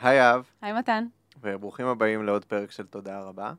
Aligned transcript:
היי 0.00 0.34
אב, 0.34 0.50
היי 0.60 0.72
מתן. 0.72 1.06
וברוכים 1.40 1.86
הבאים 1.86 2.24
לעוד 2.24 2.44
פרק 2.44 2.70
של 2.70 2.86
תודה 2.86 3.20
רבה. 3.20 3.52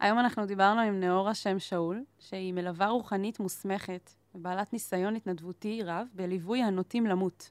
היום 0.00 0.18
אנחנו 0.18 0.46
דיברנו 0.46 0.80
עם 0.80 1.00
נאורה 1.00 1.34
שם 1.34 1.58
שאול, 1.58 2.04
שהיא 2.18 2.52
מלווה 2.52 2.88
רוחנית 2.88 3.40
מוסמכת 3.40 4.10
ובעלת 4.34 4.72
ניסיון 4.72 5.16
התנדבותי 5.16 5.82
רב 5.84 6.06
בליווי 6.14 6.62
הנוטים 6.62 7.06
למות, 7.06 7.50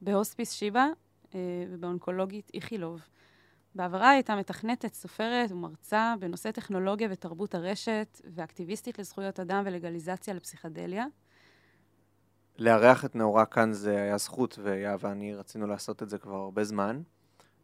בהוספיס 0.00 0.52
שיבא 0.52 0.86
אה, 1.34 1.40
ובאונקולוגית 1.70 2.50
איכילוב. 2.54 3.00
בעברה 3.74 4.10
הייתה 4.10 4.36
מתכנתת, 4.36 4.94
סופרת 4.94 5.52
ומרצה 5.52 6.14
בנושא 6.20 6.50
טכנולוגיה 6.50 7.08
ותרבות 7.10 7.54
הרשת, 7.54 8.20
ואקטיביסטית 8.34 8.98
לזכויות 8.98 9.40
אדם 9.40 9.62
ולגליזציה 9.66 10.34
לפסיכדליה. 10.34 11.06
לארח 12.58 13.04
את 13.04 13.16
נאורה 13.16 13.46
כאן 13.46 13.72
זה 13.72 14.02
היה 14.02 14.18
זכות, 14.18 14.58
ויהב 14.62 15.04
ואני 15.04 15.34
רצינו 15.34 15.66
לעשות 15.66 16.02
את 16.02 16.08
זה 16.08 16.18
כבר 16.18 16.36
הרבה 16.36 16.64
זמן, 16.64 17.02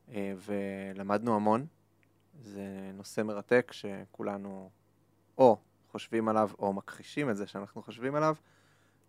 ולמדנו 0.08 1.36
המון. 1.36 1.66
זה 2.40 2.90
נושא 2.94 3.20
מרתק 3.20 3.72
שכולנו 3.72 4.70
או 5.38 5.58
חושבים 5.90 6.28
עליו 6.28 6.50
או 6.58 6.72
מכחישים 6.72 7.30
את 7.30 7.36
זה 7.36 7.46
שאנחנו 7.46 7.82
חושבים 7.82 8.14
עליו, 8.14 8.34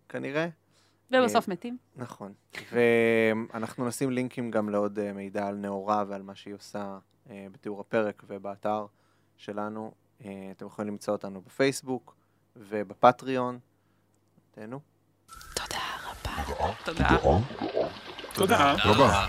כנראה. 0.09 0.47
ובסוף 1.11 1.47
מתים. 1.47 1.77
נכון. 1.95 2.33
ואנחנו 2.71 3.87
נשים 3.87 4.09
לינקים 4.09 4.51
גם 4.51 4.69
לעוד 4.69 4.99
אה, 4.99 5.13
מידע 5.13 5.47
על 5.47 5.55
נאורה 5.55 6.03
ועל 6.07 6.21
מה 6.21 6.35
שהיא 6.35 6.53
עושה 6.53 6.97
אה, 7.29 7.47
בתיאור 7.51 7.81
הפרק 7.81 8.23
ובאתר 8.27 8.85
שלנו. 9.37 9.91
אה, 10.25 10.51
אתם 10.51 10.65
יכולים 10.65 10.93
למצוא 10.93 11.13
אותנו 11.13 11.41
בפייסבוק 11.41 12.15
ובפטריון. 12.55 13.59
תהנו. 14.51 14.79
תודה 15.55 15.77
רבה. 16.03 16.43
תודה. 16.85 17.09
תודה 18.33 18.73
רבה. 18.73 18.83
תודה 18.83 19.25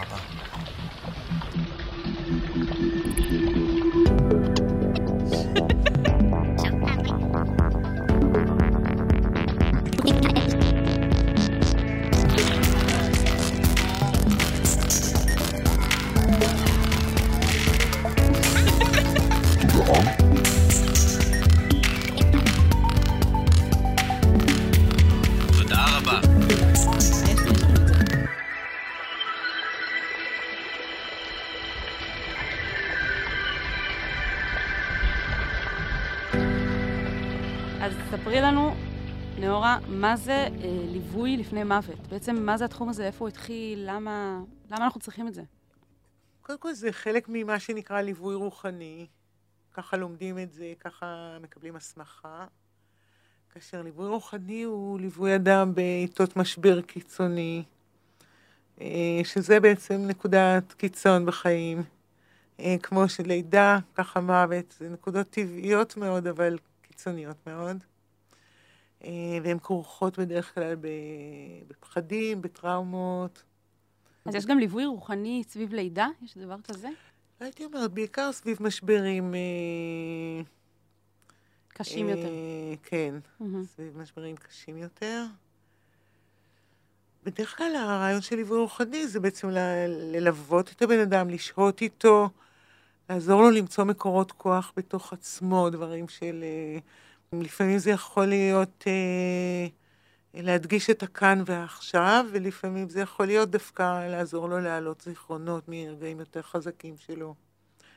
מה 40.06 40.16
זה 40.16 40.32
אה, 40.32 40.48
ליווי 40.92 41.36
לפני 41.36 41.64
מוות? 41.64 42.06
בעצם, 42.08 42.36
מה 42.36 42.56
זה 42.56 42.64
התחום 42.64 42.88
הזה? 42.88 43.06
איפה 43.06 43.18
הוא 43.24 43.28
התחיל? 43.28 43.82
למה, 43.86 44.40
למה 44.70 44.84
אנחנו 44.84 45.00
צריכים 45.00 45.28
את 45.28 45.34
זה? 45.34 45.42
קודם 46.42 46.58
כל 46.58 46.72
זה 46.72 46.92
חלק 46.92 47.24
ממה 47.28 47.60
שנקרא 47.60 48.00
ליווי 48.00 48.34
רוחני. 48.34 49.06
ככה 49.74 49.96
לומדים 49.96 50.38
את 50.38 50.52
זה, 50.52 50.72
ככה 50.80 51.38
מקבלים 51.42 51.76
הסמכה. 51.76 52.46
כאשר 53.54 53.82
ליווי 53.82 54.08
רוחני 54.08 54.62
הוא 54.62 55.00
ליווי 55.00 55.34
אדם 55.34 55.74
בעיתות 55.74 56.36
משבר 56.36 56.82
קיצוני, 56.82 57.62
אה, 58.80 59.20
שזה 59.24 59.60
בעצם 59.60 60.06
נקודת 60.06 60.72
קיצון 60.72 61.26
בחיים. 61.26 61.82
אה, 62.60 62.76
כמו 62.82 63.08
שלידה, 63.08 63.78
ככה 63.94 64.20
מוות, 64.20 64.74
זה 64.78 64.88
נקודות 64.88 65.30
טבעיות 65.30 65.96
מאוד, 65.96 66.26
אבל 66.26 66.58
קיצוניות 66.82 67.36
מאוד. 67.46 67.95
אה, 69.04 69.10
והן 69.42 69.58
כרוכות 69.58 70.18
בדרך 70.18 70.54
כלל 70.54 70.76
בפחדים, 71.70 72.42
בטראומות. 72.42 73.42
אז 74.26 74.34
יש 74.34 74.46
גם 74.46 74.58
ליווי 74.58 74.86
רוחני 74.86 75.42
סביב 75.48 75.74
לידה? 75.74 76.08
יש 76.22 76.38
דבר 76.38 76.56
כזה? 76.64 76.88
הייתי 77.40 77.64
אומרת, 77.64 77.92
בעיקר 77.92 78.32
סביב 78.32 78.62
משברים... 78.62 79.34
אה, 79.34 80.42
קשים 81.68 82.08
אה, 82.08 82.14
יותר. 82.14 82.28
כן. 82.82 83.14
סביב 83.64 83.98
משברים 83.98 84.36
קשים 84.36 84.76
יותר. 84.76 85.24
בדרך 87.24 87.56
כלל 87.56 87.76
הרעיון 87.76 88.20
של 88.20 88.36
ליווי 88.36 88.58
רוחני 88.58 89.08
זה 89.08 89.20
בעצם 89.20 89.48
ללוות 89.88 90.72
את 90.76 90.82
הבן 90.82 90.98
אדם, 90.98 91.30
לשהות 91.30 91.82
איתו, 91.82 92.28
לעזור 93.10 93.42
לו 93.42 93.50
למצוא 93.50 93.84
מקורות 93.84 94.32
כוח 94.32 94.72
בתוך 94.76 95.12
עצמו, 95.12 95.70
דברים 95.70 96.08
של... 96.08 96.44
אה, 96.44 96.78
לפעמים 97.42 97.78
זה 97.78 97.90
יכול 97.90 98.26
להיות 98.26 98.84
אה, 98.86 99.66
להדגיש 100.34 100.90
את 100.90 101.02
הכאן 101.02 101.42
והעכשיו, 101.46 102.26
ולפעמים 102.32 102.88
זה 102.88 103.00
יכול 103.00 103.26
להיות 103.26 103.50
דווקא 103.50 104.08
לעזור 104.08 104.48
לו 104.48 104.60
להעלות 104.60 105.00
זיכרונות 105.00 105.64
מרגעים 105.68 106.20
יותר 106.20 106.42
חזקים 106.42 106.96
שלו. 106.98 107.34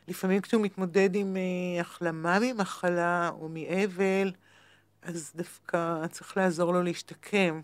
לפעמים 0.08 0.42
כשהוא 0.42 0.62
מתמודד 0.62 1.16
עם 1.16 1.38
אה, 1.38 1.82
החלמה 1.82 2.40
ממחלה 2.40 3.30
או 3.30 3.50
מאבל, 3.50 4.32
אז 5.02 5.32
דווקא 5.36 6.08
צריך 6.08 6.38
לעזור 6.38 6.74
לו 6.74 6.84
להשתקם. 6.84 7.62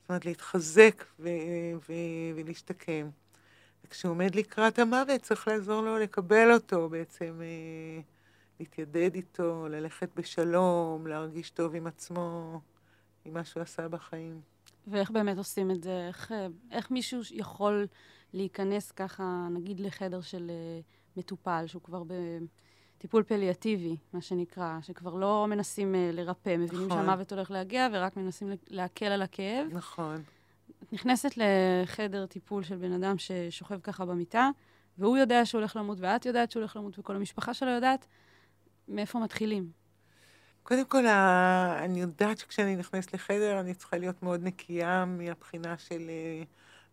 זאת 0.00 0.08
אומרת, 0.08 0.24
להתחזק 0.24 1.04
ו- 1.20 1.28
ו- 1.88 2.32
ולהשתקם. 2.36 3.10
וכשהוא 3.84 4.10
עומד 4.10 4.34
לקראת 4.34 4.78
המוות, 4.78 5.22
צריך 5.22 5.48
לעזור 5.48 5.82
לו 5.82 5.98
לקבל 5.98 6.52
אותו, 6.52 6.88
בעצם 6.88 7.40
אה, 7.42 8.00
להתיידד 8.60 9.14
איתו, 9.14 9.68
ללכת 9.68 10.08
בשלום, 10.16 11.06
להרגיש 11.06 11.50
טוב 11.50 11.74
עם 11.74 11.86
עצמו, 11.86 12.60
עם 13.24 13.34
מה 13.34 13.44
שהוא 13.44 13.62
עשה 13.62 13.88
בחיים. 13.88 14.40
ואיך 14.86 15.10
באמת 15.10 15.38
עושים 15.38 15.70
את 15.70 15.82
זה? 15.82 16.06
איך, 16.08 16.32
אה, 16.32 16.46
איך 16.70 16.90
מישהו 16.90 17.20
יכול 17.30 17.86
להיכנס 18.32 18.92
ככה, 18.92 19.48
נגיד, 19.50 19.80
לחדר 19.80 20.20
של 20.20 20.50
אה, 20.50 20.80
מטופל, 21.16 21.64
שהוא 21.66 21.82
כבר 21.82 22.02
בטיפול 22.98 23.22
פליאטיבי, 23.22 23.96
מה 24.12 24.20
שנקרא, 24.20 24.78
שכבר 24.82 25.14
לא 25.14 25.46
מנסים 25.48 25.94
אה, 25.94 26.10
לרפא, 26.12 26.56
מבינים 26.56 26.86
נכון. 26.86 27.02
שהמוות 27.02 27.32
הולך 27.32 27.50
להגיע, 27.50 27.88
ורק 27.92 28.16
מנסים 28.16 28.50
להקל 28.68 29.06
על 29.06 29.22
הכאב. 29.22 29.66
נכון. 29.70 30.22
את 30.82 30.92
נכנסת 30.92 31.30
לחדר 31.36 32.26
טיפול 32.26 32.62
של 32.62 32.76
בן 32.76 32.92
אדם 32.92 33.18
ששוכב 33.18 33.80
ככה 33.80 34.04
במיטה, 34.04 34.50
והוא 34.98 35.16
יודע 35.16 35.46
שהוא 35.46 35.58
הולך 35.58 35.76
למות, 35.76 35.98
ואת 36.00 36.26
יודעת 36.26 36.50
שהוא 36.50 36.60
הולך 36.60 36.76
למות, 36.76 36.98
וכל 36.98 37.16
המשפחה 37.16 37.54
שלו 37.54 37.70
יודעת, 37.70 38.06
מאיפה 38.88 39.18
מתחילים? 39.18 39.70
קודם 40.62 40.84
כל, 40.84 41.06
אני 41.06 42.00
יודעת 42.00 42.38
שכשאני 42.38 42.76
נכנסת 42.76 43.14
לחדר, 43.14 43.60
אני 43.60 43.74
צריכה 43.74 43.98
להיות 43.98 44.22
מאוד 44.22 44.42
נקייה 44.42 45.04
מהבחינה 45.04 45.78
של 45.78 46.02
אה, 46.08 46.42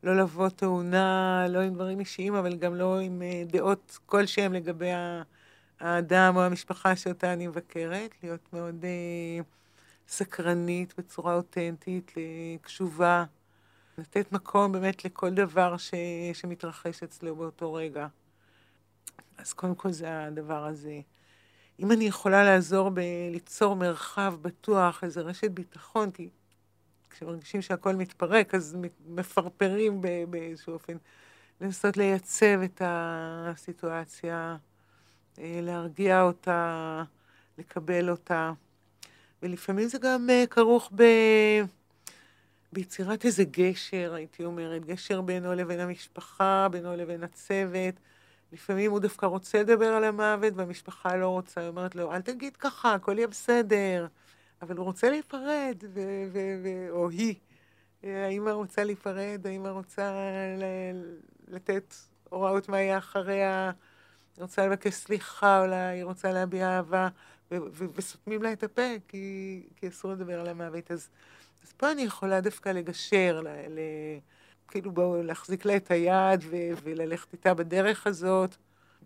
לא 0.04 0.18
לבוא 0.18 0.50
תאונה, 0.50 1.46
לא 1.50 1.60
עם 1.60 1.74
דברים 1.74 2.00
אישיים, 2.00 2.36
אבל 2.36 2.56
גם 2.56 2.76
לא 2.76 3.00
עם 3.00 3.22
אה, 3.22 3.44
דעות 3.48 4.00
כלשהם 4.06 4.54
לגבי 4.54 4.90
האדם 5.80 6.36
או 6.36 6.42
המשפחה 6.44 6.96
שאותה 6.96 7.34
אני 7.34 7.48
מבקרת. 7.48 8.12
להיות 8.24 8.54
מאוד 8.54 8.86
אה, 8.86 9.44
סקרנית 10.08 10.94
בצורה 10.98 11.34
אותנטית, 11.34 12.12
קשובה, 12.62 13.26
לתת 13.98 14.32
מקום 14.32 14.72
באמת 14.72 15.06
לכל 15.06 15.30
דבר 15.30 15.78
ש- 15.78 15.94
שמתרחש 16.34 17.04
אצלו 17.04 17.36
באותו 17.36 17.74
רגע. 17.74 18.08
אז 19.38 19.54
קודם 19.54 19.76
כל 19.76 19.92
זה 19.92 20.24
הדבר 20.24 20.66
הזה. 20.66 21.00
אם 21.82 21.92
אני 21.92 22.06
יכולה 22.06 22.44
לעזור 22.44 22.90
בליצור 22.90 23.76
מרחב 23.76 24.34
בטוח, 24.42 25.04
איזו 25.04 25.26
רשת 25.26 25.52
ביטחון, 25.52 26.12
כי 26.12 26.30
כשמרגישים 27.10 27.62
שהכל 27.62 27.96
מתפרק, 27.96 28.56
אז 28.56 28.78
מפרפרים 29.08 30.02
באיזשהו 30.30 30.74
אופן. 30.74 30.98
לנסות 31.62 31.98
לייצב 31.98 32.62
את 32.66 32.82
הסיטואציה, 32.86 34.58
אה, 35.40 35.60
להרגיע 35.62 36.22
אותה, 36.22 37.04
לקבל 37.58 38.10
אותה. 38.10 38.52
ולפעמים 39.44 39.88
זה 39.88 39.98
גם 39.98 40.30
אה, 40.30 40.44
כרוך 40.50 40.92
ב... 40.96 41.04
ביצירת 42.74 43.26
איזה 43.26 43.44
גשר, 43.44 44.14
הייתי 44.14 44.46
אומרת, 44.46 44.86
גשר 44.86 45.22
בינו 45.22 45.54
לבין 45.54 45.80
המשפחה, 45.80 46.68
בינו 46.72 46.96
לבין 46.96 47.24
הצוות. 47.24 47.96
לפעמים 48.52 48.92
הוא 48.92 49.00
דווקא 49.00 49.26
רוצה 49.26 49.60
לדבר 49.62 49.86
על 49.94 50.04
המוות 50.04 50.54
והמשפחה 50.56 51.16
לא 51.16 51.28
רוצה, 51.28 51.62
היא 51.62 51.70
אומרת 51.70 51.96
לו, 51.96 52.12
אל 52.12 52.22
תגיד 52.22 52.58
ככה, 52.58 52.94
הכל 52.94 53.18
יהיה 53.18 53.28
בסדר. 53.28 54.08
אבל 54.62 54.78
הוא 54.78 54.86
רוצה 54.86 55.10
להיפרד, 55.10 55.78
ו- 55.94 56.24
ו- 56.34 56.60
ו- 56.64 56.90
או 56.90 57.10
היא. 57.10 57.36
האמא 58.04 58.50
רוצה 58.50 58.84
להיפרד, 58.84 59.48
האמא 59.48 59.68
רוצה 59.68 60.14
ל- 60.58 61.18
לתת 61.48 61.96
הוראות 62.30 62.70
מה 62.70 62.80
יהיה 62.80 62.98
אחריה, 62.98 63.72
היא 64.38 64.42
רוצה 64.42 64.68
לבקש 64.68 64.94
סליחה, 64.94 65.62
אולי 65.62 65.76
היא 65.76 66.04
רוצה 66.04 66.32
להביע 66.32 66.68
אהבה, 66.68 67.08
וסותמים 67.96 68.44
לה 68.44 68.54
את 68.54 68.64
הפה, 68.64 68.82
כי, 69.08 69.64
כי 69.76 69.88
אסור 69.88 70.12
לדבר 70.12 70.40
על 70.40 70.48
המוות. 70.48 70.92
אז, 70.92 71.10
אז 71.64 71.74
פה 71.74 71.92
אני 71.92 72.02
יכולה 72.02 72.42
דווקא 72.42 72.70
לגשר, 72.70 73.42
ל- 73.44 73.48
ל- 73.48 74.20
כאילו 74.72 74.92
בואו 74.92 75.24
להחזיק 75.24 75.66
לה 75.66 75.76
את 75.76 75.92
היד 75.92 76.44
ו- 76.50 76.72
וללכת 76.84 77.34
איתה 77.34 77.54
בדרך 77.54 78.08
הזאת, 78.08 78.56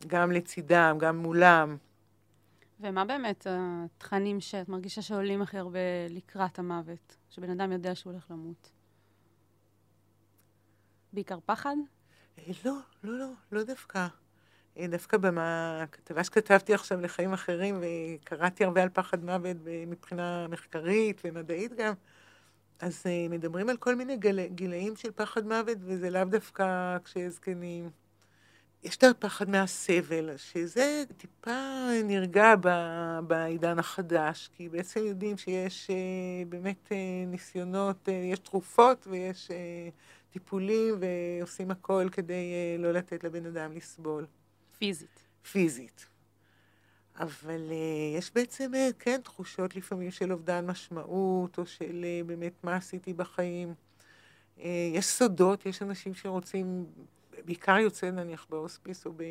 גם 0.07 0.31
לצידם, 0.31 0.97
גם 0.99 1.17
מולם. 1.17 1.77
ומה 2.79 3.05
באמת 3.05 3.47
התכנים 3.49 4.41
שאת 4.41 4.69
מרגישה 4.69 5.01
שעולים 5.01 5.41
הכי 5.41 5.57
הרבה 5.57 5.79
לקראת 6.09 6.59
המוות? 6.59 7.17
שבן 7.29 7.49
אדם 7.49 7.71
יודע 7.71 7.95
שהוא 7.95 8.13
הולך 8.13 8.31
למות? 8.31 8.71
בעיקר 11.13 11.37
פחד? 11.45 11.75
אה, 12.39 12.43
לא, 12.65 12.77
לא, 13.03 13.19
לא, 13.19 13.29
לא 13.51 13.63
דווקא. 13.63 14.07
אה, 14.77 14.87
דווקא 14.87 15.17
בכתבה 15.21 16.23
שכתבתי 16.23 16.73
עכשיו 16.73 17.01
לחיים 17.01 17.33
אחרים, 17.33 17.81
וקראתי 17.81 18.63
הרבה 18.63 18.83
על 18.83 18.89
פחד 18.89 19.23
מוות 19.23 19.57
מבחינה 19.87 20.47
מחקרית 20.47 21.21
ומדעית 21.25 21.73
גם, 21.73 21.93
אז 22.79 23.03
אה, 23.05 23.27
מדברים 23.29 23.69
על 23.69 23.77
כל 23.77 23.95
מיני 23.95 24.17
גל... 24.17 24.45
גילאים 24.47 24.95
של 24.95 25.11
פחד 25.11 25.47
מוות, 25.47 25.77
וזה 25.81 26.09
לאו 26.09 26.23
דווקא 26.25 26.97
כשזקנים. 27.03 27.89
יש 28.83 28.97
את 28.97 29.03
הפחד 29.03 29.49
מהסבל, 29.49 30.37
שזה 30.37 31.03
טיפה 31.17 31.87
נרגע 32.03 32.53
ב... 32.61 32.69
בעידן 33.27 33.79
החדש, 33.79 34.49
כי 34.53 34.69
בעצם 34.69 34.99
יודעים 35.05 35.37
שיש 35.37 35.89
באמת 36.49 36.91
ניסיונות, 37.27 38.07
יש 38.31 38.39
תרופות 38.39 39.07
ויש 39.07 39.51
טיפולים 40.29 40.95
ועושים 40.99 41.71
הכל 41.71 42.07
כדי 42.11 42.75
לא 42.79 42.91
לתת 42.91 43.23
לבן 43.23 43.45
אדם 43.45 43.71
לסבול. 43.71 44.25
פיזית. 44.77 45.23
פיזית. 45.51 46.14
אבל 47.19 47.69
uh, 47.69 48.17
יש 48.17 48.31
בעצם, 48.35 48.71
uh, 48.73 48.93
כן, 48.99 49.21
תחושות 49.23 49.75
לפעמים 49.75 50.11
של 50.11 50.31
אובדן 50.31 50.65
משמעות, 50.65 51.57
או 51.57 51.65
של 51.65 52.05
uh, 52.05 52.27
באמת 52.27 52.63
מה 52.63 52.75
עשיתי 52.75 53.13
בחיים. 53.13 53.73
Uh, 54.57 54.61
יש 54.93 55.05
סודות, 55.05 55.65
יש 55.65 55.81
אנשים 55.81 56.13
שרוצים, 56.13 56.85
בעיקר 57.45 57.77
יוצא 57.77 58.11
נניח 58.11 58.45
בהוספיס, 58.49 59.05
או 59.05 59.11
ב... 59.11 59.23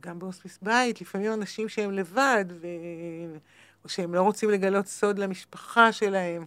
גם 0.00 0.18
בהוספיס 0.18 0.58
בית, 0.62 1.00
לפעמים 1.00 1.32
אנשים 1.32 1.68
שהם 1.68 1.90
לבד, 1.90 2.44
ו... 2.48 2.66
או 3.84 3.88
שהם 3.88 4.14
לא 4.14 4.22
רוצים 4.22 4.50
לגלות 4.50 4.86
סוד 4.86 5.18
למשפחה 5.18 5.92
שלהם. 5.92 6.46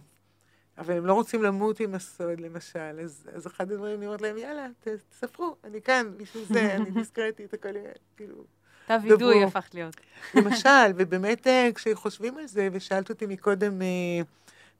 אבל 0.78 0.96
הם 0.96 1.06
לא 1.06 1.14
רוצים 1.14 1.42
למות 1.42 1.80
עם 1.80 1.94
הסוד, 1.94 2.40
למשל. 2.40 3.00
אז, 3.04 3.28
אז 3.32 3.46
אחד 3.46 3.72
הדברים, 3.72 3.96
אני 3.98 4.06
אומרת 4.06 4.22
להם, 4.22 4.38
יאללה, 4.38 4.68
תספרו, 5.10 5.56
אני 5.64 5.82
כאן, 5.82 6.12
בשביל 6.16 6.44
זה, 6.44 6.74
אני 6.74 6.90
דיסקרטית, 7.00 7.54
הכל 7.54 7.68
כאילו... 8.16 8.44
תא 8.86 8.98
וידוי 9.02 9.44
הפך 9.44 9.68
להיות. 9.74 9.96
למשל, 10.34 10.92
ובאמת, 10.96 11.46
אה, 11.46 11.68
כשחושבים 11.74 12.38
על 12.38 12.46
זה, 12.46 12.68
ושאלת 12.72 13.10
אותי 13.10 13.26
מקודם 13.26 13.82
אה, 13.82 14.20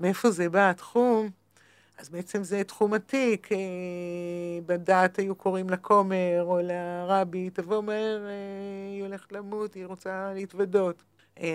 מאיפה 0.01 0.31
זה 0.31 0.49
בא, 0.49 0.71
התחום, 0.71 1.31
אז 1.99 2.09
בעצם 2.09 2.45
זה 2.45 2.65
תחום 2.65 2.95
עתיק. 2.95 3.53
אה, 3.53 3.59
בדת 4.67 5.19
היו 5.19 5.35
קוראים 5.35 5.71
לכומר 5.71 6.43
או 6.43 6.59
לרבי, 6.63 7.51
תבוא 7.51 7.83
מהר, 7.83 8.23
היא 8.93 9.03
הולכת 9.03 9.33
למות, 9.33 9.75
היא 9.75 9.87
רוצה 9.87 10.33
להתוודות. 10.35 11.03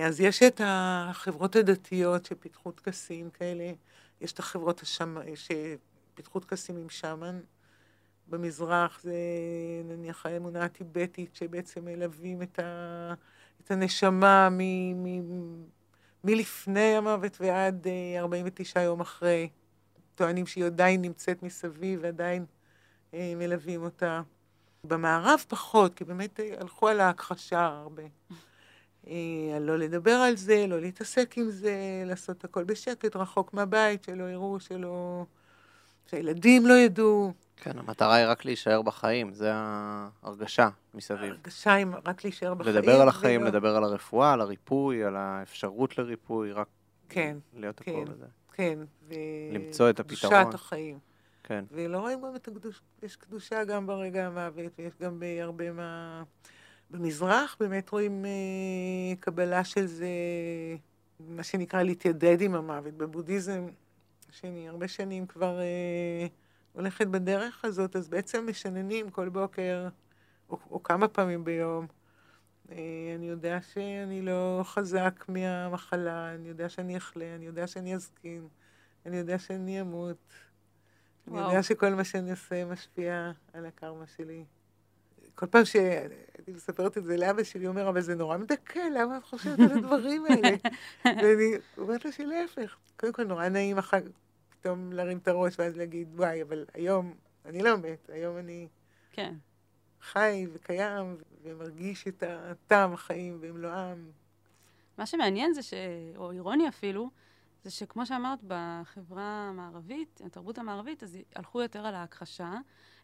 אז 0.06 0.20
יש 0.20 0.44
את 0.44 0.62
החברות 0.64 1.56
הדתיות 1.56 2.26
שפיתחו 2.26 2.72
טקסים 2.72 3.30
כאלה. 3.30 3.72
יש 4.22 4.34
את 4.34 4.40
החברות 4.40 4.82
השמ... 4.82 5.18
שפיתחו 5.36 6.40
טקסים 6.40 6.78
עם 6.78 6.90
שמן. 6.90 7.40
במזרח 8.32 9.00
זה 9.04 9.16
נניח 9.86 10.26
האמונה 10.26 10.64
הטיבטית, 10.64 11.36
שבעצם 11.36 11.86
מלווים 11.86 12.42
את, 12.42 12.60
ה... 12.60 13.14
את 13.64 13.72
הנשמה 13.72 14.50
מ... 14.52 14.58
מ... 15.04 15.64
מלפני 16.24 16.96
המוות 16.96 17.38
ועד 17.42 17.88
49 18.18 18.80
אה, 18.80 18.86
יום 18.86 19.02
אחרי. 19.02 19.50
טוענים 20.16 20.46
שהיא 20.48 20.66
עדיין 20.66 21.02
נמצאת 21.02 21.44
מסביב 21.44 22.00
ועדיין 22.04 22.46
אה, 23.14 23.34
מלווים 23.38 23.84
אותה. 23.84 24.22
במערב 24.84 25.44
פחות, 25.48 25.94
כי 25.94 26.04
באמת 26.04 26.40
אה, 26.40 26.54
הלכו 26.60 26.88
על 26.88 27.00
ההכחשה 27.00 27.66
הרבה. 27.66 28.04
לא 29.60 29.78
לדבר 29.78 30.12
על 30.12 30.38
זה, 30.38 30.66
לא 30.68 30.82
להתעסק 30.82 31.38
עם 31.38 31.50
זה, 31.50 32.04
לעשות 32.06 32.44
הכל 32.44 32.64
בשקט, 32.64 33.16
רחוק 33.16 33.54
מהבית, 33.54 34.04
שלא 34.04 34.24
יראו, 34.24 34.60
שלא... 34.60 35.26
שהילדים 36.10 36.66
לא 36.66 36.74
ידעו. 36.74 37.34
כן, 37.58 37.78
המטרה 37.78 38.16
היא 38.16 38.28
רק 38.28 38.46
להישאר 38.46 38.82
בחיים, 38.82 39.34
זה 39.34 39.52
ההרגשה 39.54 40.70
מסביב. 40.94 41.20
ההרגשה 41.20 41.74
היא 41.74 41.86
רק 42.06 42.24
להישאר 42.24 42.54
בחיים. 42.54 42.76
לדבר 42.76 43.02
על 43.02 43.08
החיים, 43.08 43.42
ולא... 43.42 43.50
לדבר 43.50 43.76
על 43.76 43.84
הרפואה, 43.84 44.34
על 44.34 44.42
הריפוי, 44.42 45.04
על 45.04 45.16
האפשרות 45.16 45.98
לריפוי, 45.98 46.52
רק 46.52 46.68
כן, 47.10 47.38
להיות 47.54 47.80
כן, 47.80 47.92
הכל 47.92 48.12
בזה. 48.12 48.26
כן, 48.54 48.80
ו... 49.08 49.14
למצוא 49.52 49.90
את 49.90 50.00
הפתרון. 50.00 50.34
קדושת 50.34 50.54
החיים. 50.54 51.00
כן. 51.44 51.66
ולא 51.72 52.00
רואים 52.00 52.22
גם 52.22 52.36
את 52.36 52.48
הקדוש... 52.48 52.82
יש 53.04 53.16
קדושה 53.16 53.64
גם 53.64 53.88
ברגע 53.88 54.28
המוות, 54.28 54.72
ויש 54.80 54.94
גם 55.02 55.20
בהרבה 55.20 55.72
מה... 55.72 56.24
במזרח 56.90 57.58
באמת 57.60 57.90
רואים 57.90 58.26
אה, 58.26 59.16
קבלה 59.20 59.64
של 59.64 59.86
זה, 59.86 60.08
מה 61.20 61.44
שנקרא 61.44 61.84
להתיידד 61.84 62.42
עם 62.42 62.56
המוות. 62.56 62.94
בבודהיזם, 62.94 63.68
שאני 64.32 64.70
הרבה 64.70 64.88
שנים 64.88 65.28
כבר 65.28 65.60
אה, 65.60 66.28
הולכת 66.74 67.08
בדרך 67.08 67.66
הזאת, 67.66 67.96
אז 67.96 68.10
בעצם 68.10 68.48
משננים 68.50 69.10
כל 69.10 69.30
בוקר, 69.30 69.88
או, 70.50 70.58
או 70.72 70.84
כמה 70.84 71.08
פעמים 71.08 71.44
ביום. 71.44 71.88
אה, 72.72 72.76
אני 73.16 73.30
יודע 73.30 73.62
שאני 73.62 74.22
לא 74.22 74.62
חזק 74.64 75.26
מהמחלה, 75.28 76.36
אני 76.36 76.48
יודע 76.48 76.70
שאני 76.70 76.98
אחלה, 76.98 77.36
אני 77.36 77.46
יודע 77.46 77.68
שאני 77.68 77.96
אזקין, 77.96 78.48
אני 79.06 79.18
יודע 79.18 79.40
שאני 79.40 79.82
אמות. 79.82 80.34
וואו. 81.28 81.40
אני 81.40 81.48
יודע 81.50 81.64
שכל 81.64 81.90
מה 81.90 82.04
שאני 82.04 82.32
עושה 82.32 82.66
משפיע 82.66 83.32
על 83.54 83.66
הקרמה 83.66 84.08
שלי. 84.08 84.46
כל 85.36 85.46
פעם 85.46 85.66
שהייתי 85.66 86.52
מספרת 86.52 86.98
את 86.98 87.04
זה 87.04 87.18
לאבא 87.18 87.44
שלי, 87.44 87.66
הוא 87.66 87.72
אומר, 87.72 87.90
אבל 87.90 88.02
זה 88.02 88.16
נורא 88.16 88.38
מדכא, 88.38 88.80
למה 88.80 89.18
את 89.18 89.24
חושבת 89.24 89.60
על 89.60 89.78
הדברים 89.78 90.26
האלה? 90.26 90.50
ואני 91.06 91.54
אומרת 91.78 92.06
לו 92.06 92.12
שלהפך. 92.12 92.76
קודם 93.00 93.14
כל, 93.14 93.24
נורא 93.24 93.50
נעים 93.50 93.78
אחר 93.78 94.02
פתאום 94.50 94.94
להרים 94.94 95.18
את 95.18 95.28
הראש 95.28 95.60
ואז 95.60 95.78
להגיד, 95.78 96.08
וואי, 96.16 96.42
אבל 96.42 96.66
היום 96.74 97.14
אני 97.46 97.64
לא 97.64 97.78
מת, 97.78 98.10
היום 98.14 98.38
אני 98.38 98.68
כן. 99.12 99.34
חי 100.02 100.48
וקיים 100.54 101.18
ומרגיש 101.44 102.08
את 102.08 102.24
הטעם 102.28 102.94
החיים 102.94 103.42
במלואם. 103.42 104.12
מה 104.98 105.06
שמעניין 105.06 105.54
זה, 105.54 105.62
ש... 105.62 105.74
או 106.16 106.32
אירוני 106.32 106.68
אפילו, 106.68 107.10
זה 107.64 107.72
שכמו 107.72 108.06
שאמרת, 108.06 108.40
בחברה 108.48 109.50
המערבית, 109.50 110.22
התרבות 110.26 110.58
המערבית, 110.58 111.04
אז 111.04 111.18
הלכו 111.36 111.62
יותר 111.62 111.86
על 111.86 111.96
ההכחשה. 111.96 112.54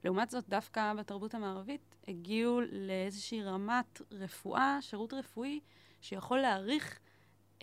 לעומת 0.03 0.29
זאת, 0.29 0.49
דווקא 0.49 0.93
בתרבות 0.93 1.33
המערבית 1.33 1.95
הגיעו 2.07 2.61
לאיזושהי 2.71 3.43
רמת 3.43 4.01
רפואה, 4.11 4.77
שירות 4.81 5.13
רפואי, 5.13 5.59
שיכול 6.01 6.39
להעריך 6.39 6.99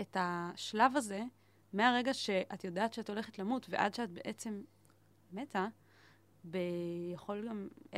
את 0.00 0.16
השלב 0.20 0.96
הזה 0.96 1.22
מהרגע 1.72 2.14
שאת 2.14 2.64
יודעת 2.64 2.94
שאת 2.94 3.10
הולכת 3.10 3.38
למות 3.38 3.66
ועד 3.70 3.94
שאת 3.94 4.10
בעצם 4.10 4.62
מתה, 5.32 5.66
ביכול 6.44 7.48
גם 7.48 7.68
10-20 7.92 7.96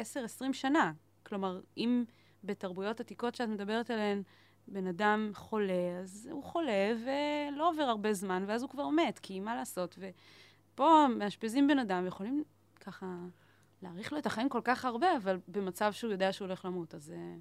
שנה. 0.52 0.92
כלומר, 1.22 1.60
אם 1.76 2.04
בתרבויות 2.44 3.00
עתיקות 3.00 3.34
שאת 3.34 3.48
מדברת 3.48 3.90
עליהן, 3.90 4.22
בן 4.68 4.86
אדם 4.86 5.30
חולה, 5.34 5.98
אז 6.02 6.28
הוא 6.32 6.44
חולה 6.44 6.92
ולא 7.04 7.68
עובר 7.70 7.82
הרבה 7.82 8.12
זמן, 8.12 8.44
ואז 8.46 8.62
הוא 8.62 8.70
כבר 8.70 8.88
מת, 8.88 9.18
כי 9.18 9.40
מה 9.40 9.56
לעשות? 9.56 9.98
ופה 9.98 11.06
מאשפזים 11.18 11.68
בן 11.68 11.78
אדם 11.78 12.04
ויכולים 12.04 12.44
ככה 12.80 13.06
להאריך 13.82 14.12
לו 14.12 14.18
את 14.18 14.26
החיים 14.26 14.48
כל 14.48 14.60
כך 14.64 14.84
הרבה, 14.84 15.16
אבל 15.16 15.38
במצב 15.48 15.92
שהוא 15.92 16.12
יודע 16.12 16.32
שהוא 16.32 16.46
הולך 16.46 16.64
למות, 16.64 16.94
אז... 16.94 17.12
אה, 17.16 17.34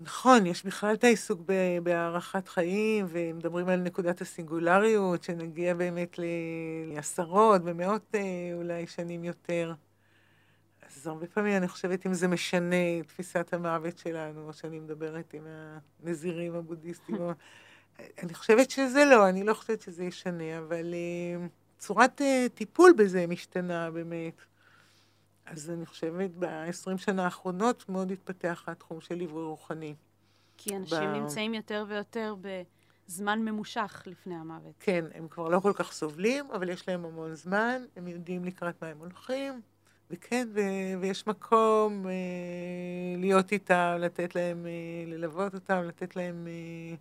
נכון, 0.00 0.46
יש 0.46 0.66
בכלל 0.66 0.94
את 0.94 1.04
העיסוק 1.04 1.40
בהארכת 1.82 2.48
חיים, 2.48 3.06
ומדברים 3.08 3.68
על 3.68 3.80
נקודת 3.80 4.20
הסינגולריות, 4.20 5.22
שנגיע 5.22 5.74
באמת 5.74 6.18
לעשרות 6.86 7.62
ומאות 7.64 8.14
אה, 8.14 8.20
אולי 8.54 8.86
שנים 8.86 9.24
יותר. 9.24 9.74
אז 10.96 11.06
הרבה 11.06 11.26
פעמים 11.26 11.56
אני 11.56 11.68
חושבת 11.68 12.06
אם 12.06 12.14
זה 12.14 12.28
משנה 12.28 13.00
את 13.00 13.06
תפיסת 13.06 13.54
המוות 13.54 13.98
שלנו, 13.98 14.46
או 14.46 14.52
שאני 14.52 14.80
מדברת 14.80 15.34
עם 15.34 15.46
הנזירים 16.02 16.54
הבודהיסטים. 16.54 17.16
אני 18.22 18.34
חושבת 18.34 18.70
שזה 18.70 19.04
לא, 19.04 19.28
אני 19.28 19.44
לא 19.44 19.54
חושבת 19.54 19.82
שזה 19.82 20.04
ישנה, 20.04 20.58
אבל 20.58 20.94
uh, 20.94 21.48
צורת 21.78 22.20
uh, 22.20 22.24
טיפול 22.54 22.92
בזה 22.98 23.26
משתנה 23.26 23.90
באמת. 23.90 24.34
אז 25.46 25.70
אני 25.70 25.86
חושבת 25.86 26.30
ב-20 26.38 26.98
שנה 26.98 27.24
האחרונות 27.24 27.88
מאוד 27.88 28.10
התפתח 28.10 28.64
התחום 28.66 29.00
של 29.00 29.14
ליווי 29.14 29.42
רוחני. 29.42 29.94
כי 30.56 30.76
אנשים 30.76 31.12
ב... 31.12 31.16
נמצאים 31.16 31.54
יותר 31.54 31.84
ויותר 31.88 32.34
בזמן 32.40 33.38
ממושך 33.44 34.02
לפני 34.06 34.34
המוות. 34.34 34.74
כן, 34.80 35.04
הם 35.14 35.28
כבר 35.28 35.48
לא 35.48 35.60
כל 35.60 35.72
כך 35.72 35.92
סובלים, 35.92 36.50
אבל 36.50 36.68
יש 36.68 36.88
להם 36.88 37.04
המון 37.04 37.34
זמן, 37.34 37.82
הם 37.96 38.08
יודעים 38.08 38.44
לקראת 38.44 38.82
מה 38.82 38.88
הם 38.88 38.98
הולכים, 38.98 39.60
וכן, 40.10 40.48
ו- 40.54 41.00
ויש 41.00 41.26
מקום 41.26 42.06
אה, 42.06 42.12
להיות 43.18 43.52
איתם, 43.52 43.96
לתת 43.98 44.34
להם, 44.34 44.66
אה, 44.66 44.70
ללוות 45.06 45.54
אותם, 45.54 45.82
לתת 45.84 46.16
להם, 46.16 46.46
אה, 46.46 46.96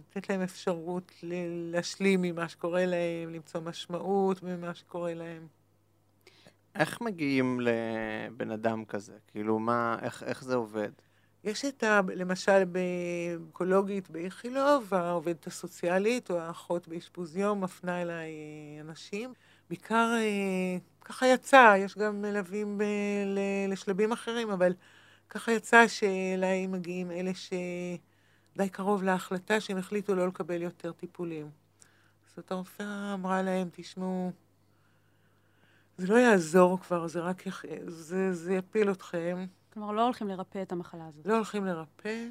לתת 0.00 0.30
להם 0.30 0.40
אפשרות 0.40 1.12
ל- 1.22 1.72
להשלים 1.72 2.22
ממה 2.22 2.48
שקורה 2.48 2.86
להם, 2.86 3.30
למצוא 3.34 3.60
משמעות 3.60 4.42
ממה 4.42 4.74
שקורה 4.74 5.14
להם. 5.14 5.46
איך 6.74 7.00
מגיעים 7.00 7.60
לבן 7.60 8.50
אדם 8.50 8.84
כזה? 8.84 9.12
כאילו, 9.26 9.58
מה, 9.58 9.96
איך, 10.02 10.22
איך 10.22 10.44
זה 10.44 10.54
עובד? 10.54 10.90
יש 11.44 11.64
את 11.64 11.82
ה... 11.82 12.00
למשל, 12.14 12.62
באקולוגית 12.64 14.10
באיכילוב, 14.10 14.94
העובדת 14.94 15.46
הסוציאלית 15.46 16.30
או 16.30 16.38
האחות 16.38 16.88
באשפוז 16.88 17.36
יום 17.36 17.60
מפנה 17.60 18.02
אליי 18.02 18.30
אה, 18.30 18.80
אנשים. 18.80 19.32
בעיקר 19.70 20.10
אה, 20.18 20.78
ככה 21.04 21.26
יצא, 21.26 21.74
יש 21.78 21.98
גם 21.98 22.22
מלווים 22.22 22.78
ב... 22.78 22.82
ל... 23.26 23.38
לשלבים 23.72 24.12
אחרים, 24.12 24.50
אבל 24.50 24.72
ככה 25.28 25.52
יצא 25.52 25.88
שאליי 25.88 26.66
מגיעים 26.66 27.10
אלה 27.10 27.30
שדי 27.34 28.68
קרוב 28.68 29.02
להחלטה 29.02 29.60
שהם 29.60 29.78
החליטו 29.78 30.14
לא 30.14 30.28
לקבל 30.28 30.62
יותר 30.62 30.92
טיפולים. 30.92 31.50
זאת 32.36 32.50
הרופאה 32.50 33.14
אמרה 33.14 33.42
להם, 33.42 33.68
תשמעו, 33.72 34.32
זה 35.98 36.06
לא 36.06 36.14
יעזור 36.18 36.80
כבר, 36.80 37.06
זה 37.06 37.20
רק 37.20 37.46
יח... 37.46 37.64
זה, 37.86 38.32
זה 38.32 38.54
יפיל 38.54 38.90
אתכם. 38.90 39.46
כלומר, 39.72 39.92
לא 39.92 40.04
הולכים 40.04 40.28
לרפא 40.28 40.62
את 40.62 40.72
המחלה 40.72 41.06
הזאת. 41.06 41.26
לא 41.26 41.34
הולכים 41.34 41.64
לרפא, 41.64 42.26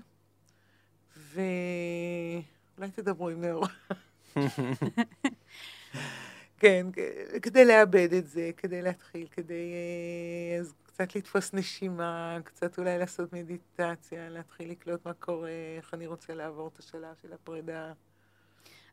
ואולי 1.17 2.91
תדברו 2.95 3.29
עם 3.29 3.41
נאור. 3.41 3.67
כן, 6.63 6.87
כדי 7.41 7.65
לאבד 7.65 8.13
את 8.13 8.27
זה, 8.27 8.51
כדי 8.57 8.81
להתחיל, 8.81 9.27
כדי 9.31 9.71
אה, 9.73 10.59
אז 10.59 10.73
קצת 10.83 11.15
לתפוס 11.15 11.53
נשימה, 11.53 12.37
קצת 12.43 12.77
אולי 12.79 12.97
לעשות 12.97 13.33
מדיטציה, 13.33 14.29
להתחיל 14.29 14.71
לקלוט 14.71 15.05
מה 15.05 15.13
קורה, 15.13 15.49
איך 15.77 15.93
אני 15.93 16.07
רוצה 16.07 16.33
לעבור 16.33 16.67
את 16.73 16.79
השלב 16.79 17.15
של 17.21 17.33
הפרידה. 17.33 17.93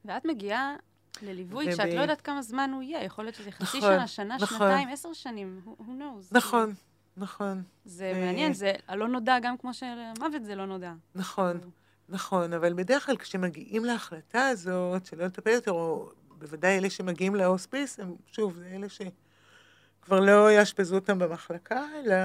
ואת 0.04 0.24
מגיעה 0.24 0.76
לליווי 1.22 1.66
וב- 1.66 1.72
כשאת 1.72 1.94
לא 1.94 2.00
יודעת 2.00 2.20
כמה 2.20 2.42
זמן 2.42 2.70
הוא 2.74 2.82
יהיה. 2.82 3.04
יכול 3.04 3.24
להיות 3.24 3.34
שזה 3.34 3.50
חצי 3.50 3.78
נכון, 3.78 3.80
שנה, 3.96 4.06
שנה, 4.06 4.36
נכון. 4.36 4.58
שנתיים, 4.58 4.88
עשר 4.88 5.12
שנים, 5.12 5.60
who 5.66 5.82
knows. 5.82 6.24
נכון, 6.32 6.74
נכון, 7.16 7.62
זה 7.84 8.12
ו- 8.16 8.20
מעניין, 8.26 8.52
זה 8.52 8.72
הלא 8.88 9.08
נודע 9.08 9.38
גם 9.42 9.56
כמו 9.58 9.74
שהמוות 9.74 10.44
זה 10.44 10.54
לא 10.54 10.66
נודע. 10.66 10.92
נכון, 11.14 11.60
נכון, 12.08 12.52
אבל 12.52 12.72
בדרך 12.74 13.06
כלל 13.06 13.16
כשמגיעים 13.16 13.84
להחלטה 13.84 14.48
הזאת, 14.48 15.06
שלא 15.06 15.24
לטפל 15.24 15.50
יותר, 15.50 15.70
או 15.70 16.10
בוודאי 16.40 16.78
אלה 16.78 16.90
שמגיעים 16.90 17.34
להוספיס, 17.34 18.00
הם, 18.00 18.14
שוב, 18.26 18.56
זה 18.56 18.66
אלה 18.66 18.86
שכבר 18.88 20.20
לא 20.20 20.52
יאשפזו 20.52 20.94
אותם 20.94 21.18
במחלקה, 21.18 21.84
אלא 21.94 22.16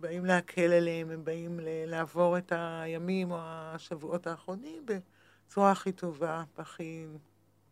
באים 0.00 0.24
להקל 0.24 0.72
עליהם, 0.72 1.10
הם 1.10 1.24
באים 1.24 1.60
לעבור 1.62 2.38
את 2.38 2.52
הימים 2.56 3.30
או 3.30 3.36
השבועות 3.40 4.26
האחרונים 4.26 4.86
בצורה 4.86 5.70
הכי 5.70 5.92
טובה, 5.92 6.44
הכי 6.58 7.06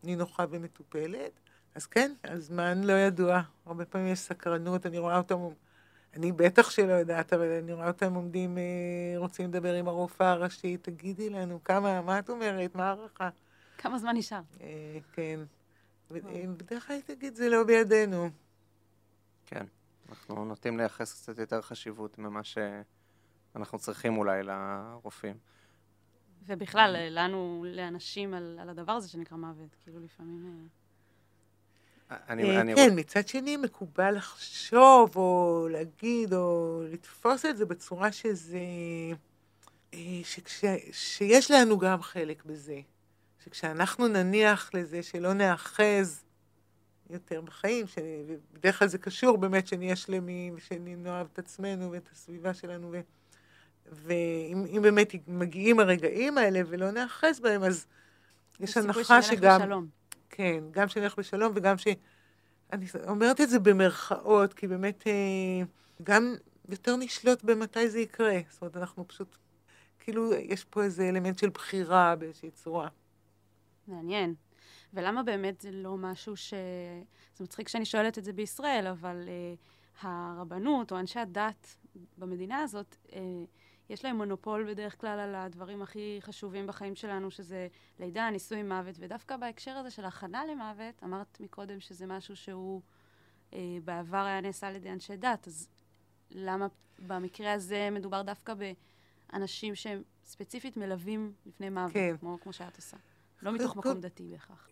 נינוחה 0.04 0.44
ומטופלת. 0.50 1.30
אז 1.74 1.86
כן, 1.86 2.12
הזמן 2.24 2.84
לא 2.84 2.92
ידוע. 2.92 3.40
הרבה 3.66 3.84
פעמים 3.84 4.12
יש 4.12 4.18
סקרנות, 4.18 4.86
אני 4.86 4.98
רואה 4.98 5.18
אותם, 5.18 5.36
אני 6.14 6.32
בטח 6.32 6.70
שלא 6.70 6.92
יודעת, 6.92 7.32
אבל 7.32 7.50
אני 7.62 7.72
רואה 7.72 7.88
אותם 7.88 8.14
עומדים, 8.14 8.58
אה, 8.58 8.62
רוצים 9.16 9.48
לדבר 9.48 9.74
עם 9.74 9.88
הרופאה 9.88 10.30
הראשית, 10.30 10.84
תגידי 10.84 11.30
לנו, 11.30 11.64
כמה, 11.64 12.02
מה 12.02 12.18
את 12.18 12.30
אומרת, 12.30 12.74
מה 12.74 12.88
הערכה? 12.88 13.28
כמה 13.78 13.98
זמן 13.98 14.16
נשאר? 14.16 14.40
אה, 14.60 14.98
כן. 15.12 15.40
בדרך 16.10 16.86
כלל 16.86 17.00
תגיד, 17.00 17.34
זה 17.34 17.48
לא 17.48 17.64
בידינו. 17.64 18.30
כן. 19.46 19.66
אנחנו 20.08 20.44
נוטים 20.44 20.78
לייחס 20.78 21.22
קצת 21.22 21.38
יותר 21.38 21.62
חשיבות 21.62 22.18
ממה 22.18 22.40
שאנחנו 22.44 23.78
צריכים 23.78 24.16
אולי 24.16 24.42
לרופאים. 24.42 25.36
ובכלל, 26.46 26.96
לנו, 27.10 27.64
לאנשים, 27.68 28.34
על, 28.34 28.58
על 28.62 28.68
הדבר 28.68 28.92
הזה 28.92 29.08
שנקרא 29.08 29.36
מוות. 29.36 29.76
כאילו, 29.84 30.00
לפעמים... 30.00 30.68
אה, 32.10 32.16
אני, 32.28 32.56
אה, 32.56 32.60
אני 32.60 32.74
כן, 32.74 32.90
מצד 32.96 33.28
שני, 33.28 33.56
מקובל 33.56 34.16
לחשוב, 34.16 35.16
או 35.16 35.68
להגיד, 35.70 36.34
או 36.34 36.82
לתפוס 36.92 37.44
את 37.44 37.56
זה 37.56 37.66
בצורה 37.66 38.12
שזה... 38.12 38.58
אה, 39.94 40.20
שכש, 40.24 40.64
שיש 40.92 41.50
לנו 41.50 41.78
גם 41.78 42.02
חלק 42.02 42.44
בזה. 42.44 42.80
שכשאנחנו 43.46 44.08
נניח 44.08 44.70
לזה 44.74 45.02
שלא 45.02 45.32
נאחז 45.32 46.24
יותר 47.10 47.40
בחיים, 47.40 47.86
שבדרך 47.86 48.78
כלל 48.78 48.88
זה 48.88 48.98
קשור 48.98 49.38
באמת 49.38 49.66
שנהיה 49.66 49.96
שלמים, 49.96 50.54
ושנאהב 50.56 51.26
את 51.32 51.38
עצמנו 51.38 51.92
ואת 51.92 52.08
הסביבה 52.12 52.54
שלנו, 52.54 52.92
ו, 52.92 53.00
ואם 53.92 54.64
אם 54.76 54.82
באמת 54.82 55.12
מגיעים 55.28 55.80
הרגעים 55.80 56.38
האלה 56.38 56.60
ולא 56.68 56.90
נאחז 56.90 57.40
בהם, 57.40 57.62
אז 57.62 57.86
יש 58.60 58.76
הנחה 58.76 59.22
שגם... 59.22 59.60
בשלום. 59.60 59.86
כן, 60.30 60.64
גם 60.70 60.88
שנלך 60.88 61.18
בשלום 61.18 61.52
וגם 61.56 61.78
ש... 61.78 61.86
אני 62.72 62.86
אומרת 63.08 63.40
את 63.40 63.50
זה 63.50 63.58
במרכאות, 63.58 64.54
כי 64.54 64.66
באמת 64.66 65.06
אה, 65.06 65.66
גם 66.02 66.34
יותר 66.68 66.96
נשלוט 66.96 67.42
במתי 67.42 67.90
זה 67.90 68.00
יקרה. 68.00 68.38
זאת 68.50 68.62
אומרת, 68.62 68.76
אנחנו 68.76 69.08
פשוט, 69.08 69.36
כאילו, 69.98 70.34
יש 70.34 70.64
פה 70.64 70.82
איזה 70.82 71.08
אלמנט 71.08 71.38
של 71.38 71.48
בחירה 71.48 72.16
באיזושהי 72.16 72.50
צורה. 72.50 72.88
מעניין. 73.88 74.34
ולמה 74.94 75.22
באמת 75.22 75.60
זה 75.60 75.70
לא 75.70 75.96
משהו 75.96 76.36
ש... 76.36 76.54
זה 77.36 77.44
מצחיק 77.44 77.68
שאני 77.68 77.84
שואלת 77.84 78.18
את 78.18 78.24
זה 78.24 78.32
בישראל, 78.32 78.86
אבל 78.86 79.22
uh, 79.26 80.06
הרבנות 80.06 80.92
או 80.92 80.98
אנשי 80.98 81.18
הדת 81.18 81.76
במדינה 82.18 82.58
הזאת, 82.58 82.96
uh, 83.06 83.12
יש 83.90 84.04
להם 84.04 84.16
מונופול 84.16 84.70
בדרך 84.70 85.00
כלל 85.00 85.18
על 85.18 85.34
הדברים 85.34 85.82
הכי 85.82 86.18
חשובים 86.20 86.66
בחיים 86.66 86.94
שלנו, 86.94 87.30
שזה 87.30 87.68
לידה, 88.00 88.30
ניסוי, 88.30 88.62
מוות, 88.62 88.94
ודווקא 88.98 89.36
בהקשר 89.36 89.70
הזה 89.70 89.90
של 89.90 90.04
הכנה 90.04 90.44
למוות, 90.44 91.02
אמרת 91.04 91.40
מקודם 91.40 91.80
שזה 91.80 92.06
משהו 92.06 92.36
שהוא 92.36 92.80
uh, 93.50 93.54
בעבר 93.84 94.24
היה 94.24 94.40
נעשה 94.40 94.68
על 94.68 94.76
ידי 94.76 94.90
אנשי 94.90 95.16
דת, 95.16 95.46
אז 95.46 95.68
למה 96.30 96.66
במקרה 96.98 97.52
הזה 97.52 97.88
מדובר 97.92 98.22
דווקא 98.22 98.54
באנשים 99.32 99.74
שהם 99.74 100.02
ספציפית 100.24 100.76
מלווים 100.76 101.32
לפני 101.46 101.70
מוות, 101.70 101.92
כן. 101.92 102.16
כמו, 102.20 102.38
כמו 102.40 102.52
שאת 102.52 102.76
עושה? 102.76 102.96
לא 103.42 103.52
מתוך 103.52 103.76
מקום 103.76 104.00
דתי 104.00 104.28
בהכרח. 104.32 104.68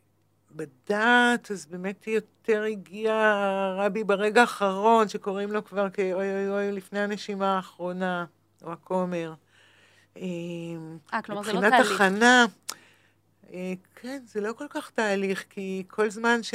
בדת, 0.51 1.51
אז 1.51 1.67
באמת 1.67 2.07
יותר 2.07 2.63
הגיע 2.63 3.15
הרבי 3.15 4.05
ברגע 4.05 4.41
האחרון, 4.41 5.09
שקוראים 5.09 5.53
לו 5.53 5.65
כבר 5.65 5.91
כאוי 5.91 6.13
אוי 6.13 6.49
אוי 6.49 6.73
לפני 6.73 7.01
הנשימה 7.01 7.57
האחרונה, 7.57 8.25
או 8.63 8.73
הכומר. 8.73 9.35
אה, 10.17 10.23
אה, 11.15 11.23
כלומר 11.23 11.43
זה 11.43 11.53
לא 11.53 11.61
מבחינת 11.61 11.83
תהליך. 11.83 12.01
הכנה, 12.01 12.47
אה, 13.53 13.73
כן, 13.95 14.23
זה 14.27 14.41
לא 14.41 14.53
כל 14.53 14.67
כך 14.71 14.91
תהליך, 14.91 15.45
כי 15.51 15.85
כל 15.89 16.11
זמן 16.11 16.43
ש... 16.43 16.55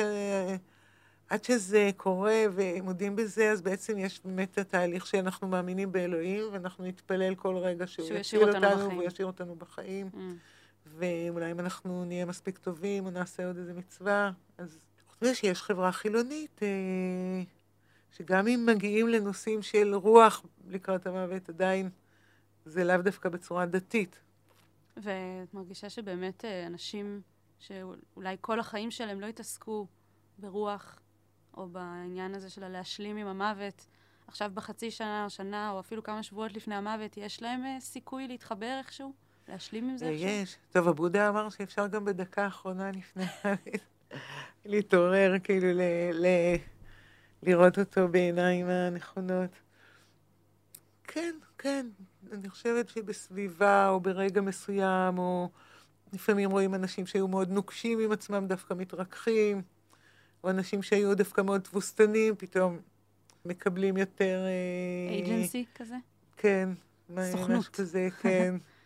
עד 1.29 1.43
שזה 1.43 1.89
קורה 1.97 2.43
ומודים 2.53 3.15
בזה, 3.15 3.51
אז 3.51 3.61
בעצם 3.61 3.97
יש 3.97 4.21
באמת 4.25 4.57
התהליך 4.57 5.07
שאנחנו 5.07 5.47
מאמינים 5.47 5.91
באלוהים, 5.91 6.43
ואנחנו 6.51 6.85
נתפלל 6.85 7.35
כל 7.35 7.57
רגע 7.57 7.87
שהוא 7.87 8.07
ישאיר 8.13 8.47
אותנו 8.47 8.65
אותנו, 8.65 8.77
בחיים. 8.77 8.97
והוא 8.97 9.07
ישאיר 9.07 9.27
אותנו 9.27 9.55
בחיים. 9.55 10.09
Mm. 10.13 10.17
ואולי 10.99 11.51
אם 11.51 11.59
אנחנו 11.59 12.05
נהיה 12.05 12.25
מספיק 12.25 12.57
טובים, 12.57 13.05
או 13.05 13.11
נעשה 13.11 13.47
עוד 13.47 13.57
איזה 13.57 13.73
מצווה, 13.73 14.31
אז 14.57 14.77
חוץ 15.09 15.21
מזה 15.21 15.35
שיש 15.35 15.61
חברה 15.61 15.91
חילונית, 15.91 16.63
אה, 16.63 16.67
שגם 18.11 18.47
אם 18.47 18.65
מגיעים 18.65 19.07
לנושאים 19.07 19.61
של 19.61 19.95
רוח 19.95 20.45
לקראת 20.67 21.07
המוות, 21.07 21.49
עדיין 21.49 21.89
זה 22.65 22.83
לאו 22.83 22.97
דווקא 22.97 23.29
בצורה 23.29 23.65
דתית. 23.65 24.19
ואת 24.97 25.53
מרגישה 25.53 25.89
שבאמת 25.89 26.45
אה, 26.45 26.67
אנשים 26.67 27.21
שאולי 27.59 28.37
כל 28.41 28.59
החיים 28.59 28.91
שלהם 28.91 29.21
לא 29.21 29.25
התעסקו 29.25 29.87
ברוח, 30.37 30.99
או 31.57 31.67
בעניין 31.67 32.35
הזה 32.35 32.49
של 32.49 32.67
להשלים 32.67 33.17
עם 33.17 33.27
המוות, 33.27 33.87
עכשיו 34.27 34.51
בחצי 34.53 34.91
שנה 34.91 35.25
או 35.25 35.29
שנה, 35.29 35.71
או 35.71 35.79
אפילו 35.79 36.03
כמה 36.03 36.23
שבועות 36.23 36.53
לפני 36.53 36.75
המוות, 36.75 37.17
יש 37.17 37.41
להם 37.41 37.65
אה, 37.65 37.79
סיכוי 37.79 38.27
להתחבר 38.27 38.77
איכשהו? 38.77 39.13
להשלים 39.49 39.89
עם 39.89 39.97
זה 39.97 40.09
איכשהו? 40.09 40.27
יש. 40.27 40.57
טוב, 40.71 40.87
הבודה 40.87 41.29
אמר 41.29 41.49
שאפשר 41.49 41.87
גם 41.87 42.05
בדקה 42.05 42.43
האחרונה 42.43 42.91
לפני 42.91 43.25
להתעורר, 44.65 45.33
כאילו 45.43 45.67
ל... 45.73 45.81
ל... 46.13 46.27
לראות 47.43 47.79
אותו 47.79 48.07
בעיניים 48.07 48.67
הנכונות. 48.69 49.49
כן, 51.03 51.35
כן. 51.57 51.87
אני 52.31 52.49
חושבת 52.49 52.89
שבסביבה 52.89 53.89
או 53.89 53.99
ברגע 53.99 54.41
מסוים, 54.41 55.17
או 55.17 55.49
לפעמים 56.13 56.51
רואים 56.51 56.75
אנשים 56.75 57.05
שהיו 57.05 57.27
מאוד 57.27 57.49
נוקשים 57.49 57.99
עם 57.99 58.11
עצמם, 58.11 58.47
דווקא 58.47 58.73
מתרככים, 58.73 59.61
או 60.43 60.49
אנשים 60.49 60.81
שהיו 60.83 61.15
דווקא 61.15 61.41
מאוד 61.41 61.61
תבוסתנים, 61.61 62.35
פתאום 62.35 62.79
מקבלים 63.45 63.97
יותר... 63.97 64.45
אה, 64.45 65.13
אייג'נסי 65.13 65.65
כזה? 65.75 65.95
כן. 66.37 66.69
סוכנות. 67.31 67.49
משהו 67.49 67.73
כזה, 67.73 68.09
כן. 68.21 68.55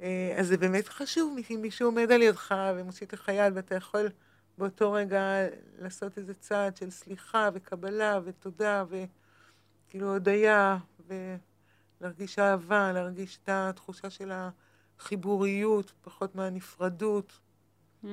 אה, 0.00 0.34
אז 0.36 0.46
זה 0.46 0.56
באמת 0.56 0.88
חשוב, 0.88 1.36
אם 1.50 1.62
מישהו 1.62 1.88
עומד 1.88 2.12
על 2.12 2.22
ידך 2.22 2.54
ומושיט 2.76 3.12
לך 3.12 3.28
יד, 3.28 3.52
ואתה 3.56 3.74
יכול 3.74 4.08
באותו 4.58 4.92
רגע 4.92 5.22
לעשות 5.78 6.18
איזה 6.18 6.34
צעד 6.34 6.76
של 6.76 6.90
סליחה 6.90 7.48
וקבלה 7.54 8.20
ותודה 8.24 8.84
וכאילו 8.88 10.12
הודיה, 10.12 10.78
ולהרגיש 12.00 12.38
אהבה, 12.38 12.92
להרגיש 12.92 13.38
את 13.42 13.48
התחושה 13.52 14.10
של 14.10 14.32
החיבוריות, 14.98 15.92
פחות 16.02 16.34
מהנפרדות. 16.34 17.38
Mm. 18.04 18.06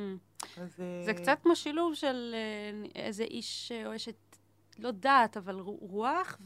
אז... 0.57 0.79
אה, 0.79 1.03
זה 1.05 1.13
קצת 1.13 1.37
כמו 1.43 1.55
שילוב 1.55 1.95
של 1.95 2.35
אה, 2.35 3.01
איזה 3.01 3.23
איש 3.23 3.71
או 3.85 3.95
אשת 3.95 4.15
לא 4.79 4.91
דת, 4.91 5.37
אבל 5.37 5.59
רוח, 5.65 6.37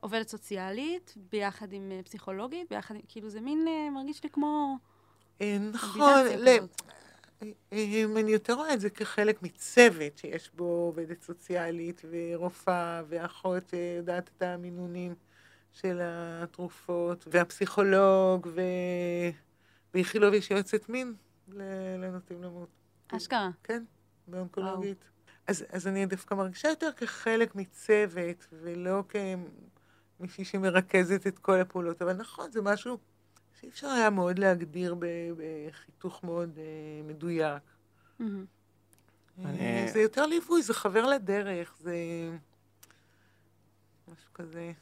ועובדת 0.00 0.28
סוציאלית, 0.28 1.14
ביחד 1.32 1.72
עם 1.72 1.92
אה, 1.92 2.02
פסיכולוגית, 2.02 2.68
ביחד 2.70 2.94
עם, 2.94 3.00
כאילו 3.08 3.30
זה 3.30 3.40
מין, 3.40 3.68
אה, 3.68 3.90
מרגיש 3.90 4.24
לי 4.24 4.30
כמו... 4.30 4.76
נכון, 5.72 6.24
אני 8.16 8.30
יותר 8.30 8.54
רואה 8.54 8.74
את 8.74 8.80
זה 8.80 8.90
כחלק 8.90 9.42
מצוות 9.42 10.18
שיש 10.18 10.50
בו 10.54 10.64
עובדת 10.64 11.22
סוציאלית 11.22 12.02
ורופאה 12.10 13.02
ואחות 13.08 13.68
שיודעת 13.68 14.30
את 14.36 14.42
המינונים 14.42 15.14
של 15.72 16.00
התרופות, 16.02 17.28
והפסיכולוג, 17.30 18.46
ו... 18.54 18.60
באיכילוב 19.96 20.34
יש 20.34 20.50
יועצת 20.50 20.88
מין 20.88 21.14
לנוטים 21.98 22.42
למות. 22.42 22.68
אשכרה. 23.08 23.50
כן, 23.64 23.84
באונקולוגית. 24.26 25.04
אז, 25.46 25.64
אז 25.70 25.86
אני 25.86 26.06
דווקא 26.06 26.34
מרגישה 26.34 26.68
יותר 26.68 26.92
כחלק 26.96 27.54
מצוות, 27.54 28.46
ולא 28.52 29.02
כמישהי 30.18 30.44
שמרכזת 30.44 31.26
את 31.26 31.38
כל 31.38 31.60
הפעולות. 31.60 32.02
אבל 32.02 32.12
נכון, 32.12 32.50
זה 32.50 32.62
משהו 32.62 32.98
שאי 33.60 33.68
אפשר 33.68 33.86
היה 33.86 34.10
מאוד 34.10 34.38
להגדיר 34.38 34.96
בחיתוך 35.36 36.24
מאוד 36.24 36.50
uh, 36.56 37.08
מדויק. 37.08 37.62
Mm-hmm. 38.20 38.24
אני... 39.44 39.88
זה 39.92 40.00
יותר 40.00 40.26
ליווי, 40.26 40.62
זה 40.62 40.74
חבר 40.74 41.06
לדרך, 41.06 41.76
זה 41.80 41.94
משהו 44.08 44.32
כזה. 44.34 44.72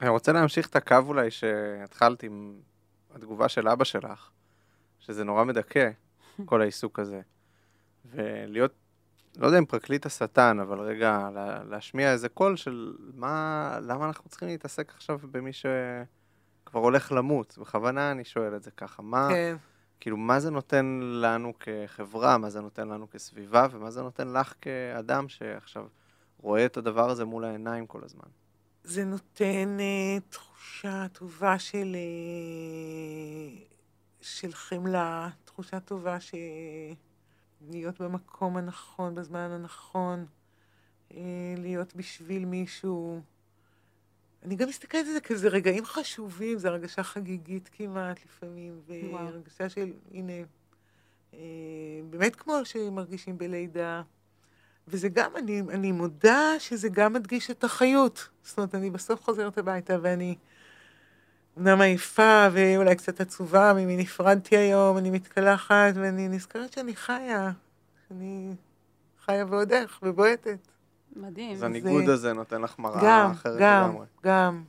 אני 0.00 0.08
רוצה 0.08 0.32
להמשיך 0.32 0.68
את 0.68 0.76
הקו 0.76 0.96
אולי 1.06 1.30
שהתחלת 1.30 2.22
עם 2.22 2.60
התגובה 3.14 3.48
של 3.48 3.68
אבא 3.68 3.84
שלך, 3.84 4.30
שזה 4.98 5.24
נורא 5.24 5.44
מדכא, 5.44 5.90
כל 6.44 6.62
העיסוק 6.62 6.98
הזה. 6.98 7.20
ולהיות, 8.04 8.72
לא 9.36 9.46
יודע 9.46 9.58
אם 9.58 9.64
פרקליט 9.64 10.06
השטן, 10.06 10.58
אבל 10.60 10.80
רגע, 10.80 11.28
להשמיע 11.68 12.12
איזה 12.12 12.28
קול 12.28 12.56
של 12.56 12.94
מה, 13.14 13.78
למה 13.82 14.06
אנחנו 14.06 14.30
צריכים 14.30 14.48
להתעסק 14.48 14.92
עכשיו 14.94 15.18
במי 15.30 15.50
שכבר 15.52 16.80
הולך 16.80 17.12
למות? 17.12 17.58
בכוונה 17.60 18.10
אני 18.10 18.24
שואל 18.24 18.56
את 18.56 18.62
זה 18.62 18.70
ככה. 18.70 19.02
מה, 19.02 19.28
כן. 19.30 19.56
כאילו, 20.00 20.16
מה 20.16 20.40
זה 20.40 20.50
נותן 20.50 21.00
לנו 21.02 21.52
כחברה, 21.60 22.38
מה 22.38 22.50
זה 22.50 22.60
נותן 22.60 22.88
לנו 22.88 23.10
כסביבה, 23.10 23.66
ומה 23.70 23.90
זה 23.90 24.02
נותן 24.02 24.32
לך 24.32 24.54
כאדם 24.60 25.28
שעכשיו 25.28 25.86
רואה 26.38 26.66
את 26.66 26.76
הדבר 26.76 27.10
הזה 27.10 27.24
מול 27.24 27.44
העיניים 27.44 27.86
כל 27.86 28.00
הזמן? 28.04 28.28
זה 28.84 29.04
נותן 29.04 29.76
uh, 29.78 30.22
תחושה 30.30 31.06
טובה 31.12 31.58
של, 31.58 31.96
uh, 33.60 33.74
של 34.20 34.52
חמלה, 34.52 35.28
תחושה 35.44 35.80
טובה 35.80 36.20
להיות 37.68 38.00
במקום 38.00 38.56
הנכון, 38.56 39.14
בזמן 39.14 39.50
הנכון, 39.50 40.26
uh, 41.10 41.14
להיות 41.56 41.96
בשביל 41.96 42.44
מישהו. 42.44 43.20
אני 44.42 44.56
גם 44.56 44.68
מסתכלת 44.68 45.06
על 45.06 45.12
זה 45.12 45.20
כאיזה 45.20 45.48
רגעים 45.48 45.84
חשובים, 45.84 46.58
זו 46.58 46.68
הרגשה 46.68 47.02
חגיגית 47.02 47.70
כמעט 47.72 48.24
לפעמים, 48.24 48.80
והרגשה 48.86 49.68
של, 49.68 49.92
הנה, 50.10 50.32
uh, 51.32 51.36
באמת 52.10 52.36
כמו 52.36 52.64
שמרגישים 52.64 53.38
בלידה. 53.38 54.02
וזה 54.88 55.08
גם, 55.08 55.36
אני, 55.36 55.60
אני 55.60 55.92
מודה 55.92 56.54
שזה 56.58 56.88
גם 56.88 57.12
מדגיש 57.12 57.50
את 57.50 57.64
החיות. 57.64 58.28
זאת 58.42 58.58
אומרת, 58.58 58.74
אני 58.74 58.90
בסוף 58.90 59.22
חוזרת 59.22 59.58
הביתה 59.58 59.96
ואני 60.02 60.36
אמנם 61.58 61.80
עייפה 61.80 62.48
ואולי 62.52 62.96
קצת 62.96 63.20
עצובה 63.20 63.72
ממי 63.76 63.96
נפרדתי 63.96 64.56
היום, 64.56 64.98
אני 64.98 65.10
מתקלחת 65.10 65.92
ואני 65.94 66.28
נזכרת 66.28 66.72
שאני 66.72 66.96
חיה, 66.96 67.50
שאני 68.08 68.54
חיה 69.24 69.44
ועוד 69.48 69.72
איך, 69.72 70.00
ובועטת. 70.02 70.68
מדהים. 71.16 71.52
אז 71.52 71.62
הניגוד 71.62 72.04
זה... 72.04 72.12
הזה 72.12 72.32
נותן 72.32 72.62
לך 72.62 72.78
מראה 72.78 73.00
גם, 73.02 73.30
אחרת 73.30 73.60
גם, 73.60 73.88
לגמרי. 73.90 74.06
גם, 74.24 74.32
גם. 74.32 74.64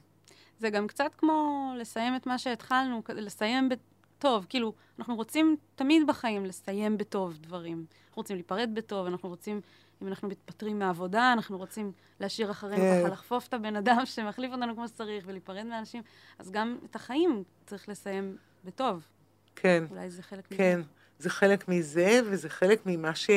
זה 0.60 0.70
גם 0.70 0.88
קצת 0.88 1.12
כמו 1.18 1.72
לסיים 1.78 2.16
את 2.16 2.28
מה 2.28 2.38
שהתחלנו, 2.38 3.02
לסיים 3.16 3.70
בטוב. 3.70 4.46
כאילו, 4.50 4.74
אנחנו 5.00 5.16
רוצים 5.16 5.56
תמיד 5.76 6.08
בחיים 6.08 6.46
לסיים 6.46 6.98
בטוב 6.98 7.38
דברים. 7.42 7.86
אנחנו 8.08 8.20
רוצים 8.22 8.36
להיפרד 8.36 8.70
בטוב, 8.74 9.08
אנחנו 9.08 9.30
רוצים 9.30 9.62
אם 10.02 10.08
אנחנו 10.08 10.28
מתפטרים 10.28 10.80
מהעבודה, 10.80 11.34
אנחנו 11.34 11.58
רוצים 11.58 11.92
להשאיר 12.20 12.52
אחרינו 12.52 12.82
כן. 12.82 13.00
ככה, 13.04 13.14
לחפוף 13.14 13.48
את 13.48 13.54
הבן 13.54 13.76
אדם 13.76 14.02
שמחליף 14.06 14.52
אותנו 14.52 14.76
כמו 14.76 14.88
שצריך 14.88 15.24
ולהיפרד 15.28 15.64
מאנשים, 15.66 16.02
אז 16.40 16.52
גם 16.52 16.78
את 16.90 16.96
החיים 16.96 17.44
צריך 17.66 17.90
לסיים 17.90 18.38
בטוב. 18.66 19.08
כן. 19.56 19.84
אולי 19.92 20.10
זה 20.10 20.24
חלק 20.24 20.48
כן. 20.48 20.56
מזה. 20.56 20.58
כן, 20.58 20.82
זה 21.20 21.30
חלק 21.30 21.68
מזה, 21.68 22.20
וזה 22.26 22.50
חלק 22.50 22.82
ממה 22.86 23.16
ש... 23.16 23.30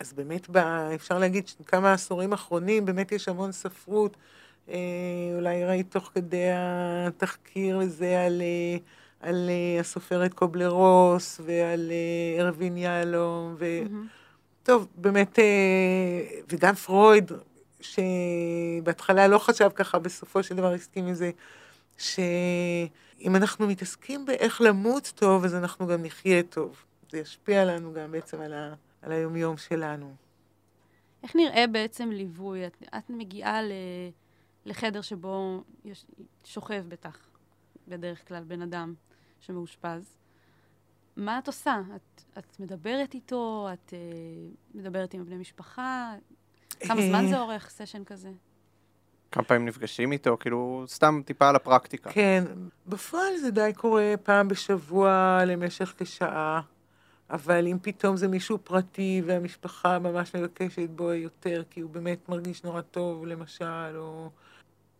אז 0.00 0.12
באמת, 0.12 0.50
ב... 0.50 0.56
אפשר 0.94 1.18
להגיד 1.18 1.48
שכמה 1.48 1.92
עשורים 1.92 2.32
אחרונים, 2.32 2.84
באמת 2.84 3.12
יש 3.12 3.28
המון 3.28 3.52
ספרות. 3.52 4.16
אה, 4.68 4.76
אולי 5.34 5.64
ראית 5.64 5.90
תוך 5.90 6.10
כדי 6.14 6.46
התחקיר 6.52 7.78
הזה 7.78 8.24
על, 8.24 8.42
אה, 8.42 8.76
על 9.20 9.48
אה, 9.48 9.80
הסופרת 9.80 10.34
קובלרוס 10.34 11.40
ועל 11.44 11.90
אה, 11.90 12.42
ארווין 12.42 12.76
יהלום, 12.76 13.54
ו... 13.58 13.64
Mm-hmm. 13.64 14.25
טוב, 14.66 14.88
באמת, 14.96 15.38
אה, 15.38 16.40
וגם 16.48 16.74
פרויד, 16.74 17.32
שבהתחלה 17.80 19.28
לא 19.28 19.38
חשב 19.38 19.70
ככה, 19.74 19.98
בסופו 19.98 20.42
של 20.42 20.56
דבר 20.56 20.72
הסכים 20.72 21.06
עם 21.06 21.14
זה, 21.14 21.30
שאם 21.98 23.36
אנחנו 23.36 23.66
מתעסקים 23.66 24.26
באיך 24.26 24.60
למות 24.60 25.12
טוב, 25.14 25.44
אז 25.44 25.54
אנחנו 25.54 25.86
גם 25.86 26.02
נחיה 26.02 26.42
טוב. 26.42 26.84
זה 27.10 27.18
ישפיע 27.18 27.64
לנו 27.64 27.92
גם 27.92 28.12
בעצם 28.12 28.40
על, 28.40 28.52
ה, 28.52 28.74
על 29.02 29.12
היומיום 29.12 29.56
שלנו. 29.56 30.14
איך 31.22 31.36
נראה 31.36 31.66
בעצם 31.66 32.10
ליווי? 32.10 32.66
את, 32.66 32.82
את 32.98 33.10
מגיעה 33.10 33.62
ל, 33.62 33.72
לחדר 34.64 35.00
שבו 35.00 35.62
יש, 35.84 36.06
שוכב 36.44 36.84
בטח, 36.88 37.18
בדרך 37.88 38.28
כלל, 38.28 38.44
בן 38.44 38.62
אדם 38.62 38.94
שמאושפז. 39.40 40.16
מה 41.16 41.38
את 41.38 41.46
עושה? 41.46 41.80
את, 41.96 42.22
את 42.38 42.60
מדברת 42.60 43.14
איתו? 43.14 43.68
את 43.72 43.92
uh, 43.92 44.76
מדברת 44.78 45.14
עם 45.14 45.24
בני 45.24 45.36
משפחה? 45.36 46.14
כמה 46.80 47.02
זמן 47.02 47.26
זה 47.28 47.40
אורך, 47.40 47.70
סשן 47.70 48.04
כזה? 48.04 48.30
כמה 49.32 49.44
פעמים 49.44 49.66
נפגשים 49.66 50.12
איתו? 50.12 50.36
כאילו, 50.40 50.84
סתם 50.86 51.20
טיפה 51.24 51.48
על 51.48 51.56
הפרקטיקה. 51.56 52.10
כן, 52.12 52.44
בפועל 52.86 53.36
זה 53.36 53.50
די 53.50 53.72
קורה 53.76 54.14
פעם 54.22 54.48
בשבוע 54.48 55.40
למשך 55.46 55.94
כשעה, 55.98 56.60
אבל 57.30 57.66
אם 57.66 57.78
פתאום 57.82 58.16
זה 58.16 58.28
מישהו 58.28 58.58
פרטי 58.64 59.22
והמשפחה 59.26 59.98
ממש 59.98 60.34
מבקשת 60.34 60.90
בו 60.90 61.12
יותר, 61.12 61.62
כי 61.70 61.80
הוא 61.80 61.90
באמת 61.90 62.28
מרגיש 62.28 62.64
נורא 62.64 62.80
טוב, 62.80 63.26
למשל, 63.26 63.96
או... 63.96 64.30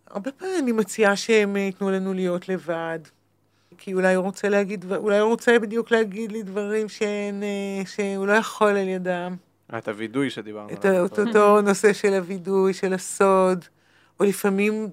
הרבה 0.06 0.32
פעמים 0.32 0.54
אני 0.62 0.72
מציעה 0.72 1.16
שהם 1.16 1.56
ייתנו 1.56 1.90
לנו 1.90 2.12
להיות 2.12 2.48
לבד. 2.48 2.98
כי 3.78 3.94
אולי 3.94 4.14
הוא 4.14 4.24
רוצה 4.24 4.48
להגיד, 4.48 4.92
אולי 4.92 5.18
הוא 5.18 5.30
רוצה 5.30 5.58
בדיוק 5.58 5.90
להגיד 5.90 6.32
לי 6.32 6.42
דברים 6.42 6.88
שאין, 6.88 7.42
אה, 7.42 7.82
שהוא 7.86 8.26
לא 8.26 8.32
יכול 8.32 8.68
על 8.68 8.88
ידם. 8.88 9.36
את 9.78 9.88
הווידוי 9.88 10.30
שדיברנו 10.30 10.68
עליו. 10.68 11.06
את 11.06 11.18
אותו 11.18 11.60
נושא 11.60 11.92
של 11.92 12.14
הווידוי, 12.14 12.74
של 12.74 12.92
הסוד, 12.92 13.64
או 14.20 14.24
לפעמים 14.24 14.88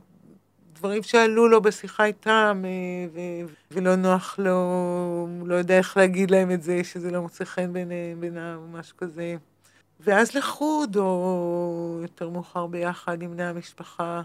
דברים 0.73 1.03
שעלו 1.03 1.47
לו 1.47 1.61
בשיחה 1.61 2.05
איתם, 2.05 2.63
אה, 2.65 2.69
ו- 3.13 3.53
ולא 3.71 3.95
נוח 3.95 4.35
לו, 4.39 4.51
הוא 5.39 5.47
לא 5.47 5.55
יודע 5.55 5.77
איך 5.77 5.97
להגיד 5.97 6.31
להם 6.31 6.51
את 6.51 6.63
זה, 6.63 6.83
שזה 6.83 7.11
לא 7.11 7.21
מוצא 7.21 7.45
חן 7.45 7.73
ביניהם, 8.19 8.57
או 8.57 8.67
משהו 8.67 8.97
כזה. 8.97 9.35
ואז 9.99 10.35
לחוד, 10.35 10.97
או 10.97 11.99
יותר 12.01 12.29
מאוחר 12.29 12.67
ביחד 12.67 13.21
עם 13.21 13.31
בני 13.31 13.43
המשפחה, 13.43 14.21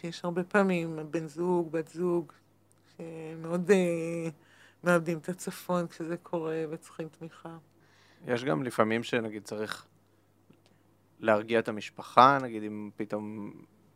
שיש 0.00 0.20
הרבה 0.24 0.42
פעמים, 0.44 0.98
בן 1.10 1.26
זוג, 1.26 1.68
בת 1.72 1.88
זוג, 1.88 2.32
שמאוד 2.96 3.70
uh, 3.70 4.30
מאבדים 4.84 5.18
את 5.18 5.28
הצפון 5.28 5.86
כשזה 5.86 6.16
קורה 6.16 6.64
וצריכים 6.70 7.08
תמיכה. 7.18 7.56
יש 8.26 8.44
גם 8.44 8.62
לפעמים 8.62 9.02
שנגיד 9.02 9.42
צריך 9.42 9.86
להרגיע 11.20 11.58
את 11.58 11.68
המשפחה, 11.68 12.38
נגיד 12.42 12.62
אם 12.62 12.90
פתאום, 12.96 13.52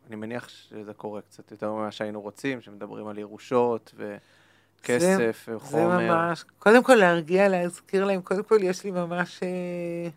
אני 0.07 0.15
מניח 0.15 0.49
שזה 0.49 0.93
קורה 0.93 1.21
קצת 1.21 1.51
יותר 1.51 1.73
ממה 1.73 1.91
שהיינו 1.91 2.21
רוצים, 2.21 2.61
שמדברים 2.61 3.07
על 3.07 3.17
ירושות 3.17 3.93
וכסף 3.95 5.45
זה, 5.45 5.55
וחומר. 5.55 5.97
זה 5.97 6.07
ממש, 6.07 6.45
קודם 6.59 6.83
כל 6.83 6.95
להרגיע, 6.95 7.49
להזכיר 7.49 8.05
להם, 8.05 8.21
קודם 8.21 8.43
כל 8.43 8.57
יש 8.61 8.83
לי 8.83 8.91
ממש 8.91 9.39
uh, 9.39 10.11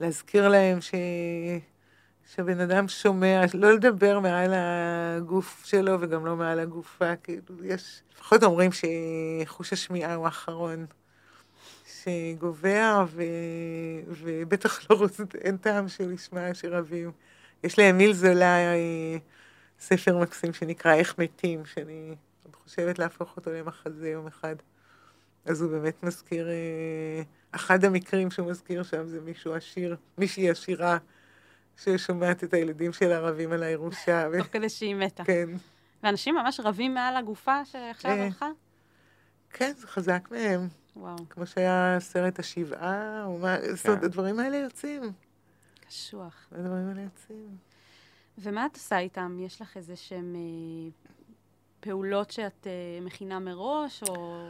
להזכיר 0.00 0.48
להם 0.48 0.80
ש... 0.80 0.94
שבן 2.34 2.60
אדם 2.60 2.88
שומע, 2.88 3.42
לא 3.54 3.72
לדבר 3.72 4.20
מעל 4.20 4.52
הגוף 4.54 5.62
שלו 5.66 6.00
וגם 6.00 6.26
לא 6.26 6.36
מעל 6.36 6.60
הגופה, 6.60 7.16
כאילו, 7.16 7.64
יש, 7.64 8.02
לפחות 8.14 8.42
אומרים 8.42 8.70
שחוש 8.72 9.72
השמיעה 9.72 10.14
הוא 10.14 10.24
האחרון 10.24 10.86
שגובע, 11.86 13.04
ו... 13.08 13.22
ובטח 14.08 14.90
לא 14.90 14.96
רוצה, 14.96 15.22
אין 15.40 15.56
טעם 15.56 15.88
שהוא 15.88 16.12
ישמע 16.12 16.54
שרבים. 16.54 17.10
יש 17.64 17.78
לאמיל 17.78 18.12
זולה 18.12 18.74
אה, 18.74 19.16
ספר 19.80 20.18
מקסים 20.18 20.52
שנקרא 20.52 20.94
איך 20.94 21.18
מתים, 21.18 21.66
שאני 21.66 22.14
חושבת 22.52 22.98
להפוך 22.98 23.36
אותו 23.36 23.50
למחזה 23.50 24.08
יום 24.08 24.26
אחד. 24.26 24.56
אז 25.44 25.62
הוא 25.62 25.70
באמת 25.70 26.02
מזכיר, 26.02 26.48
אה, 26.48 27.22
אחד 27.52 27.84
המקרים 27.84 28.30
שהוא 28.30 28.50
מזכיר 28.50 28.82
שם 28.82 29.06
זה 29.06 29.20
מישהו 29.20 29.54
עשיר, 29.54 29.96
מישהי 30.18 30.50
עשירה. 30.50 30.98
ששומעת 31.76 32.44
את 32.44 32.54
הילדים 32.54 32.92
שלה 32.92 33.20
רבים 33.20 33.52
על 33.52 33.62
הירושה. 33.62 34.28
תוך 34.38 34.46
כדי 34.46 34.68
שהיא 34.68 34.94
מתה. 34.94 35.24
כן, 35.24 35.48
ואנשים 36.02 36.34
ממש 36.34 36.60
רבים 36.60 36.94
מעל 36.94 37.16
הגופה 37.16 37.64
שעכשיו 37.64 38.10
אה. 38.10 38.24
הלכה? 38.24 38.48
כן, 39.50 39.72
זה 39.76 39.86
חזק 39.86 40.28
מהם. 40.30 40.68
וואו, 40.96 41.16
כמו 41.30 41.46
שהיה 41.46 41.96
סרט 42.00 42.38
השבעה, 42.38 43.24
או 43.24 43.38
מה, 43.38 43.56
זאת 43.74 43.86
אומרת, 43.86 44.00
כן. 44.00 44.06
הדברים 44.06 44.38
האלה 44.38 44.56
יוצאים. 44.56 45.02
קשוח. 45.88 46.46
הדברים 46.52 46.88
האלה 46.88 47.00
יוצאים. 47.00 47.56
ומה 48.38 48.66
את 48.66 48.74
עושה 48.76 48.98
איתם? 48.98 49.38
יש 49.40 49.60
לך 49.60 49.76
איזה 49.76 49.96
שהן 49.96 50.34
אה, 50.34 50.90
פעולות 51.80 52.30
שאת 52.30 52.66
אה, 52.66 53.04
מכינה 53.04 53.38
מראש, 53.38 54.02
או... 54.02 54.48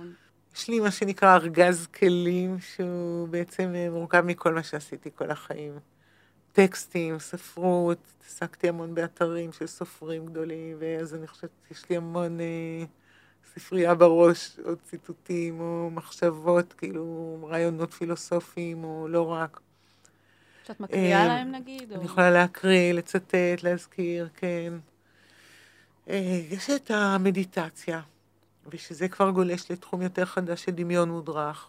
יש 0.55 0.69
לי 0.69 0.81
מה 0.81 0.91
שנקרא 0.91 1.35
ארגז 1.35 1.87
כלים, 1.87 2.61
שהוא 2.61 3.29
בעצם 3.29 3.75
מורכב 3.91 4.21
מכל 4.21 4.55
מה 4.55 4.63
שעשיתי 4.63 5.11
כל 5.15 5.31
החיים. 5.31 5.79
טקסטים, 6.57 7.19
ספרות, 7.19 7.99
התעסקתי 8.19 8.69
המון 8.69 8.95
באתרים 8.95 9.53
של 9.53 9.67
סופרים 9.67 10.27
גדולים, 10.27 10.77
ואז 10.79 11.15
אני 11.15 11.27
חושבת 11.27 11.51
שיש 11.69 11.91
לי 11.91 11.97
המון 11.97 12.41
אה, 12.41 12.85
ספרייה 13.55 13.95
בראש, 13.95 14.59
או 14.65 14.77
ציטוטים, 14.77 15.61
או 15.61 15.91
מחשבות, 15.93 16.73
כאילו 16.73 17.39
רעיונות 17.51 17.95
פילוסופיים, 17.95 18.85
או 18.85 19.09
לא 19.09 19.33
רק. 19.33 19.61
שאת 20.67 20.81
מקריאה 20.81 21.23
אה, 21.23 21.29
להם 21.29 21.53
נגיד? 21.53 21.93
או... 21.93 21.97
אני 21.97 22.05
יכולה 22.05 22.31
להקריא, 22.31 22.93
לצטט, 22.93 23.63
להזכיר, 23.63 24.29
כן. 24.37 24.73
אה, 26.09 26.41
יש 26.51 26.71
את 26.71 26.91
המדיטציה, 26.91 28.01
ושזה 28.67 29.09
כבר 29.09 29.31
גולש 29.31 29.71
לתחום 29.71 30.03
יותר 30.03 30.25
חדש 30.25 30.65
של 30.65 30.73
דמיון 30.73 31.11
מודרך. 31.11 31.69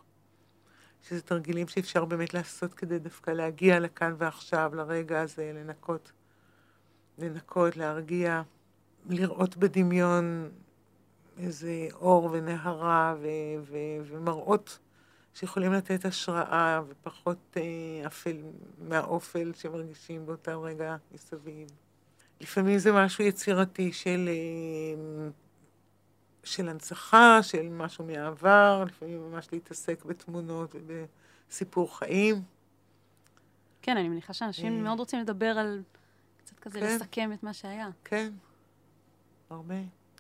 שזה 1.09 1.21
תרגילים 1.21 1.67
שאפשר 1.67 2.05
באמת 2.05 2.33
לעשות 2.33 2.73
כדי 2.73 2.99
דווקא 2.99 3.31
להגיע 3.31 3.79
לכאן 3.79 4.15
ועכשיו, 4.17 4.71
לרגע 4.75 5.21
הזה, 5.21 5.51
לנקות, 5.55 6.11
לנקות, 7.17 7.77
להרגיע, 7.77 8.41
לראות 9.09 9.57
בדמיון 9.57 10.49
איזה 11.37 11.87
אור 11.93 12.29
ונהרה 12.31 13.15
ו- 13.21 13.27
ו- 13.61 14.07
ומראות 14.07 14.79
שיכולים 15.33 15.73
לתת 15.73 16.05
השראה 16.05 16.81
ופחות 16.87 17.57
אה, 17.57 18.07
אפל 18.07 18.37
מהאופל 18.87 19.51
שמרגישים 19.55 20.25
באותו 20.25 20.61
רגע 20.61 20.95
מסביב. 21.11 21.67
לפעמים 22.41 22.77
זה 22.77 22.91
משהו 22.91 23.23
יצירתי 23.23 23.93
של, 23.93 24.29
אה, 24.29 25.29
של 26.47 26.69
הנצחה, 26.69 27.39
של 27.41 27.69
משהו 27.69 28.05
מהעבר, 28.05 28.83
לפעמים 28.87 29.31
ממש 29.31 29.47
להתעסק 29.51 30.05
בתמונות 30.05 30.75
ובסיפור 30.75 31.97
חיים. 31.97 32.43
כן, 33.81 33.97
אני 33.97 34.09
מניחה 34.09 34.33
שאנשים 34.33 34.77
אה. 34.77 34.81
מאוד 34.83 34.99
רוצים 34.99 35.19
לדבר 35.19 35.57
על... 35.57 35.83
קצת 36.37 36.59
כזה 36.59 36.79
כן. 36.79 36.95
לסכם 36.95 37.33
את 37.33 37.43
מה 37.43 37.53
שהיה. 37.53 37.89
כן, 38.03 38.33
הרבה. 39.49 39.75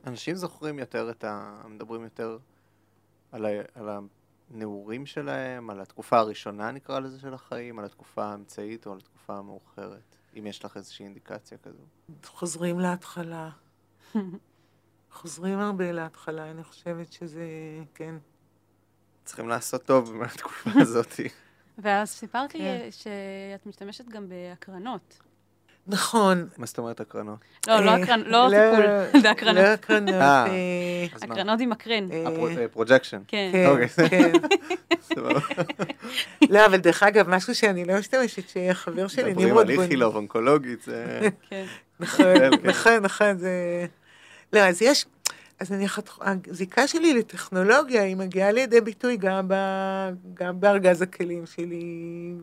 אנשים 0.07 0.35
זוכרים 0.35 0.79
יותר 0.79 1.09
את 1.09 1.23
ה... 1.23 1.61
מדברים 1.65 2.03
יותר 2.03 2.37
על, 3.31 3.45
ה... 3.45 3.49
על 3.75 3.89
הנעורים 4.51 5.05
שלהם, 5.05 5.69
על 5.69 5.81
התקופה 5.81 6.17
הראשונה 6.17 6.71
נקרא 6.71 6.99
לזה 6.99 7.19
של 7.19 7.33
החיים, 7.33 7.79
על 7.79 7.85
התקופה 7.85 8.25
האמצעית 8.25 8.87
או 8.87 8.91
על 8.91 8.97
התקופה 8.97 9.37
המאוחרת, 9.37 10.15
אם 10.39 10.47
יש 10.47 10.65
לך 10.65 10.77
איזושהי 10.77 11.05
אינדיקציה 11.05 11.57
כזו. 11.57 11.83
חוזרים 12.25 12.79
להתחלה. 12.79 13.49
חוזרים 15.17 15.59
הרבה 15.59 15.91
להתחלה, 15.91 16.51
אני 16.51 16.63
חושבת 16.63 17.11
שזה, 17.13 17.43
כן. 17.95 18.15
צריכים 19.25 19.49
לעשות 19.49 19.85
טוב 19.85 20.15
מהתקופה 20.15 20.69
הזאת. 20.81 21.13
ואז 21.77 22.09
סיפרת 22.09 22.55
לי 22.55 22.59
כן. 22.59 22.87
שאת 22.91 23.65
משתמשת 23.65 24.09
גם 24.09 24.25
בהקרנות. 24.29 25.19
נכון. 25.87 26.47
מה 26.57 26.65
זאת 26.65 26.77
אומרת 26.77 26.99
הקרנות? 26.99 27.39
לא, 27.67 27.79
לא 27.79 27.91
אה, 27.91 27.95
הקרנ- 28.03 28.27
לא 28.27 28.49
טיפול, 28.49 28.85
זה 29.21 29.31
הקרנות. 29.31 29.63
לא 29.63 29.67
הקרנות. 29.67 30.13
אה. 30.13 30.45
אה? 30.47 31.05
הקרנות 31.21 31.59
עם 31.59 31.69
מקרן. 31.69 32.11
אה, 32.11 32.67
projection. 32.71 33.21
כן. 33.27 33.49
כן, 33.53 33.67
אוקיי. 33.67 33.87
כן. 34.09 34.31
לא, 36.53 36.65
אבל 36.65 36.77
דרך 36.77 37.03
אגב, 37.03 37.29
משהו 37.29 37.55
שאני 37.55 37.85
לא 37.85 37.99
משתמשת, 37.99 38.49
שחבר 38.49 39.07
שלי, 39.07 39.29
מדברים 39.31 39.47
נמרוד 39.47 39.69
על 39.69 39.75
בון... 39.75 39.83
איכילוב, 39.83 40.15
אונקולוגית, 40.15 40.81
זה... 40.81 41.29
כן. 41.49 41.65
נכון, 41.99 42.25
כן. 42.25 42.69
נכון, 42.69 42.93
נכון, 43.01 43.37
זה... 43.37 43.85
לא, 44.53 44.59
אז 44.59 44.81
יש... 44.81 45.05
אז 45.59 45.71
נניח, 45.71 45.99
הזיקה 46.47 46.87
שלי 46.87 47.13
לטכנולוגיה, 47.13 48.03
היא 48.03 48.15
מגיעה 48.15 48.51
לידי 48.51 48.81
ביטוי 48.81 49.17
גם, 49.17 49.47
ב, 49.47 49.53
גם 50.33 50.59
בארגז 50.59 51.01
הכלים 51.01 51.45
שלי, 51.45 52.33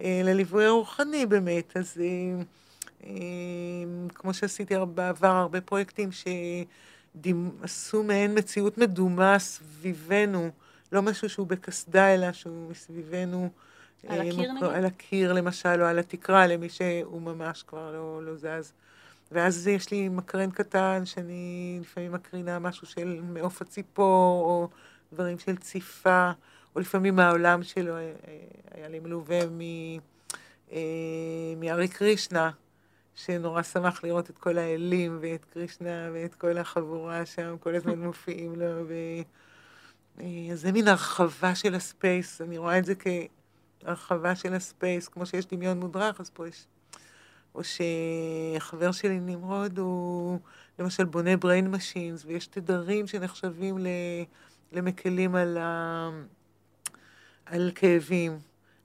ולליווי 0.00 0.64
הרוחני 0.64 1.26
באמת. 1.26 1.76
אז 1.76 2.00
אה, 2.00 2.42
אה, 3.04 3.12
כמו 4.14 4.34
שעשיתי 4.34 4.74
בעבר, 4.94 5.28
הרבה 5.28 5.60
פרויקטים 5.60 6.10
שעשו 6.12 8.02
מעין 8.02 8.38
מציאות 8.38 8.78
מדומה 8.78 9.38
סביבנו, 9.38 10.50
לא 10.92 11.02
משהו 11.02 11.28
שהוא 11.28 11.46
בקסדה, 11.46 12.14
אלא 12.14 12.32
שהוא 12.32 12.70
מסביבנו. 12.70 13.50
על 14.08 14.20
אה, 14.20 14.28
הקיר, 14.28 14.52
נגיד? 14.52 14.64
על 14.64 14.84
הקיר, 14.84 15.32
למשל, 15.32 15.82
או 15.82 15.86
על 15.86 15.98
התקרה, 15.98 16.46
למי 16.46 16.68
שהוא 16.68 17.22
ממש 17.22 17.62
כבר 17.62 17.92
לא, 17.92 18.20
לא 18.24 18.36
זז. 18.36 18.72
ואז 19.32 19.66
יש 19.66 19.90
לי 19.90 20.08
מקרן 20.08 20.50
קטן, 20.50 21.02
שאני 21.04 21.78
לפעמים 21.80 22.12
מקרינה 22.12 22.58
משהו 22.58 22.86
של 22.86 23.20
מעוף 23.22 23.62
הציפור, 23.62 24.44
או 24.44 24.68
דברים 25.12 25.38
של 25.38 25.56
ציפה, 25.56 26.30
או 26.76 26.80
לפעמים 26.80 27.16
מהעולם 27.16 27.62
שלו, 27.62 27.96
אה, 27.96 28.00
אה, 28.00 28.38
היה 28.70 28.88
לי 28.88 29.00
מלווה 29.00 29.46
מ... 29.46 29.60
אה, 30.72 30.78
מארי 31.56 31.88
קרישנה, 31.88 32.50
שנורא 33.14 33.62
שמח 33.62 34.04
לראות 34.04 34.30
את 34.30 34.38
כל 34.38 34.58
האלים, 34.58 35.18
ואת 35.20 35.44
קרישנה, 35.44 36.10
ואת 36.12 36.34
כל 36.34 36.58
החבורה 36.58 37.26
שם, 37.26 37.56
כל 37.60 37.74
הזמן 37.74 37.98
מופיעים 38.06 38.54
לו, 38.56 38.88
ו... 38.88 38.94
אז 40.52 40.60
זה 40.60 40.72
מין 40.72 40.88
הרחבה 40.88 41.54
של 41.54 41.74
הספייס, 41.74 42.40
אני 42.40 42.58
רואה 42.58 42.78
את 42.78 42.84
זה 42.84 42.94
כהרחבה 43.84 44.36
של 44.36 44.54
הספייס, 44.54 45.08
כמו 45.08 45.26
שיש 45.26 45.46
דמיון 45.46 45.80
מודרך, 45.80 46.20
אז 46.20 46.30
פה 46.30 46.48
יש... 46.48 46.66
או 47.54 47.60
שחבר 47.64 48.92
שלי 48.92 49.20
נמרוד 49.20 49.78
הוא 49.78 50.38
למשל 50.78 51.04
בונה 51.04 51.34
brain 51.34 51.74
machines, 51.74 52.26
ויש 52.26 52.46
תדרים 52.46 53.06
שנחשבים. 53.06 53.78
למקלים 54.72 55.34
על, 55.34 55.58
ה... 55.58 56.10
על 57.46 57.70
כאבים. 57.74 58.38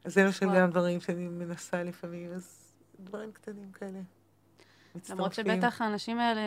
אז 0.05 0.13
זה 0.13 0.23
למשל. 0.23 0.45
גם 0.55 0.69
דברים 0.69 0.99
שאני 0.99 1.27
מנסה 1.27 1.83
לפעמים, 1.83 2.33
אז 2.33 2.73
דברים 2.99 3.31
קטנים 3.31 3.71
כאלה. 3.71 3.99
למרות. 5.09 5.33
שבטח 5.33 5.81
האנשים 5.81 6.19
האלה, 6.19 6.41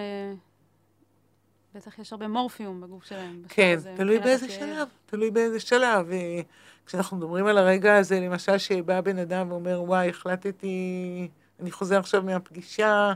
בטח 1.74 1.98
יש 1.98 2.12
הרבה 2.12 2.28
מורפיום 2.28 2.80
בגוף 2.80 3.04
שלהם. 3.04 3.42
כן, 3.48 3.78
תלוי 3.96 4.18
באיזה 4.18 4.46
הכאב. 4.46 4.58
שלב, 4.58 4.88
תלוי 5.06 5.30
באיזה 5.30 5.60
שלב. 5.60 6.10
אה, 6.10 6.40
כשאנחנו 6.86 7.16
מדברים 7.16 7.46
על 7.46 7.58
הרגע 7.58 7.96
הזה, 7.96 8.20
למשל 8.20 8.58
שבא 8.58 9.00
בן 9.00 9.18
אדם 9.18 9.50
ואומר, 9.50 9.82
וואי, 9.82 10.08
החלטתי, 10.08 11.28
אני 11.60 11.70
חוזר 11.70 11.98
עכשיו 11.98 12.22
מהפגישה, 12.22 13.12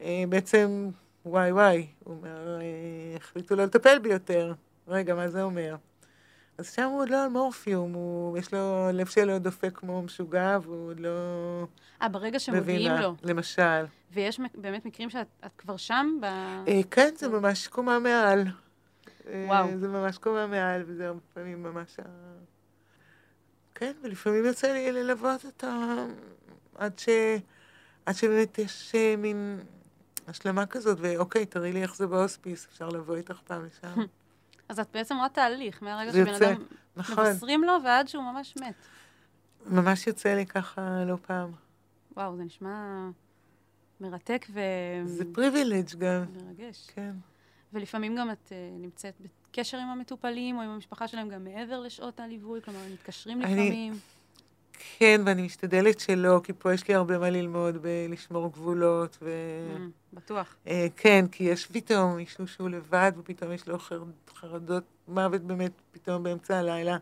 אה, 0.00 0.24
בעצם, 0.28 0.90
וואי 1.26 1.52
וואי, 1.52 1.86
הוא 2.04 2.16
אומר, 2.16 2.58
אה, 2.60 3.16
החליטו 3.16 3.56
לא 3.56 3.64
לטפל 3.64 3.98
בי 3.98 4.08
יותר. 4.08 4.52
רגע, 4.88 5.14
מה 5.14 5.28
זה 5.28 5.42
אומר? 5.42 5.76
אז 6.60 6.72
שם 6.72 6.82
הוא 6.82 7.00
עוד 7.00 7.10
לא 7.10 7.24
על 7.24 7.28
מורפיום, 7.28 7.92
הוא, 7.92 8.38
יש 8.38 8.54
לו, 8.54 8.88
הלב 8.88 9.06
שלו 9.06 9.38
דופק 9.38 9.78
כמו 9.78 10.02
משוגע, 10.02 10.58
והוא 10.62 10.90
עוד 10.90 11.00
לא 11.00 11.10
אה, 12.02 12.08
ברגע 12.08 12.38
מה, 12.88 13.00
לו. 13.00 13.14
למשל. 13.22 13.84
ויש 14.12 14.40
באמת 14.54 14.86
מקרים 14.86 15.10
שאת 15.10 15.26
את 15.46 15.50
כבר 15.58 15.76
שם? 15.76 16.18
ב... 16.20 16.24
אה, 16.24 16.80
כן, 16.90 17.10
זה 17.16 17.28
ממש 17.28 17.68
קומה 17.68 17.98
מעל. 17.98 18.44
אה, 19.26 19.44
וואו. 19.46 19.78
זה 19.78 19.88
ממש 19.88 20.18
קומה 20.18 20.46
מעל, 20.46 20.82
וזה 20.86 21.06
הרבה 21.06 21.20
פעמים 21.34 21.62
ממש 21.62 21.96
ה... 21.98 22.02
כן, 23.74 23.92
ולפעמים 24.02 24.44
יוצא 24.44 24.72
לי 24.72 24.92
ללוות 24.92 25.44
אותה 25.44 25.94
עד 26.74 26.98
ש... 26.98 27.08
עד 28.10 28.16
שבאמת 28.16 28.58
יש 28.58 28.92
אה, 28.94 29.14
מין 29.18 29.60
השלמה 30.28 30.66
כזאת, 30.66 30.98
ואוקיי, 31.00 31.46
תראי 31.46 31.72
לי 31.72 31.82
איך 31.82 31.96
זה 31.96 32.06
בהוספיס, 32.06 32.66
אפשר 32.72 32.88
לבוא 32.88 33.16
איתך 33.16 33.40
פעם 33.44 33.66
לשם. 33.66 34.00
אז 34.68 34.80
את 34.80 34.86
בעצם 34.92 35.16
רואה 35.16 35.28
תהליך, 35.28 35.82
מהרגע 35.82 36.12
שבן 36.12 36.26
יוצא, 36.26 36.50
אדם 36.52 36.62
נכון, 36.96 37.26
מבשרים 37.26 37.64
לו 37.64 37.72
ועד 37.84 38.08
שהוא 38.08 38.22
ממש 38.24 38.54
מת. 38.60 38.74
ממש 39.66 40.06
יוצא 40.06 40.34
לי 40.34 40.46
ככה 40.46 41.04
לא 41.06 41.16
פעם. 41.26 41.52
וואו, 42.16 42.36
זה 42.36 42.42
נשמע 42.42 43.08
מרתק 44.00 44.46
זה 45.04 45.24
פריבילג' 45.32 45.90
גם, 45.98 46.24
ומרגש. 46.32 46.86
כן. 46.94 47.12
ולפעמים 47.72 48.16
גם 48.16 48.30
את 48.30 48.52
אה, 48.52 48.56
נמצאת 48.78 49.14
בקשר 49.20 49.78
עם 49.78 49.88
המטופלים 49.88 50.56
או 50.56 50.62
עם 50.62 50.70
המשפחה 50.70 51.08
שלהם 51.08 51.28
גם 51.28 51.44
מעבר 51.44 51.80
לשעות 51.80 52.20
הליווי, 52.20 52.62
כלומר, 52.62 52.80
הם 52.80 52.92
מתקשרים 52.92 53.42
אני- 53.42 53.52
לפעמים. 53.54 53.92
כן, 54.98 55.20
ואני 55.26 55.42
משתדלת 55.42 56.00
שלא, 56.00 56.40
כי 56.44 56.52
פה 56.58 56.74
יש 56.74 56.88
לי 56.88 56.94
הרבה 56.94 57.18
מה 57.18 57.30
ללמוד 57.30 57.76
בלשמור 57.82 58.52
גבולות, 58.52 59.18
ו... 59.22 59.30
אמ, 59.76 59.90
בטוח. 60.12 60.56
אה, 60.66 60.86
כן, 60.96 61.24
כי 61.32 61.44
יש 61.44 61.66
פתאום 61.66 62.16
מישהו 62.16 62.48
שהוא 62.48 62.68
לבד, 62.68 63.12
ופתאום 63.18 63.52
יש 63.52 63.68
לו 63.68 63.78
חר- 63.78 64.02
חרדות 64.34 64.84
מוות 65.08 65.40
באמת, 65.42 65.72
פתאום 65.92 66.22
באמצע 66.22 66.58
הלילה. 66.58 66.96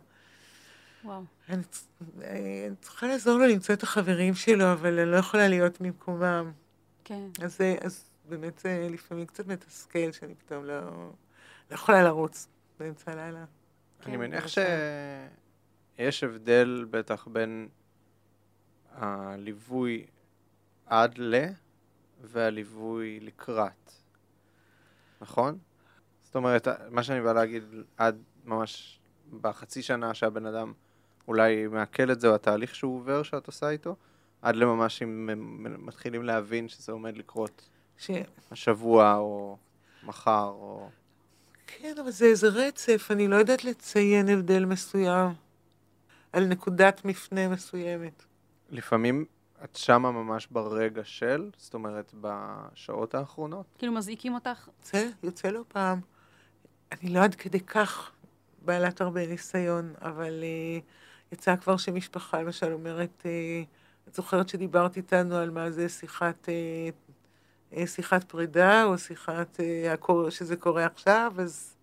וואו. 1.04 1.22
אני, 1.48 1.62
צ- 1.64 1.88
אני 2.20 2.76
צריכה 2.80 3.06
לעזור 3.06 3.38
לו 3.38 3.46
למצוא 3.46 3.74
את 3.74 3.82
החברים 3.82 4.34
שלו, 4.34 4.72
אבל 4.72 4.98
אני 4.98 5.10
לא 5.10 5.16
יכולה 5.16 5.48
להיות 5.48 5.80
במקומם. 5.80 6.52
כן. 7.04 7.24
אז, 7.42 7.58
אז 7.80 8.04
באמת 8.28 8.58
זה 8.58 8.88
לפעמים 8.90 9.26
קצת 9.26 9.46
מתסכל, 9.46 10.12
שאני 10.12 10.34
פתאום 10.34 10.64
לא, 10.64 10.80
לא 11.70 11.74
יכולה 11.74 12.02
לרוץ 12.02 12.48
באמצע 12.80 13.12
הלילה. 13.12 13.38
אני 13.38 14.12
כן, 14.12 14.16
מניח 14.20 14.40
בבקשה. 14.42 14.66
שיש 15.98 16.24
הבדל 16.24 16.86
בטח 16.90 17.28
בין 17.28 17.68
הליווי 18.94 20.06
עד 20.86 21.18
ל 21.18 21.44
והליווי 22.22 23.20
לקראת, 23.20 23.92
נכון? 25.20 25.58
זאת 26.22 26.36
אומרת, 26.36 26.68
מה 26.90 27.02
שאני 27.02 27.20
בא 27.20 27.32
להגיד, 27.32 27.62
עד 27.96 28.22
ממש 28.44 29.00
בחצי 29.40 29.82
שנה 29.82 30.14
שהבן 30.14 30.46
אדם 30.46 30.72
אולי 31.28 31.66
מעכל 31.66 32.10
את 32.10 32.20
זה, 32.20 32.28
או 32.28 32.34
התהליך 32.34 32.74
שהוא 32.74 32.96
עובר 32.96 33.22
שאת 33.22 33.46
עושה 33.46 33.70
איתו, 33.70 33.96
עד 34.42 34.56
לממש 34.56 35.02
אם 35.02 35.30
הם 35.30 35.86
מתחילים 35.86 36.22
להבין 36.22 36.68
שזה 36.68 36.92
עומד 36.92 37.16
לקרות 37.16 37.68
ש... 37.98 38.10
השבוע, 38.50 39.16
או 39.16 39.56
מחר, 40.02 40.48
או... 40.48 40.88
כן, 41.66 41.94
אבל 42.02 42.10
זה 42.10 42.26
איזה 42.26 42.48
רצף, 42.48 43.08
אני 43.10 43.28
לא 43.28 43.36
יודעת 43.36 43.64
לציין 43.64 44.28
הבדל 44.28 44.64
מסוים 44.64 45.47
על 46.32 46.46
נקודת 46.46 47.04
מפנה 47.04 47.48
מסוימת. 47.48 48.24
לפעמים 48.70 49.24
את 49.64 49.76
שמה 49.76 50.10
ממש 50.10 50.48
ברגע 50.50 51.04
של, 51.04 51.50
זאת 51.56 51.74
אומרת, 51.74 52.14
בשעות 52.20 53.14
האחרונות. 53.14 53.66
כאילו 53.78 53.92
מזעיקים 53.92 54.34
אותך, 54.34 54.68
יוצא, 54.78 55.08
יוצא 55.22 55.48
לא 55.48 55.64
פעם. 55.68 56.00
אני 56.92 57.10
לא 57.10 57.20
עד 57.20 57.34
כדי 57.34 57.60
כך 57.60 58.12
בעלת 58.64 59.00
הרבה 59.00 59.26
ניסיון, 59.26 59.94
אבל 60.02 60.42
uh, 60.42 61.32
יצא 61.32 61.56
כבר 61.56 61.76
שמשפחה 61.76 62.42
למשל 62.42 62.72
אומרת, 62.72 63.22
uh, 63.22 64.08
את 64.08 64.14
זוכרת 64.14 64.48
שדיברת 64.48 64.96
איתנו 64.96 65.36
על 65.36 65.50
מה 65.50 65.70
זה 65.70 65.88
שיחת, 65.88 66.48
uh, 66.48 67.74
uh, 67.74 67.86
שיחת 67.86 68.24
פרידה, 68.24 68.84
או 68.84 68.98
שיחת, 68.98 69.60
uh, 69.60 69.92
הקור... 69.92 70.30
שזה 70.30 70.56
קורה 70.56 70.86
עכשיו, 70.86 71.32
אז, 71.38 71.76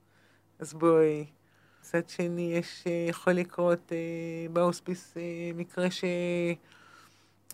אז 0.60 0.74
בואי. 0.74 1.26
מצד 1.86 2.10
שני, 2.10 2.54
יש, 2.54 2.84
uh, 2.84 3.10
יכול 3.10 3.34
לקרות 3.34 3.92
uh, 3.92 4.52
בהוספיס 4.54 5.14
uh, 5.14 5.58
מקרה 5.58 5.92
ש... 5.92 6.04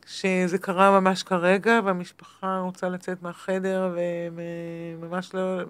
שזה 0.06 0.58
קרה 0.58 1.00
ממש 1.00 1.24
כרגע, 1.24 1.80
והמשפחה 1.86 2.60
רוצה 2.60 2.90
לצאת 2.90 3.22
מהחדר, 3.22 3.90
והם 3.96 4.40
אה, 4.40 5.08
ממש 5.08 5.34
לא, 5.34 5.62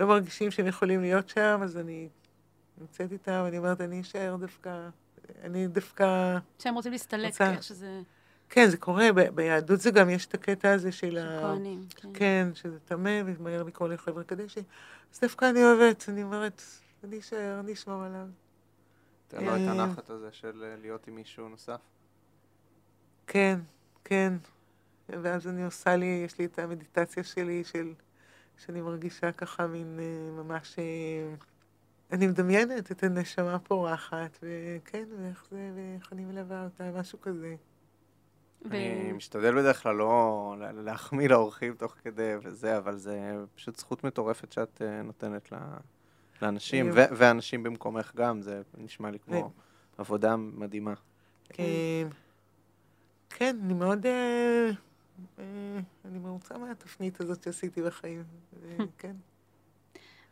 לא 0.00 0.06
מרגישים 0.06 0.50
שהם 0.50 0.66
יכולים 0.66 1.00
להיות 1.00 1.28
שם, 1.28 1.60
אז 1.62 1.76
אני 1.76 2.08
נמצאת 2.78 3.12
איתם, 3.12 3.42
ואני 3.44 3.58
אומרת, 3.58 3.80
אני 3.80 4.00
אשאר 4.00 4.36
דווקא, 4.40 4.88
אני 5.42 5.66
דווקא... 5.66 6.38
שהם 6.58 6.74
רוצים 6.74 6.92
להסתלק, 6.92 7.26
רוצה- 7.26 7.52
איך 7.52 7.62
שזה... 7.62 8.00
כן, 8.48 8.68
זה 8.68 8.76
קורה, 8.76 9.12
ב- 9.12 9.28
ביהדות 9.34 9.80
זה 9.80 9.90
גם, 9.90 10.10
יש 10.10 10.26
את 10.26 10.34
הקטע 10.34 10.72
הזה 10.72 10.92
של 10.92 11.10
של 11.10 11.18
ה... 11.18 11.40
כהנים, 11.40 11.80
כן. 11.96 12.08
כן, 12.14 12.48
שזה 12.54 12.78
טמא, 12.84 13.20
ומהר 13.26 13.62
לקרוא 13.62 13.88
לחבר'ה 13.88 14.24
קדשי. 14.24 14.62
אז 15.14 15.20
דווקא 15.20 15.50
אני 15.50 15.64
אוהבת, 15.64 16.04
אני 16.08 16.22
אומרת, 16.22 16.62
אני 17.04 17.18
אשאר, 17.18 17.60
אני 17.60 17.72
אשמור 17.72 18.02
עליו. 18.02 18.26
תן 19.28 19.44
לו 19.44 19.56
את. 19.56 19.60
הנחת 19.60 20.10
הזה 20.10 20.32
של 20.32 20.64
אה, 20.64 20.76
להיות 20.76 21.08
עם 21.08 21.14
מישהו 21.14 21.48
נוסף. 21.48 21.80
כן, 23.26 23.58
כן. 24.04 24.32
ואז 25.08 25.48
אני 25.48 25.64
עושה 25.64 25.96
לי, 25.96 26.22
יש 26.24 26.38
לי 26.38 26.44
את 26.44 26.58
המדיטציה 26.58 27.24
שלי, 27.24 27.64
של, 27.64 27.94
שאני 28.56 28.80
מרגישה 28.80 29.32
ככה 29.32 29.66
מין 29.66 30.00
אה, 30.00 30.42
ממש... 30.42 30.78
אה, 30.78 31.34
אני 32.12 32.26
מדמיינת 32.26 32.92
את 32.92 33.02
הנשמה 33.02 33.58
פורחת, 33.58 34.38
וכן, 34.42 35.04
ואיך 35.18 35.46
זה, 35.50 35.70
ואיך 35.74 36.12
אני 36.12 36.24
מלווה 36.24 36.64
אותה, 36.64 36.90
משהו 36.94 37.20
כזה. 37.20 37.56
אני 38.64 39.12
משתדל 39.12 39.54
בדרך 39.60 39.82
כלל 39.82 39.94
לא 39.96 40.56
לה- 40.58 40.72
להחמיא 40.72 41.28
לאורחים 41.28 41.74
תוך 41.74 41.94
כדי 42.02 42.32
וזה, 42.42 42.78
אבל 42.78 42.96
זה 42.96 43.20
פשוט 43.54 43.76
זכות 43.76 44.04
מטורפת 44.04 44.52
שאת 44.52 44.82
נותנת 45.04 45.52
ל- 45.52 45.56
לאנשים. 46.44 46.90
ו- 46.94 47.04
ואנשים 47.16 47.62
במקומך 47.62 48.12
גם, 48.16 48.42
זה 48.42 48.62
נשמע 48.78 49.10
לי 49.10 49.18
כמו 49.18 49.50
עבודה 49.98 50.36
מדהימה. 50.36 50.94
אה, 51.58 52.02
כן, 53.30 53.56
אני 53.64 53.74
מאוד... 53.74 54.06
אה, 54.06 54.70
אה, 55.38 55.44
אני 56.04 56.18
מרוצה 56.18 56.58
מהתפנית 56.58 57.20
הזאת 57.20 57.42
שעשיתי 57.42 57.82
בחיים. 57.82 58.24
אה, 58.62 58.76
כן. 58.98 59.16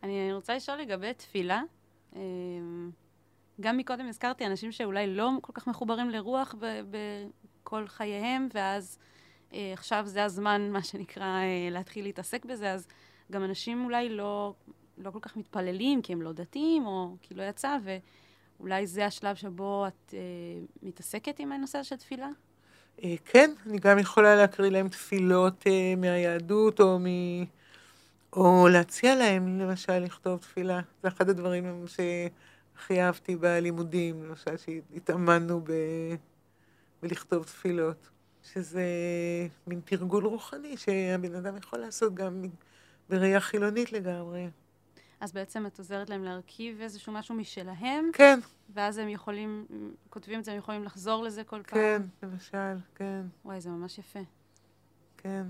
אני 0.02 0.32
רוצה 0.32 0.56
לשאול 0.56 0.78
לגבי 0.78 1.14
תפילה. 1.14 1.62
גם 3.60 3.76
מקודם 3.76 4.08
הזכרתי 4.08 4.46
אנשים 4.46 4.72
שאולי 4.72 5.14
לא 5.14 5.30
כל 5.40 5.52
כך 5.52 5.66
מחוברים 5.66 6.10
לרוח 6.10 6.54
ב- 6.60 6.80
בכל 6.90 7.86
חייהם, 7.86 8.48
ואז 8.54 8.98
עכשיו 9.52 10.02
זה 10.06 10.24
הזמן, 10.24 10.70
מה 10.70 10.82
שנקרא, 10.82 11.40
להתחיל 11.70 12.04
להתעסק 12.04 12.44
בזה, 12.44 12.72
אז 12.72 12.88
גם 13.32 13.44
אנשים 13.44 13.84
אולי 13.84 14.08
לא, 14.08 14.54
לא 15.02 15.10
כל 15.10 15.20
כך 15.22 15.36
מתפללים 15.36 16.02
כי 16.02 16.12
הם 16.12 16.22
לא 16.22 16.32
דתיים, 16.32 16.86
או 16.86 17.16
כי 17.22 17.34
לא 17.34 17.42
יצא, 17.42 17.76
ואולי 18.58 18.86
זה 18.86 19.06
השלב 19.06 19.36
שבו 19.36 19.86
את 19.86 20.14
אה, 20.14 20.18
מתעסקת 20.82 21.38
עם 21.38 21.52
הנושא 21.52 21.82
של 21.82 21.96
תפילה? 21.96 22.28
אה, 23.04 23.14
כן, 23.24 23.50
אני 23.66 23.78
גם 23.78 23.98
יכולה 23.98 24.36
להקריא 24.36 24.70
להם 24.70 24.88
תפילות 24.88 25.66
אה, 25.66 25.94
מהיהדות, 25.96 26.80
או, 26.80 26.98
מ... 26.98 27.06
או 28.32 28.68
להציע 28.68 29.14
להם, 29.16 29.60
למשל, 29.60 29.98
לכתוב 29.98 30.38
תפילה. 30.38 30.80
זה 31.02 31.08
אחד 31.08 31.28
הדברים 31.28 31.84
שהכי 31.86 33.02
אהבתי 33.02 33.36
בלימודים, 33.36 34.24
למשל, 34.24 34.56
שהתאמנו 34.56 35.60
ב... 35.60 35.72
בלכתוב 37.02 37.44
תפילות. 37.44 38.08
שזה 38.42 38.84
מין 39.66 39.80
תרגול 39.84 40.26
רוחני 40.26 40.76
שהבן 40.76 41.34
אדם 41.34 41.56
יכול 41.56 41.78
לעשות 41.78 42.14
גם 42.14 42.44
בראייה 43.10 43.40
חילונית 43.40 43.92
לגמרי. 43.92 44.48
אז 45.22 45.32
בעצם 45.32 45.66
את 45.66 45.78
עוזרת 45.78 46.10
להם 46.10 46.24
להרכיב 46.24 46.80
איזשהו 46.80 47.12
משהו 47.12 47.34
משלהם, 47.34 48.10
כן, 48.12 48.40
ואז 48.74 48.98
הם 48.98 49.08
יכולים, 49.08 49.66
כותבים 50.10 50.38
את 50.38 50.44
זה, 50.44 50.52
הם 50.52 50.58
יכולים 50.58 50.84
לחזור 50.84 51.24
לזה 51.24 51.44
כל 51.44 51.62
פעם. 51.62 51.80
כן, 51.80 52.02
למשל, 52.22 52.76
כן, 52.94 53.22
וואי, 53.44 53.60
זה 53.60 53.70
ממש 53.70 53.98
יפה. 53.98 54.18
כן. 55.16 55.46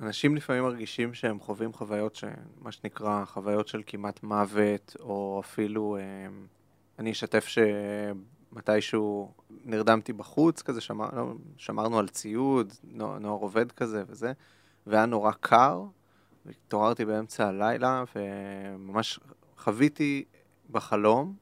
אנשים 0.00 0.36
לפעמים 0.36 0.62
מרגישים 0.62 1.14
שהם 1.14 1.40
חווים 1.40 1.72
חוויות, 1.72 2.16
ש... 2.16 2.24
מה 2.60 2.72
שנקרא, 2.72 3.24
חוויות 3.24 3.68
של 3.68 3.82
כמעט 3.86 4.22
מוות, 4.22 4.96
או 5.00 5.40
אפילו, 5.44 5.96
אה, 5.96 6.02
אני 6.98 7.12
אשתף 7.12 7.46
שמתישהו 8.54 9.32
נרדמתי 9.64 10.12
בחוץ, 10.12 10.62
כזה 10.62 10.80
שמר... 10.80 11.08
לא, 11.16 11.32
שמרנו 11.56 11.98
על 11.98 12.08
ציוד, 12.08 12.72
נוער 12.92 13.40
עובד 13.40 13.72
כזה 13.72 14.02
וזה, 14.06 14.32
והיה 14.86 15.06
נורא 15.06 15.32
קר, 15.32 15.84
והתעוררתי 16.48 17.04
באמצע 17.04 17.48
הלילה, 17.48 18.04
וממש 18.16 19.20
חוויתי 19.56 20.24
בחלום. 20.70 21.36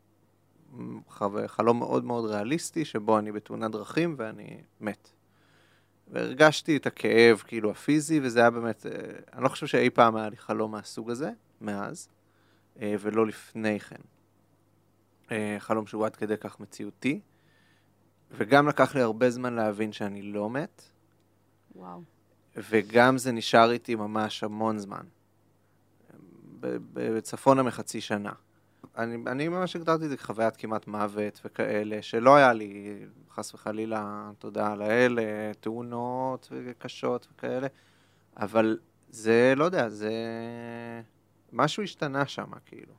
חלום 1.47 1.79
מאוד 1.79 2.05
מאוד 2.05 2.31
ריאליסטי, 2.31 2.85
שבו 2.85 3.19
אני 3.19 3.33
בתאונת 3.33 3.71
דרכים 3.71 4.15
ואני 4.19 4.63
מת. 4.81 5.11
והרגשתי 6.09 6.77
את 6.77 6.87
הכאב, 6.87 7.43
כאילו, 7.47 7.71
הפיזי, 7.71 8.21
וזה 8.23 8.41
היה 8.41 8.51
באמת, 8.51 8.87
אה, 8.87 8.93
אני 9.33 9.45
לא 9.45 9.49
חושב 9.49 9.67
שאי 9.67 9.91
פעם 9.91 10.17
היה 10.17 10.29
לי 10.29 10.37
חלום 10.37 10.73
מהסוג 10.73 11.11
הזה, 11.11 11.31
מאז, 11.61 12.09
אה, 12.81 12.95
ולא 13.01 13.27
לפני 13.27 13.81
כן. 13.81 14.01
אה, 15.31 15.57
חלום 15.59 15.87
שהוא 15.87 16.07
עד 16.07 16.17
כדי 16.17 16.37
כך 16.37 16.61
מציאותי, 16.61 17.21
וגם 18.31 18.69
לקח 18.69 18.95
לי 18.95 19.01
הרבה 19.01 19.31
זמן 19.31 19.55
להבין 19.55 19.93
שאני 19.93 20.23
לא 20.23 20.51
מת, 20.51 20.83
וואו. 21.75 22.16
וגם 22.57 23.19
זה 23.19 23.33
נשאר 23.33 23.71
איתי 23.71 23.95
ממש 23.95 24.45
המון 24.45 24.79
זמן. 24.79 25.05
בצפונה 26.93 27.63
מחצי 27.63 28.01
שנה. 28.01 28.33
אני, 28.97 29.17
אני 29.27 29.49
ממש 29.49 29.77
הגדרתי 29.77 30.05
את 30.05 30.11
זה 30.11 30.17
כחוויית 30.17 30.57
כמעט 30.57 30.87
מוות 30.87 31.41
וכאלה, 31.45 32.03
שלא 32.03 32.37
היה 32.37 32.53
לי, 32.53 32.99
חס 33.31 33.55
וחלילה, 33.55 34.31
תודה 34.39 34.75
לאל, 34.75 35.19
אה, 35.19 35.53
תאונות 35.61 36.53
קשות 36.79 37.27
וכאלה, 37.33 37.67
אבל 38.37 38.79
זה, 39.11 39.53
לא 39.57 39.65
יודע, 39.65 39.89
זה... 39.89 40.13
משהו 41.53 41.83
השתנה 41.83 42.27
שם, 42.27 42.51
כאילו. 42.67 42.93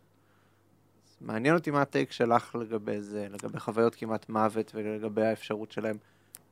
מעניין 1.21 1.55
אותי 1.55 1.71
מה 1.71 1.81
הטייק 1.81 2.11
שלך 2.11 2.55
לגבי 2.55 3.01
זה, 3.01 3.27
לגבי 3.29 3.59
חוויות 3.59 3.95
כמעט 3.95 4.29
מוות 4.29 4.71
ולגבי 4.75 5.25
האפשרות 5.25 5.71
שלהם 5.71 5.97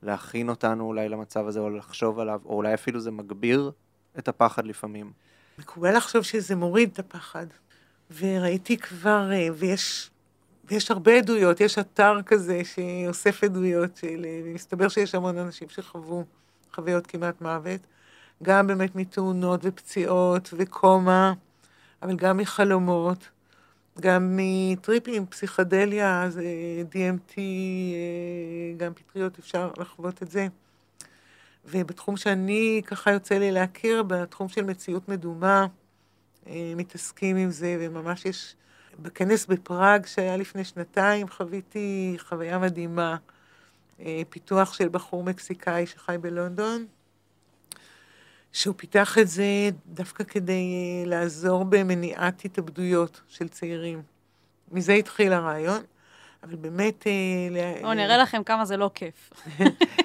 להכין 0.02 0.48
אותנו 0.48 0.84
אולי 0.84 1.08
למצב 1.08 1.46
הזה, 1.46 1.60
או 1.60 1.70
לחשוב 1.70 2.18
עליו, 2.18 2.40
או 2.44 2.56
אולי 2.56 2.74
אפילו 2.74 3.00
זה 3.00 3.10
מגביר 3.10 3.70
את 4.18 4.28
הפחד 4.28 4.66
לפעמים. 4.66 5.12
מקובל 5.58 5.96
לחשוב 5.96 6.22
שזה 6.22 6.56
מוריד 6.56 6.90
את 6.92 6.98
הפחד. 6.98 7.46
וראיתי 8.18 8.76
כבר, 8.76 9.32
אה, 9.32 9.48
ויש, 9.54 10.10
ויש 10.64 10.90
הרבה 10.90 11.14
עדויות, 11.14 11.60
יש 11.60 11.78
אתר 11.78 12.22
כזה 12.26 12.62
שאוסף 12.64 13.44
עדויות, 13.44 13.96
של, 13.96 14.24
אה, 14.24 14.40
ומסתבר 14.44 14.88
שיש 14.88 15.14
המון 15.14 15.38
אנשים 15.38 15.68
שחוו 15.68 16.24
חוויות 16.74 17.06
כמעט 17.06 17.40
מוות, 17.40 17.80
גם 18.42 18.66
באמת 18.66 18.96
מתאונות 18.96 19.60
ופציעות 19.62 20.54
וקומה, 20.56 21.32
אבל 22.02 22.16
גם 22.16 22.36
מחלומות. 22.36 23.28
גם 24.00 24.36
מטריפים, 24.36 25.26
פסיכדליה, 25.26 26.26
זה 26.30 26.44
DMT, 26.90 27.38
אה, 27.38 27.42
גם 28.76 28.94
פטריות, 28.94 29.38
אפשר 29.38 29.70
לחוות 29.78 30.22
את 30.22 30.30
זה. 30.30 30.46
ובתחום 31.64 32.16
שאני 32.16 32.82
ככה 32.86 33.10
יוצא 33.12 33.38
לי 33.38 33.52
להכיר, 33.52 34.02
בתחום 34.02 34.48
של 34.48 34.64
מציאות 34.64 35.08
מדומה, 35.08 35.66
אה, 36.46 36.72
מתעסקים 36.76 37.36
עם 37.36 37.50
זה, 37.50 37.76
וממש 37.80 38.24
יש... 38.24 38.56
בכנס 38.98 39.46
בפראג 39.46 40.06
שהיה 40.06 40.36
לפני 40.36 40.64
שנתיים 40.64 41.28
חוויתי 41.28 42.16
חוויה 42.18 42.58
מדהימה. 42.58 43.16
אה, 44.00 44.22
פיתוח 44.28 44.72
של 44.72 44.88
בחור 44.88 45.24
מקסיקאי 45.24 45.86
שחי 45.86 46.16
בלונדון, 46.20 46.86
שהוא 48.56 48.74
פיתח 48.76 49.18
את 49.18 49.28
זה 49.28 49.44
דווקא 49.86 50.24
כדי 50.24 50.52
אה, 50.52 51.10
לעזור 51.10 51.64
במניעת 51.64 52.44
התאבדויות 52.44 53.20
של 53.28 53.48
צעירים. 53.48 54.02
מזה 54.72 54.92
התחיל 54.92 55.32
הרעיון, 55.32 55.82
אבל 56.42 56.56
באמת... 56.56 57.06
או, 57.84 57.94
נראה 57.94 58.18
לכם 58.18 58.44
כמה 58.44 58.64
זה 58.64 58.76
לא 58.76 58.90
כיף. 58.94 59.30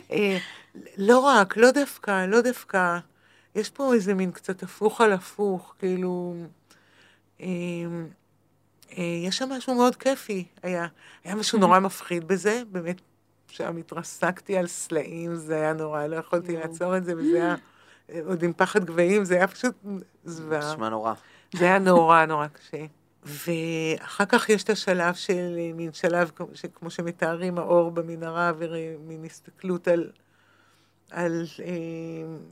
לא 0.97 1.19
רק, 1.19 1.57
לא 1.57 1.71
דווקא, 1.71 2.25
לא 2.25 2.41
דווקא. 2.41 2.99
יש 3.55 3.69
פה 3.69 3.93
איזה 3.93 4.13
מין 4.13 4.31
קצת 4.31 4.63
הפוך 4.63 5.01
על 5.01 5.13
הפוך, 5.13 5.75
כאילו... 5.79 6.35
אה, 7.41 7.47
אה, 8.97 9.03
יש 9.27 9.37
שם 9.37 9.49
משהו 9.49 9.75
מאוד 9.75 9.95
כיפי, 9.95 10.45
היה. 10.63 10.87
היה 11.23 11.35
משהו 11.35 11.59
נורא 11.59 11.79
מפחיד 11.79 12.27
בזה, 12.27 12.61
באמת, 12.71 13.01
שם 13.47 13.77
התרסקתי 13.77 14.57
על 14.57 14.67
סלעים, 14.67 15.35
זה 15.35 15.55
היה 15.55 15.73
נורא, 15.73 16.05
לא 16.05 16.15
יכולתי 16.15 16.57
לעצור 16.57 16.97
את 16.97 17.05
זה, 17.05 17.13
וזה 17.17 17.43
היה 17.43 17.55
עוד 18.25 18.43
עם 18.43 18.53
פחד 18.53 18.85
גבהים, 18.85 19.25
זה 19.25 19.35
היה 19.35 19.47
פשוט 19.47 19.75
זוועה. 20.23 20.73
נשמע 20.73 20.89
נורא. 20.89 21.13
זה 21.55 21.65
היה 21.65 21.79
נורא 21.79 22.25
נורא 22.25 22.47
קשה. 22.47 22.85
ואחר 23.23 24.25
כך 24.25 24.49
יש 24.49 24.63
את 24.63 24.69
השלב 24.69 25.13
של 25.13 25.57
מין 25.75 25.93
שלב, 25.93 26.31
כמו 26.75 26.89
שמתארים 26.89 27.57
האור 27.57 27.91
במנהרה, 27.91 28.51
ומין 28.57 29.25
הסתכלות 29.25 29.87
על 29.87 30.11
על 31.11 31.45
אה, 31.63 31.73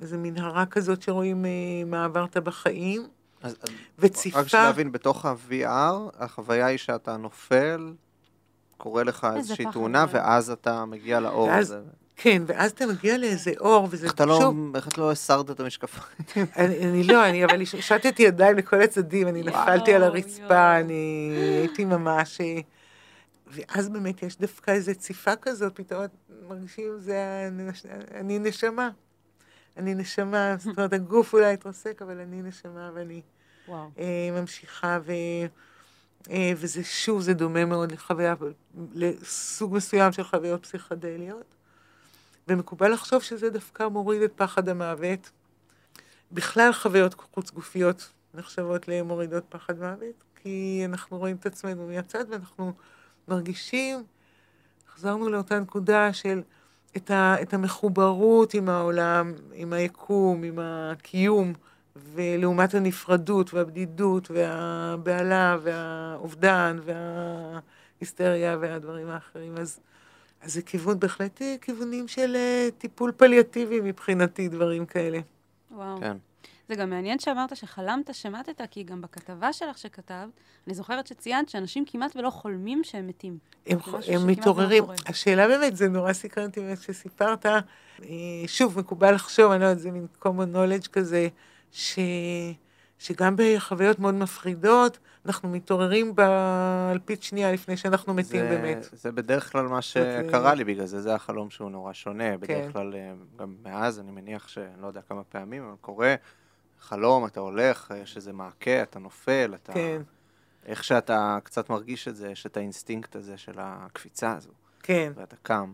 איזו 0.02 0.18
מנהרה 0.20 0.66
כזאת 0.66 1.02
שרואים 1.02 1.46
אה, 1.46 1.52
מה 1.86 2.06
עברת 2.06 2.38
בחיים, 2.38 3.08
אז, 3.42 3.56
וציפה... 4.00 4.40
רק 4.40 4.54
להבין, 4.54 4.92
בתוך 4.92 5.26
ה-VR, 5.26 6.16
החוויה 6.18 6.66
היא 6.66 6.78
שאתה 6.78 7.18
נופל, 7.18 7.94
קורה 8.78 9.04
לך 9.04 9.28
איזושהי 9.36 9.66
תאונה, 9.74 10.06
ואז 10.12 10.52
אתה 10.52 10.86
מגיע 10.86 11.20
לאור 11.20 11.48
ואז, 11.48 11.72
הזה. 11.72 11.82
כן, 12.22 12.44
ואז 12.46 12.72
אתה 12.72 12.86
מגיע 12.86 13.18
לאיזה 13.18 13.52
אור, 13.60 13.88
וזה 13.92 14.06
איך 14.06 14.14
אתה 14.14 14.26
לא, 14.26 14.54
איך 14.76 14.88
אתה 14.88 15.02
לא 15.02 15.12
הסרת 15.12 15.52
את 15.52 15.60
המשקפיים? 15.60 16.46
אני, 16.58 16.90
אני 16.90 17.04
לא, 17.04 17.30
אני 17.30 17.46
אבל 17.46 17.66
שטתי 17.66 18.24
ידיים 18.24 18.58
לכל 18.58 18.82
הצדדים, 18.82 19.28
אני 19.28 19.44
נפלתי 19.44 19.94
על 19.94 20.04
הרצפה, 20.04 20.80
אני 20.80 21.32
הייתי 21.60 21.86
ממש... 21.86 22.42
ואז 23.48 23.90
באמת 23.90 24.24
יש 24.24 24.38
דווקא 24.38 24.72
איזו 24.72 24.96
ציפה 24.96 25.36
כזאת, 25.36 25.76
פתאום 25.76 26.06
מרגישים, 26.48 27.00
זה 27.00 27.50
אני 28.14 28.40
נשמה. 28.40 28.90
אני 29.78 29.96
נשמה, 29.96 30.56
זאת 30.60 30.78
אומרת, 30.78 30.94
הגוף 30.94 31.34
אולי 31.34 31.54
התרסק, 31.54 32.02
אבל 32.02 32.20
אני 32.20 32.42
נשמה 32.42 32.92
ואני 32.94 33.22
וואו. 33.68 33.90
אה, 34.00 34.30
ממשיכה, 34.42 35.00
ו, 35.06 35.12
אה, 36.30 36.52
וזה 36.56 36.84
שוב, 36.84 37.22
זה 37.22 37.34
דומה 37.34 37.66
מאוד 37.66 37.92
לחוויה, 37.92 38.36
לסוג 38.94 39.76
מסוים 39.76 40.12
של 40.12 40.24
חוויות 40.24 40.64
פסיכדליות. 40.64 41.59
ומקובל 42.50 42.92
לחשוב 42.92 43.22
שזה 43.22 43.50
דווקא 43.50 43.88
מוריד 43.88 44.22
את 44.22 44.32
פחד 44.36 44.70
המוות. 44.70 45.32
בכלל 46.32 46.74
חוויות 46.74 47.14
חוץ 47.14 47.52
גופיות 47.52 48.12
נחשבות 48.34 48.88
למורידות 48.88 49.44
פחד 49.50 49.80
מוות, 49.80 50.24
כי 50.36 50.82
אנחנו 50.86 51.18
רואים 51.18 51.36
את 51.36 51.46
עצמנו 51.46 51.88
מהצד 51.88 52.26
ואנחנו 52.30 52.74
מרגישים, 53.28 54.04
חזרנו 54.96 55.30
לאותה 55.30 55.60
נקודה 55.60 56.14
של 56.14 56.42
את, 56.98 57.12
ה, 57.12 57.36
את 57.42 57.54
המחוברות 57.54 58.54
עם 58.54 58.70
העולם, 58.70 59.34
עם 59.54 59.74
היקום, 59.74 60.44
עם 60.44 60.60
הקיום, 60.62 61.54
ולעומת 61.96 62.74
הנפרדות 62.74 63.54
והבדידות 63.54 64.32
והבהלה 64.32 65.58
והאובדן 65.62 66.80
וההיסטריה 66.86 68.58
והדברים 68.62 69.10
האחרים. 69.10 69.58
אז, 69.58 69.80
אז 70.42 70.54
זה 70.54 70.62
כיוון, 70.62 71.00
בהחלט 71.00 71.42
כיוונים 71.62 72.08
של 72.08 72.36
אה, 72.36 72.68
טיפול 72.78 73.12
פליאטיבי 73.12 73.80
מבחינתי, 73.80 74.48
דברים 74.48 74.86
כאלה. 74.86 75.20
וואו. 75.72 76.00
כן. 76.00 76.18
זה 76.70 76.76
גם 76.76 76.90
מעניין 76.90 77.20
שאמרת 77.20 77.56
שחלמת 77.56 78.16
שמטת, 78.16 78.62
כי 78.72 78.84
גם 78.84 79.02
בכתבה 79.02 79.54
שלך 79.54 79.78
שכתבת, 79.78 80.30
אני 80.68 80.76
זוכרת 80.76 81.08
שציינת 81.08 81.50
שאנשים 81.50 81.86
כמעט 81.86 82.16
ולא 82.16 82.30
חולמים 82.30 82.84
שהם 82.84 83.08
מתים. 83.08 83.38
הם, 83.68 83.78
הם 84.08 84.28
מתעוררים. 84.28 84.84
לא 84.84 84.94
השאלה 85.06 85.48
באמת, 85.48 85.76
זה 85.76 85.88
נורא 85.88 86.14
סקרנטי 86.14 86.60
באמת 86.60 86.82
שסיפרת. 86.82 87.46
אה, 87.46 87.60
שוב, 88.48 88.80
מקובל 88.80 89.16
לחשוב, 89.16 89.52
אני 89.52 89.62
לא 89.62 89.66
יודעת, 89.66 89.80
זה 89.80 89.92
מין 89.92 90.08
common 90.24 90.56
knowledge 90.56 90.88
כזה, 90.88 91.28
ש... 91.72 92.00
שגם 93.00 93.36
בחוויות 93.38 94.00
מאוד 94.00 94.16
מפחידות, 94.16 94.98
אנחנו 95.30 95.50
מתעוררים 95.50 96.16
באלפית 96.16 97.24
שנייה 97.24 97.52
לפני 97.52 97.78
שאנחנו 97.78 98.14
מתים 98.14 98.42
זה, 98.42 98.50
באמת. 98.50 98.90
זה 98.94 99.12
בדרך 99.12 99.52
כלל 99.52 99.68
מה 99.68 99.82
שקרה 99.82 100.54
לי, 100.54 100.64
בגלל 100.64 100.86
זה 100.86 101.02
זה 101.02 101.16
החלום 101.16 101.50
שהוא 101.50 101.72
נורא 101.72 101.94
שונה. 101.94 102.38
בדרך 102.38 102.66
כן. 102.66 102.72
כלל, 102.72 102.96
אה, 102.96 103.14
גם 103.40 103.56
מאז, 103.64 104.00
אני 104.00 104.12
מניח 104.12 104.48
שאני 104.48 104.82
לא 104.82 104.88
יודע 104.88 105.02
כמה 105.02 105.24
פעמים, 105.24 105.64
אבל 105.64 105.76
קורה, 105.82 106.16
חלום, 106.80 107.26
אתה 107.26 107.40
הולך, 107.40 107.94
יש 108.02 108.18
איזה 108.18 108.34
מעקה, 108.34 108.82
אתה 108.82 109.00
נופל, 109.00 109.54
אתה... 109.64 109.74
כן. 109.74 110.02
איך 110.66 110.84
שאתה 110.84 111.38
קצת 111.44 111.70
מרגיש 111.70 112.08
את 112.08 112.16
זה, 112.16 112.30
יש 112.30 112.46
את 112.46 112.58
האינסטינקט 112.58 113.16
הזה 113.16 113.38
של 113.38 113.54
הקפיצה 113.58 114.34
הזו. 114.38 114.52
כן. 114.84 115.12
ואתה 115.16 115.36
קם. 115.42 115.72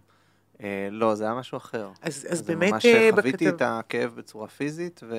אה, 0.62 0.88
לא, 0.92 1.16
זה 1.16 1.24
היה 1.24 1.34
משהו 1.34 1.58
אחר. 1.58 1.90
אז, 2.02 2.28
אז 2.30 2.42
באמת 2.42 2.72
ממש 2.74 2.86
אה, 2.86 3.10
בכתב... 3.12 3.22
חוויתי 3.22 3.50
את 3.50 3.62
הכאב 3.62 4.14
בצורה 4.16 4.48
פיזית, 4.48 5.02
ו... 5.04 5.16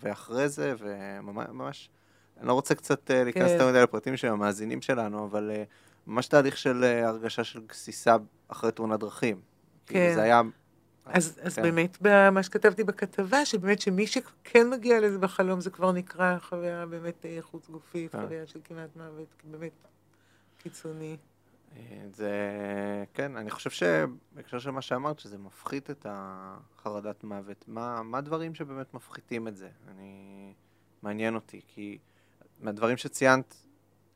ואחרי 0.00 0.48
זה, 0.48 0.74
וממש... 0.78 1.90
אני 2.40 2.48
לא 2.48 2.52
רוצה 2.52 2.74
קצת 2.74 3.10
אה, 3.10 3.24
להיכנס 3.24 3.48
כן. 3.48 3.52
יותר 3.52 3.68
מדי 3.68 3.82
לפרטים 3.82 4.16
של 4.16 4.28
המאזינים 4.28 4.82
שלנו, 4.82 5.24
אבל 5.24 5.50
אה, 5.50 5.64
ממש 6.06 6.26
תהליך 6.26 6.56
של 6.56 6.84
אה, 6.84 7.08
הרגשה 7.08 7.44
של 7.44 7.60
גסיסה 7.66 8.16
אחרי 8.48 8.72
תאונת 8.72 9.00
דרכים. 9.00 9.40
כן. 9.86 10.12
זה 10.14 10.22
היה 10.22 10.42
אז, 11.06 11.40
אז 11.42 11.54
כן. 11.54 11.62
באמת, 11.62 12.02
מה 12.32 12.42
שכתבתי 12.42 12.84
בכתבה, 12.84 13.44
שבאמת 13.44 13.80
שמי 13.80 14.06
שכן 14.06 14.70
מגיע 14.70 15.00
לזה 15.00 15.18
בחלום, 15.18 15.60
זה 15.60 15.70
כבר 15.70 15.92
נקרא 15.92 16.38
חוויה 16.38 16.86
באמת 16.86 17.26
חוץ 17.40 17.68
גופית, 17.68 18.12
כן. 18.12 18.22
חוויה 18.22 18.46
של 18.46 18.60
כמעט 18.64 18.96
מוות, 18.96 19.28
באמת 19.44 19.86
קיצוני. 20.58 21.16
זה, 22.10 22.30
כן, 23.14 23.36
אני 23.36 23.50
חושב 23.50 23.70
שבהקשר 23.70 24.58
של 24.58 24.70
מה 24.70 24.82
שאמרת, 24.82 25.18
שזה 25.18 25.38
מפחית 25.38 25.90
את 25.90 26.06
החרדת 26.08 27.24
מוות. 27.24 27.64
מה, 27.68 28.02
מה 28.02 28.18
הדברים 28.18 28.54
שבאמת 28.54 28.94
מפחיתים 28.94 29.48
את 29.48 29.56
זה? 29.56 29.68
אני, 29.88 30.52
מעניין 31.02 31.34
אותי, 31.34 31.60
כי 31.66 31.98
מהדברים 32.64 32.96
שציינת, 32.96 33.56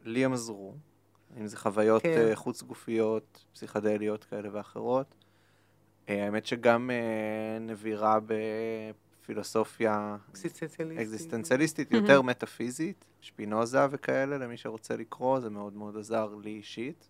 לי 0.05 0.25
הם 0.25 0.33
עזרו, 0.33 0.75
אם 1.41 1.47
זה 1.47 1.57
חוויות 1.57 2.03
כן. 2.03 2.09
אה, 2.09 2.37
חוץ 2.37 2.63
גופיות, 2.63 3.45
פסיכדליות 3.53 4.25
כאלה 4.25 4.49
ואחרות. 4.53 5.15
אה, 6.09 6.25
האמת 6.25 6.47
שגם 6.47 6.91
אה, 6.91 7.59
נבירה 7.61 8.19
בפילוסופיה 8.27 10.17
אקזיסטנציאליסטית, 11.03 11.93
יותר 11.93 12.23
מטאפיזית, 12.23 13.05
שפינוזה 13.21 13.87
וכאלה, 13.91 14.39
למי 14.39 14.57
שרוצה 14.57 14.97
לקרוא, 14.97 15.41
זה 15.41 15.51
מאוד 15.51 15.77
מאוד 15.77 15.97
עזר 15.97 16.35
לי 16.35 16.51
אישית. 16.51 17.09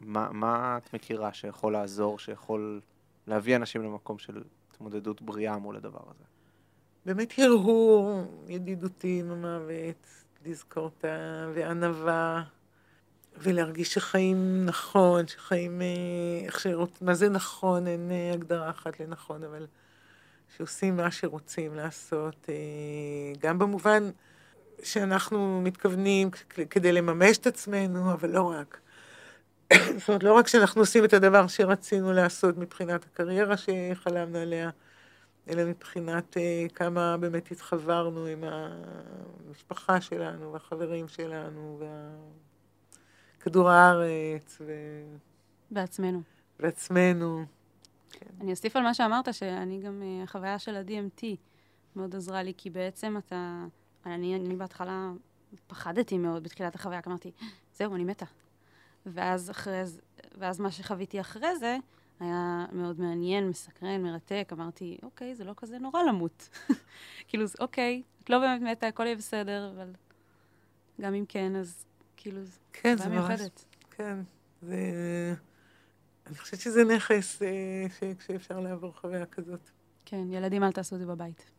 מה, 0.00 0.32
מה 0.32 0.78
את 0.78 0.94
מכירה 0.94 1.32
שיכול 1.32 1.72
לעזור, 1.72 2.18
שיכול 2.18 2.80
להביא 3.26 3.56
אנשים 3.56 3.82
למקום 3.82 4.18
של 4.18 4.42
התמודדות 4.70 5.22
בריאה 5.22 5.58
מול 5.58 5.76
הדבר 5.76 6.02
הזה? 6.10 6.24
באמת 7.06 7.34
הרהור 7.38 8.24
ידידותי 8.48 9.20
עם 9.20 9.30
המוות, 9.30 10.23
לזכור 10.46 10.90
את 10.98 11.04
ה... 11.04 11.48
וענווה. 11.54 12.42
ולהרגיש 13.36 13.94
שחיים 13.94 14.64
נכון, 14.66 15.28
שחיים, 15.28 15.82
אה, 15.82 15.86
איך 16.46 16.60
שרוצ... 16.60 17.02
מה 17.02 17.14
זה 17.14 17.28
נכון, 17.28 17.86
אין 17.86 18.10
אה, 18.10 18.32
הגדרה 18.32 18.70
אחת 18.70 19.00
לנכון, 19.00 19.44
אבל 19.44 19.66
שעושים 20.56 20.96
מה 20.96 21.10
שרוצים 21.10 21.74
לעשות, 21.74 22.46
אה, 22.48 22.54
גם 23.40 23.58
במובן 23.58 24.10
שאנחנו 24.82 25.60
מתכוונים 25.64 26.30
כדי 26.70 26.92
לממש 26.92 27.38
את 27.38 27.46
עצמנו, 27.46 28.12
אבל 28.12 28.30
לא 28.30 28.50
רק. 28.50 28.80
זאת 29.98 30.08
אומרת, 30.08 30.22
לא 30.22 30.32
רק 30.32 30.48
שאנחנו 30.48 30.82
עושים 30.82 31.04
את 31.04 31.12
הדבר 31.12 31.46
שרצינו 31.46 32.12
לעשות 32.12 32.58
מבחינת 32.58 33.04
הקריירה 33.04 33.54
שחלמנו 33.56 34.38
עליה, 34.38 34.70
אלא 35.48 35.64
מבחינת 35.64 36.36
כמה 36.74 37.16
באמת 37.16 37.50
התחברנו 37.50 38.26
עם 38.26 38.44
המשפחה 39.46 40.00
שלנו 40.00 40.52
והחברים 40.52 41.08
שלנו 41.08 41.76
וה... 41.80 42.10
כדור 43.40 43.70
הארץ. 43.70 44.58
ו... 44.60 44.72
בעצמנו. 45.70 46.22
בעצמנו. 46.60 47.44
כן. 48.10 48.26
אני 48.40 48.50
אוסיף 48.50 48.76
על 48.76 48.82
מה 48.82 48.94
שאמרת, 48.94 49.34
שאני 49.34 49.80
גם, 49.80 50.02
אה, 50.02 50.22
החוויה 50.22 50.58
של 50.58 50.76
ה-DMT 50.76 51.22
מאוד 51.96 52.16
עזרה 52.16 52.42
לי, 52.42 52.52
כי 52.56 52.70
בעצם 52.70 53.16
אתה, 53.16 53.64
אני, 54.06 54.36
אני 54.36 54.56
בהתחלה 54.56 55.12
פחדתי 55.66 56.18
מאוד 56.18 56.42
בתחילת 56.42 56.74
החוויה, 56.74 57.02
כי 57.02 57.08
אמרתי, 57.08 57.30
זהו, 57.74 57.94
אני 57.94 58.04
מתה. 58.04 58.26
ואז 59.06 59.50
אחרי 59.50 59.82
ואז 60.38 60.60
מה 60.60 60.70
שחוויתי 60.70 61.20
אחרי 61.20 61.56
זה, 61.56 61.76
היה 62.20 62.66
מאוד 62.72 63.00
מעניין, 63.00 63.48
מסקרן, 63.48 64.02
מרתק. 64.02 64.48
אמרתי, 64.52 64.98
אוקיי, 65.02 65.34
זה 65.34 65.44
לא 65.44 65.52
כזה 65.56 65.78
נורא 65.78 66.02
למות. 66.02 66.48
כאילו, 67.28 67.44
אוקיי, 67.60 68.02
את 68.24 68.30
לא 68.30 68.38
באמת 68.38 68.62
מתה, 68.62 68.86
הכל 68.86 69.02
יהיה 69.06 69.16
בסדר, 69.16 69.72
אבל 69.76 69.92
גם 71.00 71.14
אם 71.14 71.24
כן, 71.28 71.56
אז 71.56 71.86
כאילו, 72.16 72.40
כן, 72.72 72.96
זה 72.96 73.04
זה 73.04 73.08
ממש... 73.10 73.18
מיוחדת. 73.18 73.64
כן, 73.90 74.18
זה... 74.62 74.76
אני 76.26 76.34
חושבת 76.34 76.60
שזה 76.60 76.84
נכס 76.84 77.42
אה, 77.42 77.86
ש- 77.98 78.26
שאפשר 78.26 78.60
לעבור 78.60 78.92
חוויה 79.00 79.26
כזאת. 79.26 79.70
כן, 80.04 80.32
ילדים, 80.32 80.62
אל 80.64 80.72
תעשו 80.72 80.94
את 80.94 81.00
זה 81.00 81.06
בבית. 81.06 81.50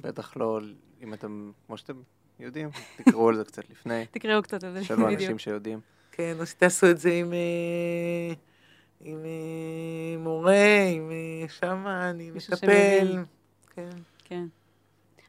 בטח 0.00 0.36
לא, 0.36 0.60
אם 1.02 1.14
אתם, 1.14 1.50
כמו 1.66 1.76
שאתם 1.76 2.00
יודעים, 2.40 2.68
תקראו 2.96 3.28
על 3.28 3.36
זה 3.36 3.44
קצת 3.44 3.70
לפני. 3.70 4.06
תקראו 4.10 4.42
קצת 4.42 4.64
על 4.64 4.72
זה, 4.72 4.80
יש 4.80 4.90
לנו 4.90 5.08
אנשים 5.08 5.38
שיודעים. 5.38 5.80
כן, 6.12 6.36
או 6.40 6.46
שתעשו 6.46 6.90
את 6.90 6.98
זה 6.98 7.12
עם, 7.12 7.32
אה, 7.32 8.34
עם 9.00 9.24
אה, 9.24 10.18
מורה, 10.18 10.84
עם 10.94 11.10
אה, 11.10 11.48
שמן, 11.48 12.16
עם 12.20 12.34
מישהו 12.34 12.52
מטפל. 12.52 13.24
כן. 13.74 13.88
כן. 14.24 14.44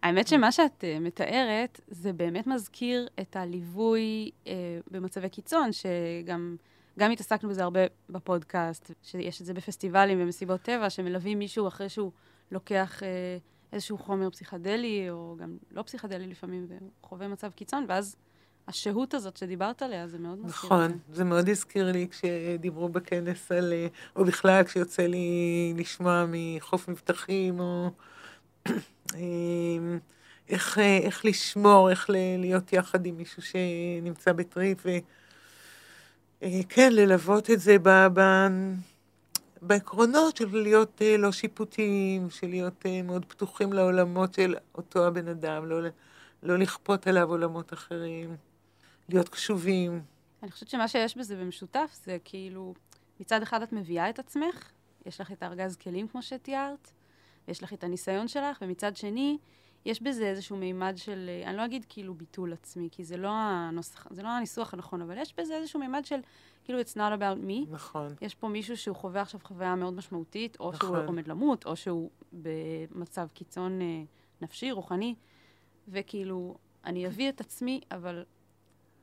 האמת 0.03 0.27
שמה 0.27 0.51
שאת 0.51 0.83
uh, 0.83 0.99
מתארת, 0.99 1.81
זה 1.87 2.13
באמת 2.13 2.47
מזכיר 2.47 3.07
את 3.21 3.35
הליווי 3.35 4.31
uh, 4.45 4.47
במצבי 4.91 5.29
קיצון, 5.29 5.69
שגם 5.71 6.55
גם 6.99 7.11
התעסקנו 7.11 7.49
בזה 7.49 7.63
הרבה 7.63 7.79
בפודקאסט, 8.09 8.91
שיש 9.03 9.41
את 9.41 9.45
זה 9.45 9.53
בפסטיבלים 9.53 10.21
ומסיבות 10.21 10.61
טבע, 10.61 10.89
שמלווים 10.89 11.39
מישהו 11.39 11.67
אחרי 11.67 11.89
שהוא 11.89 12.11
לוקח 12.51 12.99
uh, 12.99 13.03
איזשהו 13.73 13.97
חומר 13.97 14.29
פסיכדלי, 14.29 15.09
או 15.09 15.35
גם 15.39 15.57
לא 15.71 15.81
פסיכדלי 15.81 16.27
לפעמים, 16.27 16.65
והוא 16.69 16.91
חווה 17.03 17.27
מצב 17.27 17.51
קיצון, 17.51 17.85
ואז 17.87 18.15
השהות 18.69 19.13
הזאת 19.13 19.37
שדיברת 19.37 19.81
עליה, 19.81 20.07
זה 20.07 20.17
מאוד 20.19 20.45
מזכיר. 20.45 20.69
נכון, 20.69 20.99
זה 21.11 21.23
מאוד 21.23 21.49
הזכיר 21.49 21.91
לי 21.91 22.07
כשדיברו 22.11 22.89
בכנס 22.89 23.51
על, 23.51 23.73
אה, 23.73 23.87
או 24.15 24.25
בכלל 24.25 24.63
כשיוצא 24.63 25.03
לי 25.03 25.73
לשמוע 25.77 26.25
מחוף 26.27 26.87
מבטחים, 26.87 27.59
או 27.59 27.91
אמ, 29.15 29.99
איך, 30.49 30.79
אה, 30.79 30.97
איך 30.97 31.25
לשמור, 31.25 31.89
איך 31.89 32.09
להיות 32.37 32.73
יחד 32.73 33.05
עם 33.05 33.17
מישהו 33.17 33.41
שנמצא 33.41 34.33
בטריפ, 34.33 34.85
וכן, 36.41 36.93
ללוות 36.93 37.49
את 37.49 37.59
זה 37.59 37.77
ב, 37.83 37.89
ב, 38.13 38.21
בעקרונות 39.61 40.37
של 40.37 40.49
להיות 40.51 41.01
אה, 41.01 41.17
לא 41.17 41.31
שיפוטיים, 41.31 42.29
של 42.29 42.47
להיות 42.47 42.85
אה, 42.85 43.01
מאוד 43.01 43.25
פתוחים 43.25 43.73
לעולמות 43.73 44.33
של 44.33 44.55
אותו 44.75 45.07
הבן 45.07 45.27
אדם, 45.27 45.65
לא, 45.65 45.81
לא 46.43 46.57
לכפות 46.57 47.07
עליו 47.07 47.29
עולמות 47.29 47.73
אחרים, 47.73 48.35
להיות 49.13 49.29
קשובים. 49.29 50.01
אני 50.43 50.51
חושבת 50.51 50.69
שמה 50.69 50.87
שיש 50.87 51.17
בזה 51.17 51.35
במשותף 51.35 51.99
זה 52.03 52.17
כאילו, 52.23 52.73
מצד 53.19 53.41
אחד 53.41 53.61
את 53.61 53.73
מביאה 53.73 54.09
את 54.09 54.19
עצמך, 54.19 54.71
יש 55.05 55.21
לך 55.21 55.31
את 55.31 55.43
הארגז 55.43 55.75
כלים 55.75 56.07
כמו 56.07 56.21
שתיארת, 56.21 56.91
ויש 57.47 57.63
לך 57.63 57.73
את 57.73 57.83
הניסיון 57.83 58.27
שלך, 58.27 58.57
ומצד 58.61 58.95
שני, 58.95 59.37
יש 59.85 60.01
בזה 60.01 60.25
איזשהו 60.25 60.57
מימד 60.57 60.93
של, 60.95 61.29
אה, 61.29 61.49
אני 61.49 61.57
לא 61.57 61.65
אגיד 61.65 61.85
כאילו 61.89 62.13
ביטול 62.13 62.53
עצמי, 62.53 62.89
כי 62.91 63.03
זה 63.03 63.17
לא, 63.17 63.29
הנוסח, 63.29 64.07
זה 64.11 64.23
לא 64.23 64.27
הניסוח 64.27 64.73
הנכון, 64.73 65.01
אבל 65.01 65.17
יש 65.17 65.33
בזה 65.37 65.55
איזשהו 65.55 65.79
מימד 65.79 66.05
של 66.05 66.19
כאילו 66.63 66.79
it's 66.79 66.95
not 66.95 67.19
about 67.19 67.47
me. 67.47 67.71
נכון. 67.71 68.15
יש 68.21 68.35
פה 68.35 68.47
מישהו 68.47 68.77
שהוא 68.77 68.95
חווה 68.95 69.21
עכשיו 69.21 69.39
חוויה 69.43 69.75
מאוד 69.75 69.93
משמעותית, 69.93 70.57
או 70.59 70.73
שהוא 70.73 70.89
נכון. 70.89 71.05
עומד 71.05 71.27
למות, 71.27 71.65
או 71.65 71.75
שהוא 71.75 72.09
במצב 72.33 73.27
קיצון 73.33 73.81
אה, 73.81 74.03
נפשי, 74.41 74.71
רוחני, 74.71 75.15
וכאילו, 75.87 76.57
אני 76.85 77.07
אביא 77.07 77.29
את 77.29 77.41
עצמי, 77.41 77.81
אבל 77.91 78.23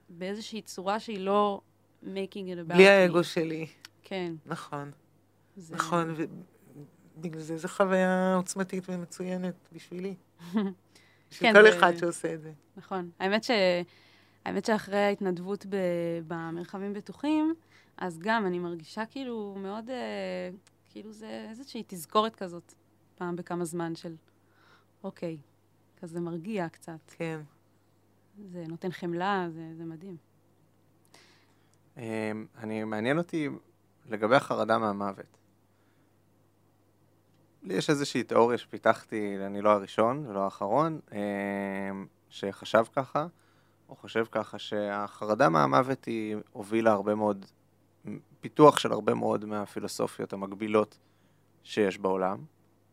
באיזושהי 0.08 0.62
צורה 0.62 1.00
שהיא 1.00 1.18
לא 1.20 1.60
making 2.02 2.06
it 2.48 2.64
about 2.64 2.74
בלי 2.74 2.86
me. 2.86 2.90
האגו 2.90 3.24
שלי. 3.24 3.66
כן. 4.02 4.34
נכון, 4.46 4.90
זה... 5.56 5.74
נכון, 5.76 6.14
ובגלל 7.16 7.40
זה 7.40 7.56
זו 7.56 7.68
חוויה 7.68 8.34
עוצמתית 8.36 8.84
ומצוינת 8.88 9.54
בשבילי. 9.72 10.14
בשביל 11.30 11.52
כן, 11.52 11.54
כל 11.54 11.70
זה- 11.70 11.78
אחד 11.78 11.96
שעושה 11.96 12.34
את 12.34 12.42
זה. 12.42 12.52
נכון. 12.76 13.10
האמת, 13.18 13.44
ש... 13.44 13.50
האמת 14.44 14.64
שאחרי 14.64 14.98
ההתנדבות 14.98 15.66
ב... 15.68 15.76
במרחבים 16.26 16.92
בטוחים, 16.92 17.54
אז 17.96 18.18
גם 18.18 18.46
אני 18.46 18.58
מרגישה 18.58 19.06
כאילו 19.06 19.54
מאוד, 19.58 19.90
אה, 19.90 19.96
כאילו 20.90 21.12
זה 21.12 21.46
איזושהי 21.50 21.82
תזכורת 21.86 22.36
כזאת, 22.36 22.74
פעם 23.14 23.36
בכמה 23.36 23.64
זמן 23.64 23.94
של, 23.94 24.14
אוקיי, 25.04 25.36
כזה 26.00 26.20
מרגיע 26.20 26.68
קצת. 26.68 26.98
כן. 27.16 27.40
זה 28.44 28.64
נותן 28.68 28.90
חמלה, 28.90 29.46
זה, 29.50 29.74
זה 29.76 29.84
מדהים. 29.84 30.16
אמ, 31.96 32.46
אני, 32.58 32.84
מעניין 32.84 33.18
אותי 33.18 33.48
לגבי 34.08 34.36
החרדה 34.36 34.78
מהמוות. 34.78 35.38
לי 37.62 37.74
יש 37.74 37.90
איזושהי 37.90 38.22
תיאוריה 38.22 38.58
שפיתחתי, 38.58 39.36
אני 39.46 39.60
לא 39.60 39.70
הראשון 39.70 40.26
ולא 40.26 40.44
האחרון, 40.44 41.00
אמ, 41.12 42.06
שחשב 42.28 42.84
ככה, 42.92 43.26
או 43.88 43.96
חושב 43.96 44.24
ככה, 44.30 44.58
שהחרדה 44.58 45.48
מהמוות 45.48 46.04
היא 46.04 46.36
הובילה 46.52 46.92
הרבה 46.92 47.14
מאוד, 47.14 47.46
פיתוח 48.40 48.78
של 48.78 48.92
הרבה 48.92 49.14
מאוד 49.14 49.44
מהפילוסופיות 49.44 50.32
המקבילות 50.32 50.98
שיש 51.62 51.98
בעולם. 51.98 52.38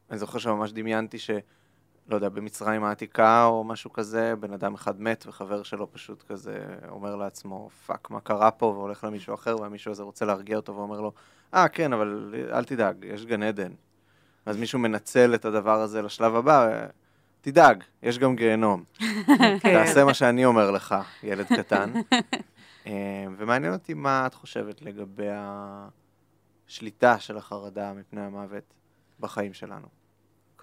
אני 0.10 0.18
זוכר 0.18 0.40
שממש 0.40 0.72
דמיינתי 0.72 1.20
ש... 1.20 1.30
לא 2.08 2.16
יודע, 2.16 2.30
במצרים 2.30 2.84
העתיקה 2.84 3.46
או 3.46 3.64
משהו 3.64 3.94
כזה, 3.94 4.36
בן 4.36 4.54
אדם 4.54 4.74
אחד 4.74 5.02
מת 5.02 5.26
וחבר 5.28 5.64
שלו 5.64 5.92
פשוט 5.92 6.24
כזה 6.24 6.66
אומר 6.90 7.16
לעצמו, 7.16 7.70
fuck, 7.86 8.10
מה 8.10 8.20
קרה 8.20 8.52
פה? 8.52 8.66
והולך 8.66 9.04
למישהו 9.04 9.34
אחר, 9.34 9.62
והמישהו 9.62 9.92
הזה 9.92 10.04
רוצה 10.04 10.26
להרגיע 10.26 10.58
אותו 10.58 10.76
ואומר 10.76 11.02
לו, 11.02 11.12
אה, 11.54 11.68
כן, 11.68 11.94
אבל 11.94 12.36
אל 12.54 12.64
תדאג, 12.64 12.96
יש 13.04 13.26
גן 13.26 13.44
עדן. 13.44 13.72
אז 14.46 14.58
מישהו 14.58 14.80
מנצל 14.80 15.36
את 15.36 15.46
הדבר 15.46 15.82
הזה 15.82 16.02
לשלב 16.02 16.36
הבא, 16.36 16.86
תדאג, 17.42 17.84
יש 18.04 18.20
גם 18.20 18.36
גיהנום. 18.36 18.84
כן. 19.38 19.58
תעשה 19.60 20.06
מה 20.06 20.14
שאני 20.14 20.46
אומר 20.46 20.72
לך, 20.72 20.96
ילד 21.24 21.46
קטן. 21.46 21.94
אה, 22.88 23.26
ומעניין 23.38 23.74
אותי 23.74 23.94
מה 23.94 24.26
את 24.26 24.34
חושבת 24.34 24.82
לגבי 24.82 25.28
השליטה 26.68 27.20
של 27.20 27.38
החרדה 27.38 27.94
מפני 27.94 28.22
המוות 28.22 28.74
בחיים 29.20 29.54
שלנו. 29.54 30.03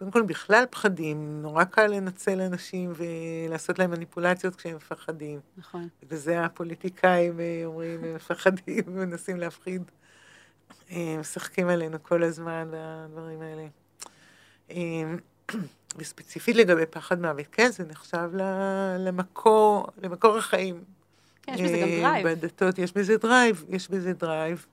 קודם 0.01 0.11
כל, 0.11 0.23
בכלל 0.23 0.65
פחדים, 0.71 1.43
נורא 1.43 1.65
קל 1.65 1.87
לנצל 1.87 2.41
אנשים 2.41 2.93
ולעשות 2.95 3.79
להם 3.79 3.91
מניפולציות 3.91 4.57
כשהם 4.57 4.77
מפחדים. 4.77 5.41
נכון. 5.57 5.89
וזה 6.09 6.45
הפוליטיקאים 6.45 7.41
אה, 7.41 7.63
אומרים, 7.65 8.05
הם 8.05 8.15
מפחדים 8.15 8.85
ומנסים 8.87 9.37
להפחיד. 9.37 9.83
אה, 10.91 11.17
משחקים 11.21 11.69
עלינו 11.69 12.03
כל 12.03 12.23
הזמן 12.23 12.69
והדברים 12.71 13.41
האלה. 13.43 13.67
אה, 14.71 15.57
וספציפית 15.97 16.57
לגבי 16.57 16.87
פחד 16.87 17.21
מוות, 17.21 17.47
כן, 17.53 17.71
זה 17.71 17.85
נחשב 17.85 18.31
למקור, 18.99 19.87
למקור 20.03 20.39
החיים. 20.39 20.85
יש 21.49 21.61
בזה 21.61 21.79
גם 21.79 21.89
drive. 21.89 22.29
בדתות 22.29 22.79
יש 22.79 22.93
בזה 22.93 23.17
drive, 23.17 23.65
יש 23.69 23.89
בזה 23.89 24.13
drive. 24.13 24.67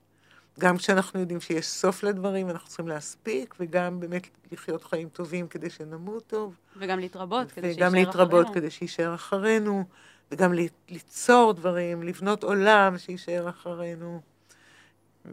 גם 0.58 0.76
כשאנחנו 0.76 1.20
יודעים 1.20 1.40
שיש 1.40 1.66
סוף 1.66 2.02
לדברים, 2.02 2.50
אנחנו 2.50 2.68
צריכים 2.68 2.88
להספיק, 2.88 3.54
וגם 3.60 4.00
באמת 4.00 4.28
לחיות 4.52 4.84
חיים 4.84 5.08
טובים 5.08 5.48
כדי 5.48 5.70
שנמות 5.70 6.26
טוב. 6.26 6.56
וגם 6.76 6.98
להתרבות, 6.98 7.52
כדי 7.52 7.66
שיישאר 7.74 7.86
וגם 7.86 7.88
אחרינו. 7.88 8.06
להתרבות 8.06 8.54
כדי 8.54 8.70
שיישאר 8.70 9.14
אחרינו, 9.14 9.84
וגם 10.32 10.54
ל- 10.54 10.66
ליצור 10.88 11.52
דברים, 11.52 12.02
לבנות 12.02 12.44
עולם 12.44 12.98
שיישאר 12.98 13.48
אחרינו. 13.48 14.20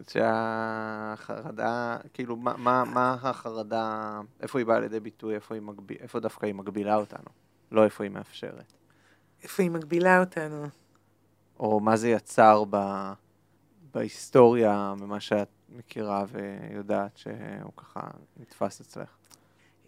שהחרדה, 0.08 1.96
כאילו, 2.14 2.36
מה, 2.36 2.56
מה, 2.56 2.84
מה 2.84 3.16
החרדה, 3.22 4.20
איפה 4.40 4.58
היא 4.58 4.66
באה 4.66 4.80
לידי 4.80 5.00
ביטוי, 5.00 5.34
איפה, 5.34 5.54
היא 5.54 5.62
מגביל, 5.62 5.96
איפה 6.00 6.20
דווקא 6.20 6.46
היא 6.46 6.54
מגבילה 6.54 6.96
אותנו, 6.96 7.28
לא 7.72 7.84
איפה 7.84 8.04
היא 8.04 8.10
מאפשרת. 8.10 8.72
איפה 9.42 9.62
היא 9.62 9.70
מגבילה 9.70 10.20
אותנו. 10.20 10.66
או 11.60 11.80
מה 11.80 11.96
זה 11.96 12.08
יצר 12.08 12.64
ב, 12.70 12.76
בהיסטוריה, 13.96 14.94
ממה 15.00 15.20
שאת 15.20 15.48
מכירה 15.78 16.24
ויודעת 16.32 17.16
שהוא 17.16 17.72
ככה 17.76 18.00
נתפס 18.40 18.80
אצלך. 18.80 19.08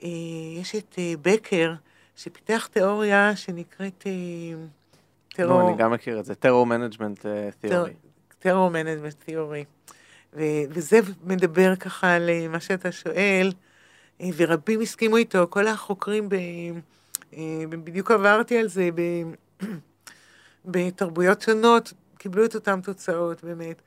אה, 0.02 0.08
יש 0.60 0.74
את 0.74 0.94
אה, 0.98 1.12
בקר, 1.22 1.74
שפיתח 2.16 2.68
תיאוריה 2.72 3.36
שנקראת 3.36 4.04
אה, 4.06 4.12
terror. 5.28 5.62
נו, 5.62 5.68
אני 5.68 5.76
גם 5.76 5.92
מכיר 5.92 6.20
את 6.20 6.24
זה, 6.24 6.34
terror 6.34 6.66
management 6.66 7.26
theory. 7.60 7.92
terror 8.38 8.70
management 8.70 9.14
theory. 9.24 9.64
וזה 10.70 11.00
מדבר 11.24 11.76
ככה 11.76 12.14
על 12.14 12.30
מה 12.48 12.60
שאתה 12.60 12.92
שואל, 12.92 13.52
ורבים 14.36 14.80
הסכימו 14.80 15.16
איתו, 15.16 15.46
כל 15.50 15.66
החוקרים, 15.66 16.28
ב- 16.28 16.34
בדיוק 17.70 18.10
עברתי 18.10 18.58
על 18.58 18.68
זה, 18.68 18.88
ב- 18.94 19.64
בתרבויות 20.72 21.40
שונות, 21.40 21.92
קיבלו 22.18 22.44
את 22.44 22.54
אותן 22.54 22.80
תוצאות 22.80 23.44
באמת, 23.44 23.82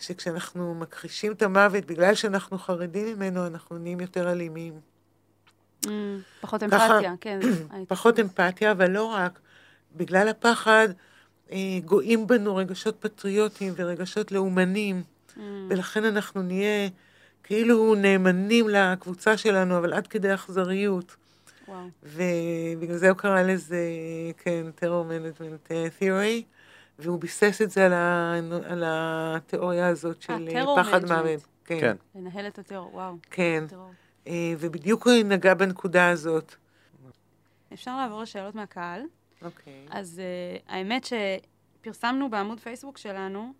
שכשאנחנו 0.00 0.74
מכחישים 0.74 1.32
את 1.32 1.42
המוות, 1.42 1.84
בגלל 1.84 2.14
שאנחנו 2.14 2.58
חרדים 2.58 3.16
ממנו, 3.16 3.46
אנחנו 3.46 3.78
נהיים 3.78 4.00
יותר 4.00 4.32
אלימים. 4.32 4.72
Mm, 5.84 5.88
פחות 6.40 6.62
ככה- 6.70 6.86
אמפתיה, 6.94 7.12
כן. 7.20 7.40
פחות 7.88 8.20
אמפתיה, 8.20 8.70
אבל 8.72 8.90
לא 8.90 9.04
רק. 9.04 9.38
בגלל 9.96 10.28
הפחד, 10.28 10.88
אה, 11.52 11.58
גואים 11.84 12.26
בנו 12.26 12.56
רגשות 12.56 12.96
פטריוטיים 13.00 13.72
ורגשות 13.76 14.32
לאומנים, 14.32 15.02
Mm. 15.36 15.40
ולכן 15.68 16.04
אנחנו 16.04 16.42
נהיה 16.42 16.88
כאילו 17.42 17.94
נאמנים 17.94 18.68
לקבוצה 18.68 19.36
שלנו, 19.36 19.78
אבל 19.78 19.92
עד 19.92 20.06
כדי 20.06 20.34
אכזריות. 20.34 21.16
וואו. 21.68 21.78
ובגלל 22.02 22.96
זה 22.96 23.08
הוא 23.10 23.16
קרא 23.18 23.42
לזה, 23.42 23.78
כן, 24.38 24.66
terror 24.74 25.04
management 25.04 25.72
theory, 25.98 26.42
והוא 26.98 27.20
ביסס 27.20 27.62
את 27.62 27.70
זה 27.70 27.86
על, 27.86 27.92
ה... 27.92 28.34
על 28.64 28.82
התיאוריה 28.86 29.88
הזאת 29.88 30.22
של 30.22 30.48
אה, 30.56 30.64
פחד. 30.76 31.04
מוות. 31.04 31.46
כן, 31.64 31.80
כן. 31.80 31.96
לנהל 32.14 32.46
את 32.46 32.58
הטרור, 32.58 32.94
וואו. 32.94 33.14
כן. 33.30 33.64
טרור. 33.68 33.90
אה, 34.26 34.54
ובדיוק 34.58 35.06
הוא 35.06 35.14
נגע 35.24 35.54
בנקודה 35.54 36.08
הזאת. 36.08 36.54
אפשר 37.72 37.96
לעבור 37.96 38.22
לשאלות 38.22 38.54
מהקהל. 38.54 39.02
אוקיי. 39.42 39.86
אז 39.90 40.20
uh, 40.20 40.62
האמת 40.72 41.04
שפרסמנו 41.04 42.30
בעמוד 42.30 42.60
פייסבוק 42.60 42.98
שלנו, 42.98 43.52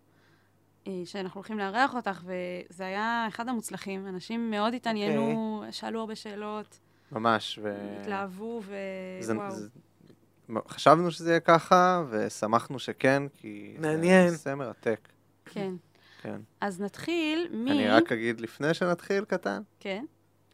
uh, 0.85 0.89
שאנחנו 1.05 1.39
הולכים 1.39 1.59
לארח 1.59 1.95
אותך, 1.95 2.23
וזה 2.25 2.87
היה 2.87 3.25
אחד 3.29 3.49
המוצלחים. 3.49 4.07
אנשים 4.07 4.51
מאוד 4.51 4.75
התעניינו, 4.75 5.57
אוקיי. 5.59 5.73
שאלו 5.73 6.01
הרבה 6.01 6.15
שאלות, 6.15 6.79
ממש, 7.13 7.59
ו... 7.63 7.75
התלהבו, 8.01 8.63
זה- 9.21 9.33
ווואו. 9.35 9.51
זה- 9.51 9.69
חשבנו 10.69 11.11
שזה 11.11 11.31
יהיה 11.31 11.41
ככה, 11.41 12.05
ושמחנו 12.11 12.79
שכן, 12.79 13.23
כי... 13.35 13.77
מעניין. 13.79 14.27
זה 14.29 14.33
נושא 14.33 14.55
מרתק, 14.55 15.09
כן. 15.45 15.75
כן. 16.23 16.41
אז 16.61 16.81
נתחיל 16.81 17.49
מ... 17.53 17.69
אני 17.69 17.89
רק 17.89 18.13
אגיד 18.13 18.41
לפני 18.41 18.75
שנתחיל, 18.75 19.25
קטן, 19.25 19.63
כן. 19.81 20.05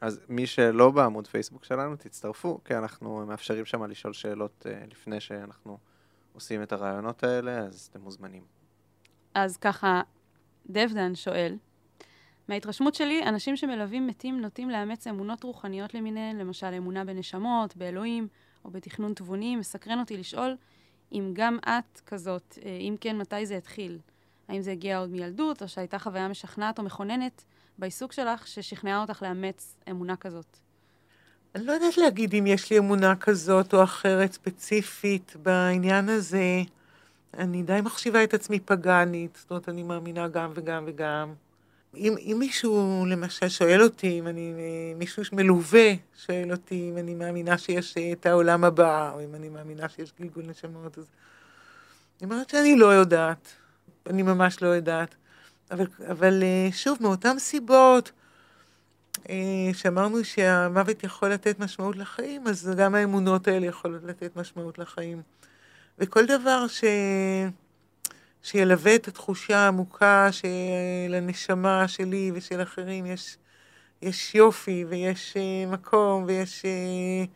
אז 0.00 0.20
מי 0.28 0.46
שלא 0.46 0.90
בעמוד 0.90 1.26
פייסבוק 1.26 1.64
שלנו, 1.64 1.96
תצטרפו, 1.96 2.60
כי 2.64 2.74
אנחנו 2.74 3.26
מאפשרים 3.26 3.64
שם 3.64 3.84
לשאול 3.84 4.12
שאלות 4.12 4.66
אה, 4.70 4.84
לפני 4.90 5.20
שאנחנו 5.20 5.78
עושים 6.32 6.62
את 6.62 6.72
הרעיונות 6.72 7.24
האלה, 7.24 7.58
אז 7.58 7.88
אתם 7.90 8.00
מוזמנים. 8.00 8.42
אז 9.34 9.56
ככה, 9.56 10.02
דבדן 10.66 11.14
שואל, 11.14 11.56
מההתרשמות 12.48 12.94
שלי, 12.94 13.22
אנשים 13.22 13.56
שמלווים 13.56 14.06
מתים 14.06 14.40
נוטים 14.40 14.70
לאמץ 14.70 15.06
אמונות 15.06 15.42
רוחניות 15.42 15.94
למיניהן, 15.94 16.38
למשל 16.38 16.74
אמונה 16.76 17.04
בנשמות, 17.04 17.76
באלוהים 17.76 18.28
או 18.64 18.70
בתכנון 18.70 19.14
תבוני. 19.14 19.56
מסקרן 19.56 20.00
אותי 20.00 20.16
לשאול 20.16 20.56
אם 21.12 21.30
גם 21.32 21.58
את 21.68 22.00
כזאת, 22.06 22.58
אה, 22.64 22.70
אם 22.70 22.96
כן, 23.00 23.18
מתי 23.18 23.46
זה 23.46 23.56
התחיל? 23.56 23.98
האם 24.48 24.62
זה 24.62 24.72
הגיע 24.72 24.98
עוד 24.98 25.10
מילדות, 25.10 25.62
או 25.62 25.68
שהייתה 25.68 25.98
חוויה 25.98 26.28
משכנעת 26.28 26.78
או 26.78 26.84
מכוננת 26.84 27.44
בעיסוק 27.78 28.12
שלך 28.12 28.46
ששכנעה 28.46 29.00
אותך 29.02 29.22
לאמץ 29.22 29.76
אמונה 29.90 30.16
כזאת? 30.16 30.56
אני 31.54 31.66
לא 31.66 31.72
יודעת 31.72 31.98
להגיד 31.98 32.34
אם 32.34 32.46
יש 32.46 32.70
לי 32.70 32.78
אמונה 32.78 33.16
כזאת 33.16 33.74
או 33.74 33.82
אחרת 33.82 34.32
ספציפית 34.32 35.36
בעניין 35.42 36.08
הזה. 36.08 36.62
אני 37.34 37.62
די 37.62 37.80
מחשיבה 37.84 38.24
את 38.24 38.34
עצמי 38.34 38.60
פגאנית, 38.60 39.38
זאת 39.40 39.50
אומרת, 39.50 39.68
אני 39.68 39.82
מאמינה 39.82 40.28
גם 40.28 40.52
וגם 40.54 40.84
וגם. 40.86 41.34
אם, 41.96 42.14
אם 42.18 42.36
מישהו 42.38 43.04
למשל 43.08 43.48
שואל 43.48 43.82
אותי, 43.82 44.18
אם 44.18 44.26
אני, 44.26 44.54
מישהו 44.96 45.22
מלווה 45.32 45.90
שואל 46.26 46.52
אותי 46.52 46.90
אם 46.90 46.98
אני 46.98 47.14
מאמינה 47.14 47.58
שיש 47.58 47.96
אה, 47.96 48.12
את 48.12 48.26
העולם 48.26 48.64
הבא, 48.64 49.10
או 49.14 49.24
אם 49.24 49.34
אני 49.34 49.48
מאמינה 49.48 49.88
שיש 49.88 50.12
גלגול 50.20 50.44
נשמות, 50.46 50.98
אז 50.98 51.10
אני 52.20 52.30
אומרת 52.30 52.50
שאני 52.50 52.76
לא 52.76 52.86
יודעת. 52.86 53.48
אני 54.06 54.22
ממש 54.22 54.62
לא 54.62 54.68
יודעת. 54.68 55.14
אבל, 55.70 55.86
אבל 56.10 56.42
אה, 56.42 56.68
שוב, 56.72 56.98
מאותן 57.00 57.38
סיבות, 57.38 58.12
אה, 59.28 59.70
שאמרנו 59.72 60.24
שהמוות 60.24 61.04
יכול 61.04 61.28
לתת 61.28 61.58
משמעות 61.58 61.96
לחיים, 61.96 62.46
אז 62.46 62.70
גם 62.76 62.94
האמונות 62.94 63.48
האלה 63.48 63.66
יכולות 63.66 64.02
לתת 64.04 64.36
משמעות 64.36 64.78
לחיים. 64.78 65.22
וכל 65.98 66.26
דבר 66.26 66.66
ש... 66.68 66.84
שילווה 68.42 68.94
את 68.94 69.08
התחושה 69.08 69.58
העמוקה 69.58 70.28
שלנשמה 70.32 71.88
שלי 71.88 72.30
ושל 72.34 72.62
אחרים 72.62 73.06
יש, 73.06 73.36
יש 74.02 74.34
יופי 74.34 74.84
ויש 74.88 75.36
uh, 75.36 75.72
מקום 75.72 76.24
ויש, 76.26 76.62
uh, 76.62 77.28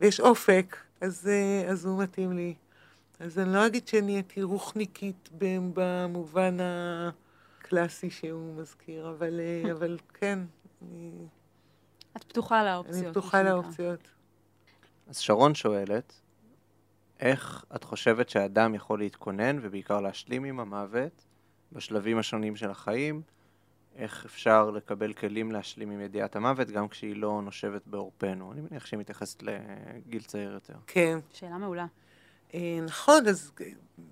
ויש 0.00 0.20
אופק, 0.20 0.76
אז, 1.00 1.30
uh, 1.30 1.70
אז 1.70 1.86
הוא 1.86 2.02
מתאים 2.02 2.32
לי. 2.32 2.54
אז 3.20 3.38
אני 3.38 3.52
לא 3.52 3.66
אגיד 3.66 3.88
שנהייתי 3.88 4.42
רוחניקית 4.42 5.28
ב- 5.38 5.70
במובן 5.74 6.56
הקלאסי 6.60 8.10
שהוא 8.10 8.54
מזכיר, 8.54 9.10
אבל, 9.10 9.40
אבל 9.72 9.98
כן, 10.14 10.38
אני, 10.82 11.10
את 12.16 12.24
פתוחה 12.24 12.64
לאופציות. 12.64 13.04
אני 13.04 13.10
פתוחה. 13.10 13.42
לאופציות. 13.42 14.08
אז 15.08 15.18
שרון 15.18 15.54
שואלת, 15.54 16.12
איך 17.20 17.64
את 17.76 17.84
חושבת 17.84 18.28
שאדם 18.28 18.74
יכול 18.74 18.98
להתכונן 18.98 19.58
ובעיקר 19.62 20.00
להשלים 20.00 20.44
עם 20.44 20.60
המוות 20.60 21.26
בשלבים 21.72 22.18
השונים 22.18 22.56
של 22.56 22.70
החיים? 22.70 23.22
איך 23.96 24.24
אפשר 24.24 24.70
לקבל 24.70 25.12
כלים 25.12 25.52
להשלים 25.52 25.90
עם 25.90 26.00
ידיעת 26.00 26.36
המוות 26.36 26.70
גם 26.70 26.88
כשהיא 26.88 27.16
לא 27.16 27.40
נושבת 27.44 27.82
בעורפנו? 27.86 28.52
אני 28.52 28.60
מניח 28.60 28.86
שהיא 28.86 29.00
מתייחסת 29.00 29.42
לגיל 29.42 30.22
צעיר 30.22 30.52
יותר. 30.52 30.74
כן. 30.86 31.18
שאלה 31.32 31.58
מעולה. 31.58 31.86
אה, 32.54 32.78
נכון, 32.84 33.26
אז 33.26 33.52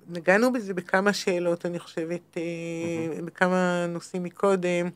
נגענו 0.08 0.52
בזה 0.52 0.74
בכמה 0.74 1.12
שאלות, 1.12 1.66
אני 1.66 1.78
חושבת, 1.78 2.36
אה, 2.36 3.22
בכמה 3.24 3.86
נושאים 3.88 4.22
מקודם. 4.22 4.88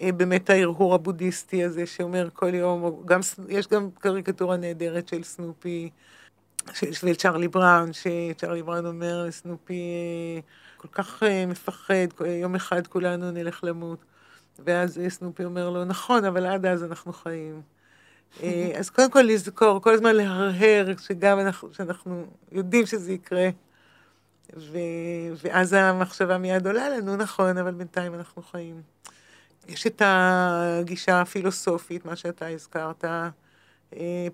אה, 0.00 0.12
באמת 0.12 0.50
ההרהור 0.50 0.94
הבודהיסטי 0.94 1.64
הזה 1.64 1.86
שאומר 1.86 2.28
כל 2.34 2.54
יום, 2.54 3.02
גם, 3.04 3.20
יש 3.48 3.68
גם 3.68 3.90
קריקטורה 3.98 4.56
נהדרת 4.56 5.08
של 5.08 5.22
סנופי, 5.22 5.90
של 6.74 7.14
צ'רלי 7.14 7.48
בראון, 7.48 7.90
שצ'רלי 7.92 8.62
בראון 8.62 8.86
אומר, 8.86 9.30
סנופי 9.30 9.74
אה, 9.74 10.40
כל 10.76 10.88
כך 10.88 11.22
אה, 11.22 11.46
מפחד, 11.46 12.06
יום 12.40 12.54
אחד 12.54 12.86
כולנו 12.86 13.30
נלך 13.30 13.64
למות. 13.64 14.04
ואז 14.64 14.98
אה, 14.98 15.10
סנופי 15.10 15.44
אומר 15.44 15.70
לו, 15.70 15.84
נכון, 15.84 16.24
אבל 16.24 16.46
עד 16.46 16.66
אז 16.66 16.84
אנחנו 16.84 17.12
חיים. 17.12 17.62
אה, 18.42 18.72
אז 18.78 18.90
קודם 18.90 19.10
כל 19.10 19.22
לזכור, 19.22 19.82
כל 19.82 19.94
הזמן 19.94 20.16
להרהר, 20.16 20.86
שגם 20.98 21.40
אנחנו, 21.40 21.74
שאנחנו 21.74 22.26
יודעים 22.52 22.86
שזה 22.86 23.12
יקרה. 23.12 23.48
ו, 24.56 24.78
ואז 25.42 25.72
המחשבה 25.72 26.38
מיד 26.38 26.66
עולה 26.66 26.88
לנו, 26.88 27.16
נכון, 27.16 27.58
אבל 27.58 27.74
בינתיים 27.74 28.14
אנחנו 28.14 28.42
חיים. 28.42 28.82
יש 29.68 29.86
את 29.86 30.02
הגישה 30.04 31.20
הפילוסופית, 31.20 32.04
מה 32.04 32.16
שאתה 32.16 32.46
הזכרת, 32.46 33.04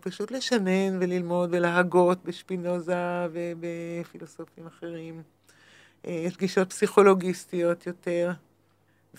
פשוט 0.00 0.30
לשנן 0.30 0.98
וללמוד 1.00 1.50
ולהגות 1.52 2.24
בשפינוזה 2.24 3.26
ובפילוסופים 3.32 4.66
אחרים. 4.66 5.22
אה, 6.06 6.12
יש 6.12 6.36
גישות 6.36 6.70
פסיכולוגיסטיות 6.70 7.86
יותר, 7.86 8.32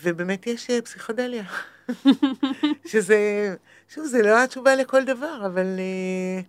ובאמת 0.03 0.47
יש 0.47 0.69
אה, 0.69 0.81
פסיכדליה. 0.81 1.43
שזה, 2.91 3.55
שוב, 3.89 4.05
זה 4.05 4.21
לא 4.21 4.43
התשובה 4.43 4.75
לכל 4.75 5.05
דבר, 5.05 5.41
אבל, 5.45 5.65
אה, 5.79 6.41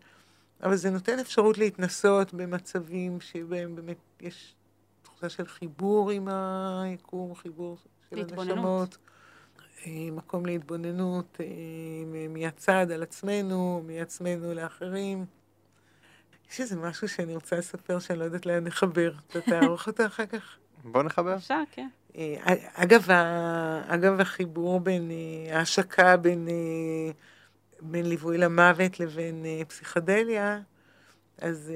אבל 0.62 0.76
זה 0.76 0.90
נותן 0.90 1.18
אפשרות 1.18 1.58
להתנסות 1.58 2.34
במצבים 2.34 3.20
שבהם 3.20 3.76
באמת 3.76 3.98
יש 4.20 4.54
תחושה 5.02 5.28
של 5.28 5.46
חיבור 5.46 6.10
עם 6.10 6.28
היקום, 6.28 7.34
חיבור 7.34 7.76
של. 7.76 7.86
הנשמות. 8.18 8.96
אה, 9.86 10.10
מקום 10.12 10.46
להתבוננות 10.46 11.38
אה, 11.40 11.46
מהצד 12.28 12.90
על 12.90 13.02
עצמנו, 13.02 13.82
מעצמנו 13.86 14.54
לאחרים. 14.54 15.24
יש 16.50 16.60
איזה 16.60 16.76
משהו 16.76 17.08
שאני 17.08 17.34
רוצה 17.34 17.56
לספר 17.56 17.98
שאני 17.98 18.18
לא 18.18 18.24
יודעת 18.24 18.46
לאן 18.46 18.64
נחבר. 18.64 19.12
אתה 19.26 19.40
תערוך 19.40 19.86
אותו 19.86 20.06
אחר 20.06 20.26
כך? 20.26 20.56
בוא 20.84 21.02
נחבר. 21.02 21.36
אפשר, 21.36 21.62
כן. 21.70 21.88
אה, 22.16 22.36
אגב, 22.74 23.10
אגב 23.86 24.20
החיבור 24.20 24.80
בין, 24.80 25.10
ההשקה 25.52 26.16
בין, 26.16 26.48
בין 27.80 28.08
ליווי 28.08 28.38
למוות 28.38 29.00
לבין 29.00 29.44
פסיכדליה, 29.68 30.60
אז 31.38 31.72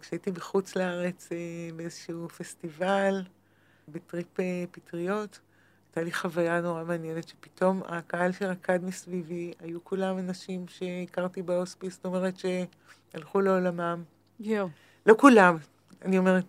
כשהייתי 0.00 0.30
בחוץ 0.30 0.76
לארץ 0.76 1.28
באיזשהו 1.76 2.28
פסטיבל, 2.28 3.22
בטריפ 3.88 4.36
פטריות, 4.70 5.40
הייתה 5.96 6.04
לי 6.04 6.12
חוויה 6.12 6.60
נורא 6.60 6.84
מעניינת, 6.84 7.28
שפתאום 7.28 7.82
הקהל 7.86 8.32
שרקד 8.32 8.84
מסביבי, 8.84 9.52
היו 9.60 9.84
כולם 9.84 10.18
אנשים 10.18 10.64
שהכרתי 10.68 11.42
בהוספיס, 11.42 11.94
זאת 11.94 12.04
אומרת 12.04 12.34
שהלכו 12.38 13.40
לעולמם. 13.40 14.02
יואו. 14.40 14.68
לא 15.06 15.14
כולם, 15.18 15.56
אני 16.02 16.18
אומרת, 16.18 16.44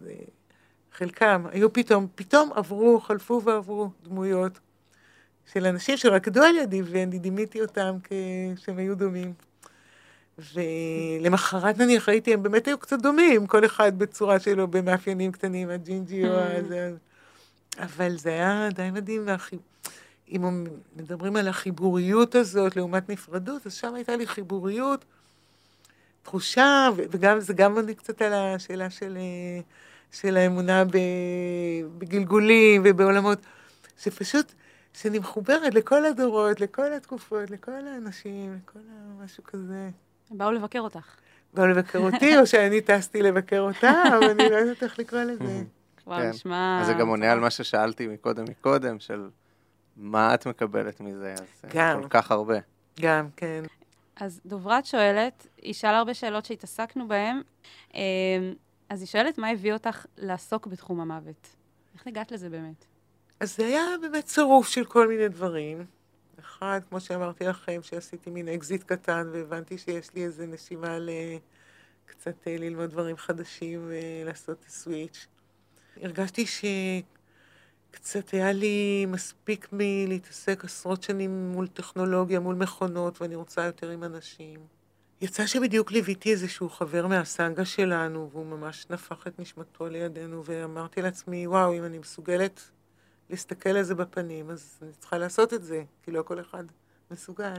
חלקם, 0.93 1.45
היו 1.51 1.73
פתאום, 1.73 2.07
פתאום 2.15 2.51
עברו, 2.55 2.99
חלפו 2.99 3.41
ועברו 3.43 3.89
דמויות 4.03 4.59
של 5.53 5.65
אנשים 5.65 5.97
שרקדו 5.97 6.43
על 6.43 6.55
ידי, 6.55 6.81
ואני 6.85 7.19
דימיתי 7.19 7.61
אותם 7.61 7.97
כשהם 8.03 8.77
היו 8.77 8.95
דומים. 8.95 9.33
ולמחרת 10.53 11.77
נניח 11.77 12.09
ראיתי, 12.09 12.33
הם 12.33 12.43
באמת 12.43 12.67
היו 12.67 12.77
קצת 12.77 12.99
דומים, 12.99 13.47
כל 13.47 13.65
אחד 13.65 13.99
בצורה 13.99 14.39
שלו, 14.39 14.67
במאפיינים 14.67 15.31
קטנים, 15.31 15.69
הג'ינג'י 15.69 16.29
או 16.29 16.33
הזה. 16.33 16.95
אבל 17.77 18.17
זה 18.17 18.29
היה 18.29 18.69
די 18.73 18.91
מדהים. 18.91 19.23
והחי... 19.25 19.55
אם 20.31 20.65
מדברים 20.95 21.35
על 21.35 21.47
החיבוריות 21.47 22.35
הזאת 22.35 22.75
לעומת 22.75 23.09
נפרדות, 23.09 23.65
אז 23.65 23.73
שם 23.73 23.93
הייתה 23.95 24.15
לי 24.15 24.27
חיבוריות 24.27 25.05
תחושה, 26.23 26.89
וגם, 26.95 27.39
זה 27.39 27.53
גם 27.53 27.75
עונה 27.75 27.93
קצת 27.93 28.21
על 28.21 28.33
השאלה 28.33 28.89
של, 28.89 29.17
אה, 29.17 29.61
של 30.11 30.37
האמונה 30.37 30.85
ב, 30.85 30.97
בגלגולים 31.97 32.81
ובעולמות, 32.85 33.39
שפשוט, 33.99 34.51
שאני 34.93 35.19
מחוברת 35.19 35.73
לכל 35.73 36.05
הדורות, 36.05 36.61
לכל 36.61 36.93
התקופות, 36.93 37.51
לכל 37.51 37.71
האנשים, 37.71 38.59
לכל 38.63 38.79
משהו 39.23 39.43
כזה. 39.43 39.89
הם 40.31 40.37
באו 40.37 40.51
לבקר 40.51 40.79
אותך. 40.79 41.15
באו 41.53 41.67
לבקר 41.67 41.99
אותי, 41.99 42.37
או 42.37 42.47
שאני 42.47 42.81
טסתי 42.81 43.21
לבקר 43.21 43.59
אותם, 43.59 44.19
אני 44.31 44.49
לא 44.49 44.55
יודעת 44.55 44.83
איך 44.83 44.99
לקרוא 44.99 45.21
לזה. 45.21 45.61
וואו, 46.07 46.21
כן. 46.21 46.29
נשמע... 46.29 46.79
אז 46.81 46.87
זה 46.87 46.93
גם 46.93 47.07
עונה 47.07 47.31
על 47.31 47.39
מה 47.39 47.49
ששאלתי 47.49 48.07
מקודם 48.07 48.43
מקודם, 48.49 48.99
של 48.99 49.29
מה 49.97 50.33
את 50.33 50.47
מקבלת 50.47 50.99
מזה, 50.99 51.33
אז 51.33 51.39
אה, 51.65 51.69
גם. 51.73 52.01
כל 52.01 52.07
כך 52.09 52.31
הרבה. 52.31 52.57
גם, 52.99 53.27
כן. 53.35 53.63
אז 54.15 54.41
דוברת 54.45 54.85
שואלת, 54.85 55.47
היא 55.61 55.73
שאלה 55.73 55.97
הרבה 55.97 56.13
שאלות 56.13 56.45
שהתעסקנו 56.45 57.07
בהן, 57.07 57.41
אה, 57.95 58.01
אז 58.89 59.01
היא 59.01 59.07
שואלת 59.07 59.37
מה 59.37 59.49
הביא 59.49 59.73
אותך 59.73 60.05
לעסוק 60.17 60.67
בתחום 60.67 60.99
המוות. 60.99 61.47
איך 61.93 62.07
הגעת 62.07 62.31
לזה 62.31 62.49
באמת? 62.49 62.85
אז 63.39 63.57
זה 63.57 63.65
היה 63.65 63.83
באמת 64.01 64.25
צירוף 64.25 64.67
של 64.67 64.85
כל 64.85 65.07
מיני 65.07 65.27
דברים. 65.27 65.85
אחד, 66.39 66.79
כמו 66.89 66.99
שאמרתי 66.99 67.45
לכם, 67.45 67.79
שעשיתי 67.83 68.29
מין 68.29 68.47
אקזיט 68.47 68.83
קטן, 68.83 69.29
והבנתי 69.33 69.77
שיש 69.77 70.13
לי 70.13 70.23
איזה 70.23 70.45
נשימה 70.45 70.99
ל... 70.99 71.09
קצת 72.05 72.47
אה, 72.47 72.57
ללמוד 72.57 72.89
דברים 72.89 73.17
חדשים 73.17 73.85
ולעשות 73.87 74.65
switch. 74.67 75.27
הרגשתי 76.01 76.45
שקצת 76.45 78.29
היה 78.29 78.51
לי 78.51 79.05
מספיק 79.07 79.67
מלהתעסק 79.71 80.65
עשרות 80.65 81.03
שנים 81.03 81.51
מול 81.51 81.67
טכנולוגיה, 81.67 82.39
מול 82.39 82.55
מכונות, 82.55 83.21
ואני 83.21 83.35
רוצה 83.35 83.65
יותר 83.65 83.89
עם 83.89 84.03
אנשים. 84.03 84.59
יצא 85.21 85.45
שבדיוק 85.45 85.91
ליוויתי 85.91 86.31
איזשהו 86.31 86.69
חבר 86.69 87.07
מהסנגה 87.07 87.65
שלנו, 87.65 88.29
והוא 88.31 88.45
ממש 88.45 88.85
נפח 88.89 89.27
את 89.27 89.39
נשמתו 89.39 89.87
לידינו, 89.87 90.45
ואמרתי 90.45 91.01
לעצמי, 91.01 91.47
וואו, 91.47 91.73
אם 91.73 91.83
אני 91.83 91.97
מסוגלת 91.97 92.61
להסתכל 93.29 93.69
על 93.69 93.83
זה 93.83 93.95
בפנים, 93.95 94.49
אז 94.49 94.79
אני 94.81 94.91
צריכה 94.99 95.17
לעשות 95.17 95.53
את 95.53 95.63
זה, 95.63 95.83
כי 96.03 96.11
לא 96.11 96.23
כל 96.23 96.39
אחד 96.39 96.63
מסוגל. 97.11 97.53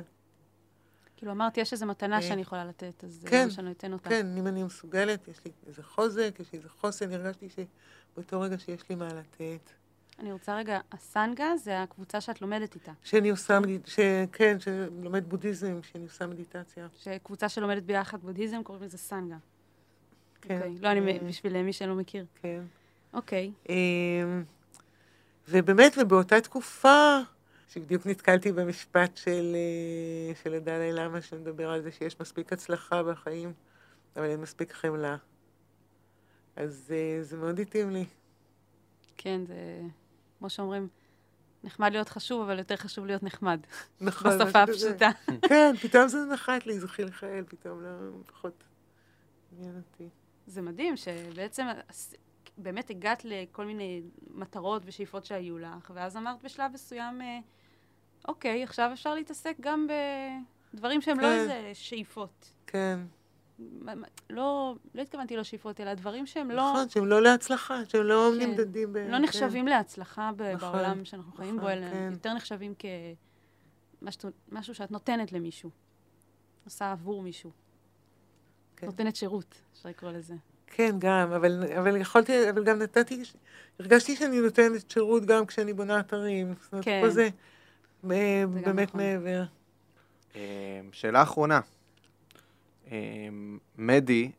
כאילו 1.18 1.32
אמרת, 1.32 1.58
יש 1.58 1.72
איזו 1.72 1.86
מתנה 1.86 2.16
אה, 2.16 2.22
שאני 2.22 2.42
יכולה 2.42 2.64
לתת, 2.64 3.04
אז 3.04 3.12
זה 3.12 3.28
כן, 3.28 3.44
מה 3.44 3.50
שאני 3.50 3.70
אתן 3.70 3.92
אותה. 3.92 4.10
כן, 4.10 4.26
אם 4.38 4.46
אני 4.46 4.62
מסוגלת, 4.62 5.28
יש 5.28 5.40
לי 5.44 5.50
איזה 5.66 5.82
חוזק, 5.82 6.34
יש 6.40 6.52
לי 6.52 6.58
איזה 6.58 6.68
חוסן, 6.68 7.12
הרגשתי 7.12 7.48
שבאותו 7.48 8.40
רגע 8.40 8.58
שיש 8.58 8.88
לי 8.90 8.94
מה 8.94 9.06
לתת. 9.06 9.70
אני 10.18 10.32
רוצה 10.32 10.56
רגע, 10.56 10.80
הסנגה 10.92 11.56
זה 11.56 11.82
הקבוצה 11.82 12.20
שאת 12.20 12.42
לומדת 12.42 12.74
איתה. 12.74 12.92
שאני 13.02 13.30
עושה, 13.30 13.58
ש... 13.86 14.00
כן, 14.32 14.56
שלומד 14.60 15.28
בודהיזם, 15.28 15.80
שאני 15.82 16.04
עושה 16.04 16.26
מדיטציה. 16.26 16.86
שקבוצה 16.96 17.48
שלומדת 17.48 17.82
ביחד 17.82 18.20
בודהיזם, 18.20 18.62
קוראים 18.62 18.84
לזה 18.84 18.98
סנגה. 18.98 19.36
כן. 20.40 20.56
אוקיי. 20.56 20.74
לא, 20.80 20.92
אני, 20.92 21.12
אה, 21.12 21.18
בשביל 21.28 21.62
מי 21.62 21.72
שלא 21.72 21.94
מכיר. 21.94 22.24
כן. 22.42 22.62
אוקיי. 23.12 23.52
אמ, 23.68 24.44
ובאמת, 25.48 25.96
ובאותה 26.00 26.40
תקופה, 26.40 27.18
שבדיוק 27.68 28.06
נתקלתי 28.06 28.52
במשפט 28.52 29.16
של, 29.16 29.56
אה, 29.56 30.34
של 30.42 30.54
הדלאי 30.54 30.92
למה, 30.92 31.20
שמדבר 31.20 31.70
על 31.70 31.82
זה 31.82 31.92
שיש 31.92 32.20
מספיק 32.20 32.52
הצלחה 32.52 33.02
בחיים, 33.02 33.52
אבל 34.16 34.24
אין 34.24 34.40
מספיק 34.40 34.72
חמלה. 34.72 35.16
אז 36.56 36.92
אה, 36.94 37.22
זה 37.22 37.36
מאוד 37.36 37.60
התאים 37.60 37.90
לי. 37.90 38.04
כן, 39.16 39.46
זה, 39.46 39.80
כמו 40.38 40.50
שאומרים, 40.50 40.88
נחמד 41.64 41.92
להיות 41.92 42.08
חשוב, 42.08 42.42
אבל 42.42 42.58
יותר 42.58 42.76
חשוב 42.76 43.06
להיות 43.06 43.22
נחמד. 43.22 43.60
נכון. 44.00 44.38
בשפה. 44.38 44.62
הפשוטה. 44.62 45.10
כן, 45.48 45.74
פתאום 45.82 46.08
זה 46.08 46.18
נחת 46.32 46.66
לי, 46.66 46.80
זה 46.80 46.88
חלחל, 46.88 47.44
פתאום 47.48 47.82
לא, 47.82 47.88
פחות 48.26 48.64
עניין 49.52 49.76
אותי. 49.76 50.08
זה 50.46 50.62
מדהים 50.62 50.96
שבעצם 50.96 51.66
באמת 52.58 52.90
הגעת 52.90 53.24
לכל 53.24 53.64
מיני 53.64 54.02
מטרות 54.30 54.82
ושאיפות 54.84 55.24
שהיו 55.24 55.58
לך, 55.58 55.92
ואז 55.94 56.16
אמרת 56.16 56.42
בשלב 56.42 56.72
מסוים, 56.72 57.22
אה, 57.22 57.38
אוקיי, 58.28 58.64
עכשיו 58.64 58.90
אפשר 58.92 59.14
להתעסק 59.14 59.56
גם 59.60 59.86
בדברים 60.74 61.00
שהם 61.00 61.20
לא 61.20 61.26
כן. 61.26 61.32
איזה 61.32 61.70
שאיפות. 61.74 62.52
כן, 62.66 62.98
לא, 64.30 64.74
לא 64.94 65.02
התכוונתי 65.02 65.36
לשאיפות, 65.36 65.80
אלא 65.80 65.94
דברים 65.94 66.26
שהם 66.26 66.50
לא, 66.50 66.72
נכון, 66.72 66.88
שהם 66.88 67.06
לא 67.06 67.22
להצלחה, 67.22 67.84
שהם 67.84 68.02
לא 68.02 68.30
כן. 68.40 68.46
נמדדים 68.46 68.92
ב... 68.92 68.96
לא 68.96 69.16
כן. 69.16 69.22
נחשבים 69.22 69.66
להצלחה 69.66 70.30
ב- 70.36 70.42
נכון, 70.42 70.72
בעולם 70.72 71.04
שאנחנו 71.04 71.32
חיים 71.32 71.56
בו, 71.56 71.56
נכון, 71.56 71.70
אלא 71.70 71.90
כן. 71.90 72.08
יותר 72.12 72.34
נחשבים 72.34 72.74
כמשהו 74.50 74.74
שאת 74.74 74.90
נותנת 74.90 75.32
למישהו. 75.32 75.70
עושה 76.64 76.92
עבור 76.92 77.22
מישהו. 77.22 77.50
כן. 78.76 78.86
נותנת 78.86 79.16
שירות, 79.16 79.54
אפשר 79.72 79.88
לקרוא 79.88 80.12
לזה. 80.12 80.34
כן, 80.66 80.96
גם, 80.98 81.32
אבל, 81.32 81.64
אבל 81.78 81.96
יכולתי, 81.96 82.50
אבל 82.50 82.64
גם 82.64 82.78
נתתי, 82.78 83.22
הרגשתי 83.80 84.16
שאני 84.16 84.40
נותנת 84.40 84.90
שירות 84.90 85.24
גם 85.24 85.46
כשאני 85.46 85.72
בונה 85.72 86.00
אתרים. 86.00 86.54
זאת 86.60 86.72
אומרת, 86.72 86.84
כן. 86.84 87.00
פה 87.04 87.10
זה 87.10 87.28
באמת 88.02 88.88
נכון. 88.88 89.00
מעבר. 89.00 89.42
אה, 90.36 90.80
שאלה 90.92 91.22
אחרונה. 91.22 91.60
אה, 92.92 93.28
מדי, 93.78 94.30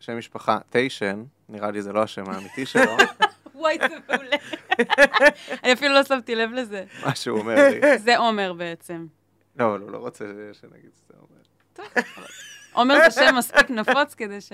שם 0.00 0.18
משפחה 0.18 0.58
טיישן, 0.70 1.24
נראה 1.48 1.70
לי 1.70 1.82
זה 1.82 1.92
לא 1.92 2.02
השם 2.02 2.30
האמיתי 2.30 2.66
שלו, 2.66 2.96
וואי, 3.54 3.78
זה 3.78 3.96
מעולה. 4.08 4.36
אני 5.64 5.72
אפילו 5.72 5.94
לא 5.94 6.04
שמתי 6.04 6.34
לב 6.34 6.52
לזה. 6.52 6.84
מה 7.06 7.14
שהוא 7.14 7.38
אומר 7.38 7.54
לי. 7.68 7.98
זה 8.04 8.18
עומר 8.18 8.52
בעצם. 8.52 9.06
לא, 9.56 9.80
לא, 9.80 9.90
לא 9.90 9.98
רוצה 9.98 10.24
שנגיד 10.52 10.90
שזה 10.96 11.14
אומר. 11.20 12.02
עומר 12.72 12.94
זה 13.04 13.10
שם 13.10 13.34
מספיק 13.36 13.70
נפוץ 13.70 14.14
כדי 14.14 14.40
ש... 14.40 14.52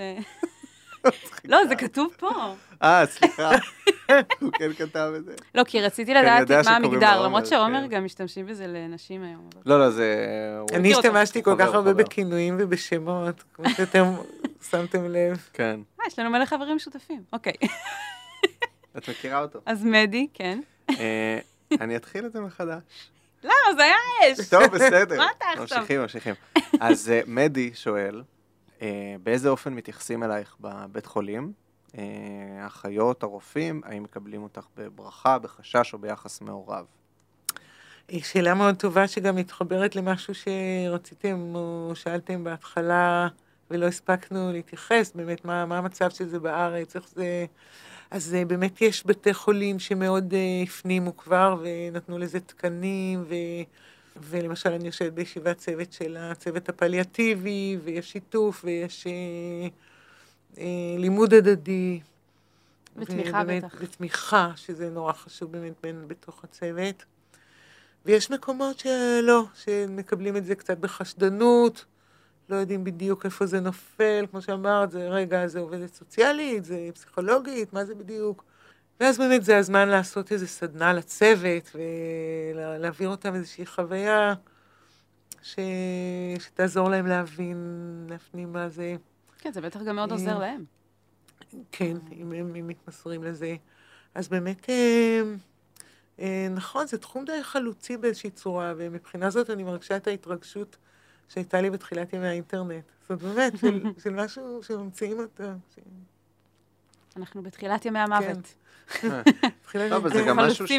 לא, 1.45 1.65
זה 1.67 1.75
כתוב 1.75 2.13
פה. 2.17 2.55
אה, 2.83 3.05
סליחה, 3.05 3.51
הוא 4.41 4.51
כן 4.53 4.73
כתב 4.73 5.11
את 5.17 5.25
זה. 5.25 5.35
לא, 5.55 5.63
כי 5.63 5.81
רציתי 5.81 6.13
לדעת 6.13 6.39
יודע 6.39 6.61
מה 6.65 6.75
המגדר, 6.75 7.23
למרות 7.23 7.45
שעומר 7.45 7.81
כן. 7.81 7.87
גם 7.87 8.05
משתמשים 8.05 8.45
בזה 8.45 8.67
לנשים 8.67 9.23
היום. 9.23 9.49
לא, 9.65 9.79
לא, 9.79 9.89
זה... 9.89 10.15
אני. 10.73 10.93
השתמשתי 10.93 11.43
כל 11.43 11.55
כך 11.59 11.73
הרבה. 11.73 11.93
בכינויים 11.93 12.55
ובשמות, 12.59 13.43
כמו 13.53 13.69
שאתם 13.69 14.03
שמתם 14.69 15.09
לב. 15.09 15.49
כן. 15.53 15.79
אה, 16.01 16.05
יש 16.07 16.19
לנו 16.19 16.29
מלא 16.29 16.45
חברים 16.45 16.75
משותפים. 16.75 17.23
אוקיי. 17.33 17.53
את 18.97 19.09
מכירה 19.09 19.41
אותו. 19.41 19.59
אז 19.65 19.83
מדי, 19.83 20.27
כן. 20.33 20.59
אה, 20.89 21.39
אני 21.81 21.95
אתחיל 21.95 22.25
את 22.25 22.33
זה 22.33 22.41
מחדש. 22.41 23.09
למה? 23.43 23.53
זה 23.75 23.83
היה 23.83 23.95
אש. 24.33 24.49
טוב, 24.49 24.63
בסדר. 24.63 25.17
מה 25.17 25.27
אתה 25.37 25.45
עכשיו? 25.45 25.77
ממשיכים, 25.77 26.01
ממשיכים. 26.01 26.33
אז 26.79 27.09
אה, 27.09 27.21
מדי 27.27 27.71
שואל, 27.73 28.21
באיזה 29.23 29.49
אופן 29.49 29.73
מתייחסים 29.73 30.23
אלייך 30.23 30.55
בבית 30.59 31.05
חולים? 31.05 31.53
אה, 31.97 32.03
האחיות, 32.63 33.23
הרופאים, 33.23 33.81
האם 33.85 34.03
מקבלים 34.03 34.43
אותך 34.43 34.65
בברכה, 34.77 35.39
בחשש 35.39 35.93
או 35.93 35.99
ביחס 35.99 36.41
מעורב? 36.41 36.85
היא 38.07 38.23
שאלה 38.23 38.53
מאוד 38.53 38.75
טובה 38.75 39.07
שגם 39.07 39.35
מתחברת 39.35 39.95
למשהו 39.95 40.33
שרציתם 40.35 41.51
או 41.55 41.91
שאלתם 41.95 42.43
בהתחלה 42.43 43.27
ולא 43.71 43.85
הספקנו 43.85 44.51
להתייחס, 44.51 45.11
באמת 45.15 45.45
מה, 45.45 45.65
מה 45.65 45.77
המצב 45.77 46.09
של 46.09 46.27
זה 46.27 46.39
בארץ, 46.39 46.95
איך 46.95 47.09
זה... 47.15 47.45
אז 48.11 48.35
אה, 48.35 48.45
באמת 48.45 48.81
יש 48.81 49.05
בתי 49.05 49.33
חולים 49.33 49.79
שמאוד 49.79 50.33
אה, 50.33 50.63
הפנימו 50.63 51.17
כבר 51.17 51.63
ונתנו 51.63 52.17
לזה 52.17 52.39
תקנים, 52.39 53.23
ו... 53.29 53.33
ולמשל 54.23 54.69
אני 54.73 54.85
יושבת 54.85 55.13
בישיבת 55.13 55.57
צוות 55.57 55.93
של 55.93 56.17
הצוות 56.19 56.69
הפליאטיבי, 56.69 57.77
ויש 57.83 58.11
שיתוף, 58.11 58.61
ויש 58.65 59.07
אה, 59.07 59.67
אה, 60.57 60.65
לימוד 60.97 61.33
הדדי. 61.33 61.99
ותמיכה 62.95 63.41
ובאמת- 63.43 63.63
בטח. 63.63 63.75
ותמיכה, 63.79 64.51
שזה 64.55 64.89
נורא 64.89 65.13
חשוב 65.13 65.51
באמת 65.51 65.73
בין, 65.83 66.07
בתוך 66.07 66.43
הצוות. 66.43 67.05
ויש 68.05 68.31
מקומות 68.31 68.79
שלא, 68.79 69.43
שמקבלים 69.53 70.37
את 70.37 70.45
זה 70.45 70.55
קצת 70.55 70.77
בחשדנות, 70.77 71.85
לא 72.49 72.55
יודעים 72.55 72.83
בדיוק 72.83 73.25
איפה 73.25 73.45
זה 73.45 73.59
נופל, 73.59 74.25
כמו 74.31 74.41
שאמרת, 74.41 74.91
זה 74.91 75.09
רגע, 75.09 75.47
זה 75.47 75.59
עובדת 75.59 75.93
סוציאלית, 75.93 76.65
זה 76.65 76.89
פסיכולוגית, 76.93 77.73
מה 77.73 77.85
זה 77.85 77.95
בדיוק? 77.95 78.43
ואז 78.99 79.17
באמת 79.17 79.43
זה 79.43 79.57
הזמן 79.57 79.89
לעשות 79.89 80.31
איזו 80.31 80.47
סדנה 80.47 80.93
לצוות, 80.93 81.75
ולהעביר 81.75 83.09
אותם 83.09 83.35
איזושהי 83.35 83.65
חוויה 83.65 84.33
ש... 85.41 85.59
שתעזור 86.39 86.89
להם 86.89 87.07
להבין, 87.07 87.57
להפנים 88.09 88.53
מה 88.53 88.69
זה. 88.69 88.95
כן, 89.37 89.53
זה 89.53 89.61
בטח 89.61 89.81
גם 89.81 89.95
מאוד 89.95 90.11
עוזר 90.11 90.33
אה, 90.33 90.39
להם. 90.39 90.65
כן, 91.71 91.97
אם 92.11 92.31
הם 92.31 92.67
מתמסרים 92.67 93.23
לזה. 93.23 93.55
אז 94.15 94.27
באמת, 94.27 94.69
אה, 94.69 95.21
אה, 96.19 96.47
נכון, 96.51 96.87
זה 96.87 96.97
תחום 96.97 97.25
די 97.25 97.43
חלוצי 97.43 97.97
באיזושהי 97.97 98.29
צורה, 98.29 98.73
ומבחינה 98.77 99.29
זאת 99.29 99.49
אני 99.49 99.63
מרגישה 99.63 99.97
את 99.97 100.07
ההתרגשות 100.07 100.77
שהייתה 101.29 101.61
לי 101.61 101.69
בתחילת 101.69 102.13
ימי 102.13 102.27
האינטרנט. 102.27 102.83
זאת 103.09 103.23
אומרת, 103.23 103.57
של, 103.57 103.83
של 104.03 104.13
משהו 104.13 104.63
שממציאים 104.63 105.19
אותו. 105.19 105.43
ש... 105.75 105.79
אנחנו 107.17 107.43
בתחילת 107.43 107.85
ימי 107.85 107.99
המוות. 107.99 108.21
תחילת 108.21 108.55
לא, 109.75 109.95
אבל 109.95 110.09
זה 110.09 110.23
גם 110.27 110.37
משהו 110.37 110.67
ש... 110.67 110.71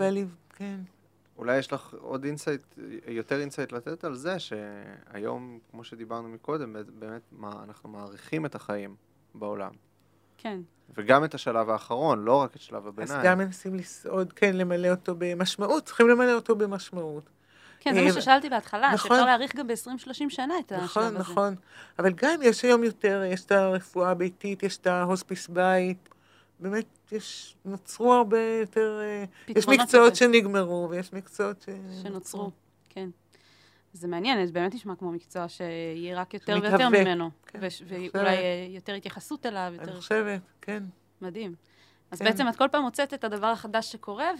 לי, 0.00 0.24
כן. 0.56 0.76
אולי 1.38 1.58
יש 1.58 1.72
לך 1.72 1.94
עוד 2.00 2.24
insight, 2.24 2.62
יותר 3.08 3.40
insight 3.40 3.72
לתת 3.72 4.04
על 4.04 4.14
זה, 4.14 4.38
שהיום, 4.38 5.58
כמו 5.70 5.84
שדיברנו 5.84 6.28
מקודם, 6.28 6.72
באמת 6.72 7.22
מה, 7.32 7.52
אנחנו 7.64 7.88
מעריכים 7.88 8.46
את 8.46 8.54
החיים 8.54 8.94
בעולם. 9.34 9.70
כן. 10.38 10.60
וגם 10.96 11.24
את 11.24 11.34
השלב 11.34 11.70
האחרון, 11.70 12.24
לא 12.24 12.42
רק 12.42 12.56
את 12.56 12.60
שלב 12.60 12.82
אז 12.82 12.88
הביניים. 12.88 13.20
גם 13.24 13.38
מנסים 13.38 13.74
לסעוד, 13.74 14.32
כן, 14.32 14.56
למלא 14.56 14.88
אותו 14.88 15.14
במשמעות, 15.18 15.84
צריכים 15.84 16.08
למלא 16.08 16.32
אותו 16.32 16.56
במשמעות. 16.56 17.30
כן, 17.80 17.94
זה 17.94 18.00
אה, 18.00 18.04
מה 18.04 18.12
ששאלתי 18.12 18.50
בהתחלה, 18.50 18.90
נכון. 18.94 19.10
שאפשר 19.10 19.24
להעריך 19.24 19.56
גם 19.56 19.66
ב-20-30 19.66 20.28
שנה 20.28 20.54
את 20.58 20.72
השלב 20.72 20.84
נכון, 20.84 21.02
הזה. 21.02 21.18
נכון. 21.18 21.54
אבל 21.98 22.12
גם 22.12 22.42
יש 22.42 22.62
היום 22.62 22.84
יותר, 22.84 23.22
יש 23.26 23.44
את 23.44 23.52
הרפואה 23.52 24.10
הביתית, 24.10 24.62
יש 24.62 24.76
את 24.76 24.86
ההוספיס 24.86 25.48
בית. 25.48 26.08
באמת, 26.60 26.86
יש, 27.12 27.56
נוצרו 27.64 28.12
הרבה 28.12 28.38
יותר... 28.60 29.00
אה, 29.02 29.24
יש 29.48 29.68
מקצועות 29.68 30.12
לזה. 30.12 30.18
שנגמרו, 30.18 30.88
ויש 30.90 31.12
מקצועות 31.12 31.62
ש... 31.62 31.68
שנוצרו, 32.02 32.50
כן. 32.88 33.08
זה 33.92 34.08
מעניין, 34.08 34.46
זה 34.46 34.52
באמת 34.52 34.74
נשמע 34.74 34.94
כמו 34.96 35.12
מקצוע 35.12 35.48
שיהיה 35.48 36.20
רק 36.20 36.34
יותר 36.34 36.56
שמתהווה, 36.56 36.78
ויותר 36.78 36.88
ממנו. 36.88 37.30
כן, 37.46 37.58
אני 37.90 38.10
ואולי. 38.14 38.36
אה, 38.36 38.66
יותר 38.68 38.94
התייחסות 38.94 39.46
אליו, 39.46 39.72
אני 39.74 39.82
יותר... 39.82 39.96
חושבת, 39.96 40.40
כן. 40.60 40.82
מדהים. 41.22 41.54
אז 42.10 42.18
כן. 42.18 42.24
בעצם 42.24 42.48
את 42.48 42.56
כל 42.56 42.68
פעם 42.72 42.82
מוצאת 42.82 43.14
את 43.14 43.24
הדבר 43.24 43.46
החדש 43.46 43.92
שקורה, 43.92 44.30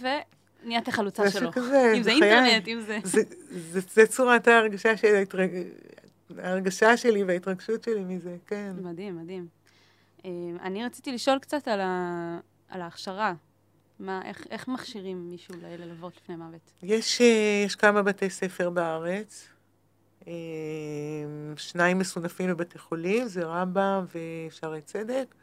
ונהיית 0.63 0.87
החלוצה 0.87 1.31
שלו. 1.31 1.51
שכזה, 1.51 1.93
אם 1.97 2.03
זה 2.03 2.11
בחיי. 2.17 2.33
אינטרנט, 2.33 2.67
אם 2.67 2.81
זה... 2.81 2.99
זה, 3.03 3.21
זה, 3.49 3.79
זה 3.93 4.07
צורת 4.07 4.47
ההרגשה 4.47 4.97
שלי, 4.97 5.17
ההתרג... 5.17 5.51
ההרגשה 6.37 6.97
שלי 6.97 7.23
וההתרגשות 7.23 7.83
שלי 7.83 8.03
מזה, 8.03 8.37
כן. 8.47 8.73
מדהים, 8.81 9.17
מדהים. 9.17 9.47
אה, 10.25 10.29
אני 10.61 10.85
רציתי 10.85 11.11
לשאול 11.11 11.39
קצת 11.39 11.67
על, 11.67 11.81
ה... 11.81 12.39
על 12.69 12.81
ההכשרה. 12.81 13.33
מה, 13.99 14.21
איך, 14.25 14.47
איך 14.49 14.67
מכשירים 14.67 15.29
מישהו 15.29 15.55
ללוות 15.61 16.17
לפני 16.17 16.35
מוות? 16.35 16.71
יש, 16.83 17.21
אה, 17.21 17.63
יש 17.65 17.75
כמה 17.75 18.01
בתי 18.01 18.29
ספר 18.29 18.69
בארץ, 18.69 19.49
אה, 20.27 20.33
שניים 21.57 21.99
מסונפים 21.99 22.49
בבתי 22.49 22.79
חולים, 22.79 23.27
זה 23.27 23.43
רמב"ם 23.43 24.05
ושערי 24.15 24.81
צדק. 24.81 25.35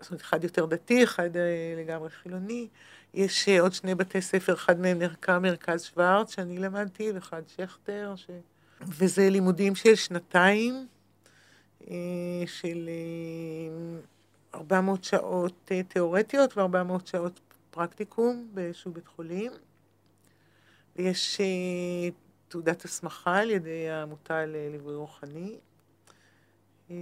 זאת 0.00 0.10
אומרת, 0.10 0.22
אחד 0.22 0.44
יותר 0.44 0.66
דתי, 0.66 1.04
אחד 1.04 1.36
אה, 1.36 1.74
לגמרי 1.78 2.10
חילוני. 2.10 2.68
יש 3.14 3.48
אה, 3.48 3.60
עוד 3.60 3.72
שני 3.72 3.94
בתי 3.94 4.20
ספר, 4.20 4.54
אחד 4.54 4.80
מהם 4.80 4.98
נקרא 4.98 5.38
מרכז 5.38 5.82
שוורץ, 5.82 6.34
שאני 6.34 6.58
למדתי, 6.58 7.12
ואחד 7.12 7.42
שכטר, 7.56 8.12
ש... 8.16 8.30
וזה 8.80 9.30
לימודים 9.30 9.74
של 9.74 9.94
שנתיים, 9.94 10.86
של 12.46 12.88
אה, 12.88 14.00
400 14.54 15.04
שעות 15.04 15.70
אה, 15.72 15.82
תיאורטיות 15.82 16.58
ו-400 16.58 17.06
שעות 17.06 17.40
פרקטיקום 17.70 18.48
באיזשהו 18.54 18.92
בית 18.92 19.06
חולים. 19.06 19.52
ויש 20.96 21.40
אה, 21.40 22.08
תעודת 22.48 22.84
הסמכה 22.84 23.38
על 23.38 23.50
ידי 23.50 23.90
העמותה 23.90 24.46
לליווי 24.46 24.94
רוחני. 24.94 25.58
אה, 26.90 26.96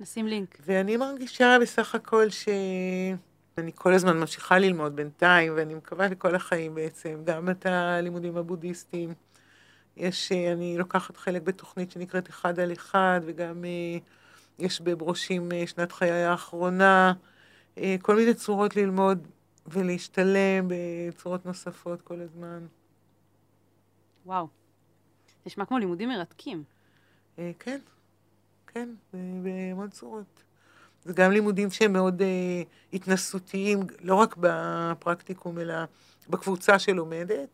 נשים 0.00 0.26
לינק. 0.26 0.58
ואני 0.60 0.96
מרגישה 0.96 1.56
בסך 1.62 1.94
הכל 1.94 2.30
שאני 2.30 3.72
כל 3.74 3.94
הזמן 3.94 4.18
ממשיכה 4.18 4.58
ללמוד 4.58 4.96
בינתיים, 4.96 5.52
ואני 5.56 5.74
מקווה 5.74 6.08
לכל 6.08 6.34
החיים 6.34 6.74
בעצם, 6.74 7.22
גם 7.24 7.50
את 7.50 7.66
הלימודים 7.66 8.36
הבודהיסטיים. 8.36 9.14
יש, 9.96 10.32
אה, 10.32 10.52
אני 10.52 10.78
לוקחת 10.78 11.16
חלק 11.16 11.42
בתוכנית 11.42 11.90
שנקראת 11.90 12.28
אחד 12.28 12.60
על 12.60 12.72
אחד, 12.72 13.20
וגם 13.24 13.64
אה, 13.64 13.98
יש 14.58 14.80
בברושים 14.80 15.52
אה, 15.52 15.66
שנת 15.66 15.92
חיי 15.92 16.24
האחרונה, 16.24 17.12
כל 18.02 18.16
מיני 18.16 18.34
צורות 18.34 18.76
ללמוד 18.76 19.28
ולהשתלם 19.66 20.68
בצורות 20.68 21.46
נוספות 21.46 22.02
כל 22.02 22.20
הזמן. 22.20 22.66
וואו. 24.26 24.48
נשמע 25.46 25.64
כמו 25.64 25.78
לימודים 25.78 26.08
מרתקים. 26.08 26.64
כן, 27.36 27.78
כן, 28.66 28.88
בהמון 29.12 29.90
צורות. 29.90 30.44
זה 31.04 31.12
גם 31.12 31.30
לימודים 31.32 31.70
שהם 31.70 31.92
מאוד 31.92 32.22
אה, 32.22 32.62
התנסותיים, 32.92 33.80
לא 34.00 34.14
רק 34.14 34.36
בפרקטיקום, 34.40 35.58
אלא 35.58 35.74
בקבוצה 36.28 36.78
שלומדת, 36.78 37.48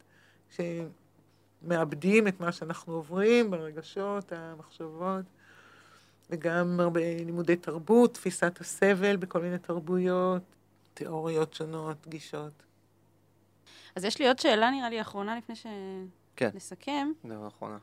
שמאבדים 1.63 2.29
את 2.29 2.41
מה 2.41 2.53
שאנחנו 2.53 2.95
עוברים 2.95 3.51
ברגשות, 3.51 4.33
המחשבות, 4.33 5.25
וגם 6.31 6.81
הרבה 6.81 7.01
לימודי 7.01 7.57
תרבות, 7.57 8.15
תפיסת 8.15 8.61
הסבל 8.61 9.17
בכל 9.17 9.41
מיני 9.41 9.59
תרבויות, 9.59 10.43
תיאוריות 10.95 11.55
שונות, 11.55 12.07
גישות. 12.09 12.63
אז 13.97 14.05
יש 14.05 14.19
לי 14.19 14.29
עוד 14.29 14.39
שאלה, 14.39 14.71
נראה 14.71 14.91
לי, 14.91 15.01
אחרונה 15.01 15.39
לפני 15.39 15.55
כן. 16.37 16.51
שנסכם. 16.53 17.09
דבר 17.25 17.49
אחרונה. 17.49 17.79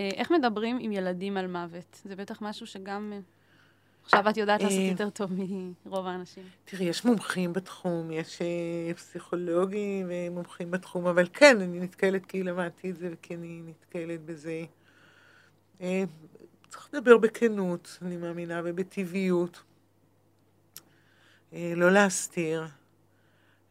אה, 0.00 0.08
איך 0.14 0.30
מדברים 0.30 0.78
עם 0.80 0.92
ילדים 0.92 1.36
על 1.36 1.46
מוות? 1.46 2.00
זה 2.04 2.16
בטח 2.16 2.42
משהו 2.42 2.66
שגם... 2.66 3.12
אה, 4.04 4.18
עכשיו 4.18 4.30
את 4.30 4.36
יודעת 4.36 4.62
לעשות 4.62 4.78
אה, 4.78 4.84
יותר 4.84 5.10
טוב 5.10 5.30
מרוב 5.86 6.06
האנשים. 6.06 6.44
תראי, 6.64 6.84
יש 6.84 7.04
מומחים 7.04 7.52
בתחום, 7.52 8.10
יש 8.10 8.42
אה, 8.42 8.94
פסיכולוגים 8.94 10.06
ומומחים 10.10 10.70
בתחום, 10.70 11.06
אבל 11.06 11.28
כן, 11.32 11.60
אני 11.60 11.80
נתקלת 11.80 12.26
כי 12.26 12.42
למדתי 12.42 12.90
את 12.90 12.96
זה 12.96 13.08
וכי 13.12 13.34
אני 13.34 13.62
נתקלת 13.66 14.24
בזה. 14.24 14.64
אה, 15.80 16.04
צריך 16.68 16.88
לדבר 16.92 17.18
בכנות, 17.18 17.98
אני 18.02 18.16
מאמינה, 18.16 18.60
ובטבעיות. 18.64 19.62
אה, 21.52 21.72
לא 21.76 21.90
להסתיר. 21.90 22.66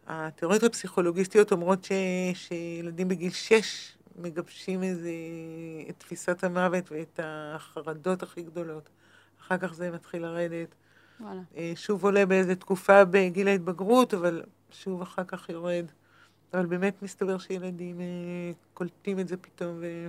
התיאוריות 0.08 0.64
הפסיכולוגיסטיות 0.64 1.52
אומרות 1.52 1.84
ש, 1.84 1.92
שילדים 2.34 3.08
בגיל 3.08 3.32
שש 3.32 3.98
מגבשים 4.16 4.84
איזה, 4.84 5.12
את 5.90 5.96
תפיסת 5.98 6.44
המוות 6.44 6.92
ואת 6.92 7.20
החרדות 7.24 8.24
הכי 8.24 8.42
גדולות. 8.42 8.90
אחר 9.48 9.58
כך 9.58 9.74
זה 9.74 9.92
מתחיל 9.92 10.22
לרדת. 10.22 10.76
וואלה. 11.20 11.42
אה, 11.58 11.72
שוב 11.76 12.04
עולה 12.04 12.26
באיזה 12.26 12.56
תקופה 12.56 13.06
בגיל 13.06 13.48
ההתבגרות, 13.48 14.14
אבל 14.14 14.44
שוב 14.72 15.02
אחר 15.02 15.24
כך 15.24 15.50
יורד. 15.50 15.86
אבל 16.54 16.66
באמת 16.66 17.02
מסתבר 17.02 17.38
שילדים 17.38 18.02
אה, 18.02 18.06
קולטים 18.74 19.20
את 19.20 19.28
זה 19.28 19.38
פתאום. 19.38 19.78
ו... 19.82 20.08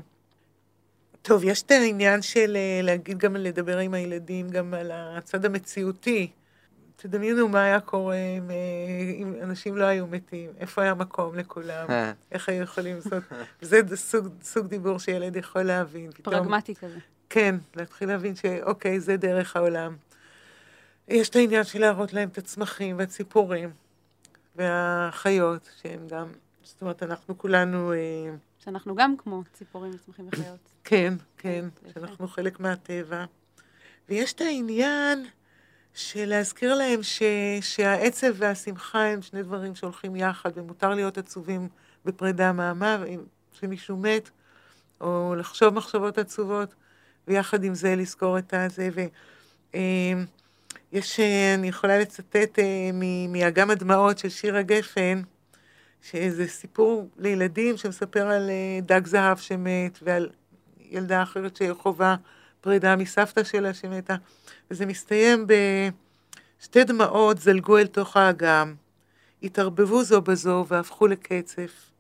טוב, 1.23 1.45
יש 1.45 1.63
את 1.63 1.71
העניין 1.71 2.23
של 2.23 2.57
אה, 2.57 2.81
להגיד 2.83 3.19
גם, 3.19 3.37
לדבר 3.37 3.79
עם 3.79 3.95
הילדים 3.95 4.49
גם 4.49 4.75
על 4.75 4.91
הצד 4.95 5.45
המציאותי. 5.45 6.31
תדמיינו 6.97 7.49
מה 7.49 7.63
היה 7.63 7.81
קורה 7.81 8.17
אם, 8.17 8.51
אם 9.23 9.35
אנשים 9.43 9.77
לא 9.77 9.85
היו 9.85 10.07
מתים, 10.07 10.51
איפה 10.59 10.83
היה 10.83 10.95
מקום 10.95 11.35
לכולם, 11.35 11.87
איך 12.33 12.49
היו 12.49 12.63
יכולים 12.63 12.97
לעשות. 12.97 13.23
וזה 13.63 13.97
סוג, 13.97 14.29
סוג 14.43 14.67
דיבור 14.67 14.99
שילד 14.99 15.37
יכול 15.37 15.63
להבין. 15.63 16.11
פרגמטי 16.23 16.75
כזה. 16.75 16.99
כן, 17.35 17.55
להתחיל 17.77 18.09
להבין 18.09 18.37
שאוקיי, 18.37 19.01
זה 19.01 19.17
דרך 19.17 19.57
העולם. 19.57 19.97
יש 21.09 21.29
את 21.29 21.37
העניין 21.37 21.65
של 21.65 21.81
להראות 21.81 22.13
להם 22.13 22.29
את 22.29 22.39
הצמחים 22.39 22.99
והציפורים 22.99 23.71
והחיות, 24.57 25.71
שהם 25.83 26.09
גם, 26.09 26.29
זאת 26.63 26.81
אומרת, 26.83 27.03
אנחנו 27.03 27.39
כולנו, 27.39 27.93
אה, 27.93 27.99
שאנחנו 28.59 28.95
גם 28.95 29.17
כמו 29.17 29.43
ציפורים 29.53 29.93
וצמחים 29.95 30.29
וחיות. 30.33 30.59
כן, 30.85 31.15
כן, 31.39 31.65
יפה. 31.87 32.01
שאנחנו 32.01 32.29
חלק 32.29 32.61
מהטבע. 32.61 33.25
ויש 34.09 34.33
את 34.33 34.41
העניין 34.41 35.27
של 35.95 36.25
להזכיר 36.25 36.75
להם 36.75 37.03
ש, 37.03 37.23
שהעצב 37.61 38.33
והשמחה 38.35 39.05
הם 39.05 39.23
שני 39.23 39.43
דברים 39.43 39.75
שהולכים 39.75 40.17
יחד, 40.17 40.51
ומותר 40.55 40.95
להיות 40.95 41.19
עצובים 41.19 41.69
בפרידה 42.05 42.53
מהמה, 42.53 43.05
אם 43.09 43.21
שמישהו 43.53 43.97
מת, 43.97 44.31
או 45.01 45.35
לחשוב 45.39 45.75
מחשבות 45.75 46.19
עצובות, 46.19 46.75
ויחד 47.29 47.65
עם 47.65 47.75
זה 47.75 47.97
לזכור 47.97 48.39
את 48.39 48.55
הזה. 48.55 48.89
ו, 48.95 49.01
אה, 49.75 50.25
יש, 50.95 51.21
אה, 51.21 51.55
אני 51.55 51.69
יכולה 51.69 51.99
לצטט 51.99 52.59
אה, 52.59 52.91
מאגם 53.29 53.71
הדמעות 53.71 54.19
של 54.19 54.29
שירה 54.29 54.63
גפן, 54.63 55.23
שזה 56.03 56.49
סיפור 56.49 57.09
לילדים 57.19 57.77
שמספר 57.77 58.27
על 58.29 58.51
אה, 58.51 58.79
דג 58.83 59.07
זהב 59.07 59.37
שמת, 59.39 59.99
ועל 60.03 60.29
ילדה 60.91 61.23
אחרת 61.23 61.57
שחווה 61.57 62.17
פרידה 62.61 62.97
מסבתא 62.97 63.45
שלה 63.45 63.75
שמתה, 63.75 64.17
וזה 64.71 64.87
מסתיים 64.87 65.47
בשתי 65.47 66.85
דמעות 66.85 67.39
זלגו 67.39 67.79
אל 67.79 67.87
תוך 67.87 68.17
האגם, 68.17 68.75
התערבבו 69.43 70.05
זו 70.05 70.23
בזו 70.23 70.65
והפכו 70.69 71.07
לקצף, 71.07 71.91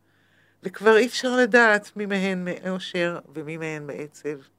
וכבר 0.62 0.96
אי 0.96 1.06
אפשר 1.06 1.36
לדעת 1.36 1.96
מי 1.96 2.06
מהן 2.06 2.44
מאושר 2.44 3.18
ומי 3.34 3.56
מהן 3.56 3.86
מעצב. 3.86 4.53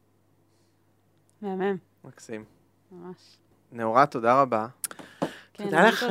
מהמם, 1.45 1.77
מקסים. 2.03 2.43
ממש. 2.91 3.37
נאורה, 3.71 4.05
תודה 4.05 4.41
רבה. 4.41 4.67
כן, 5.53 5.63
תודה 5.63 5.87
לכם, 5.87 6.07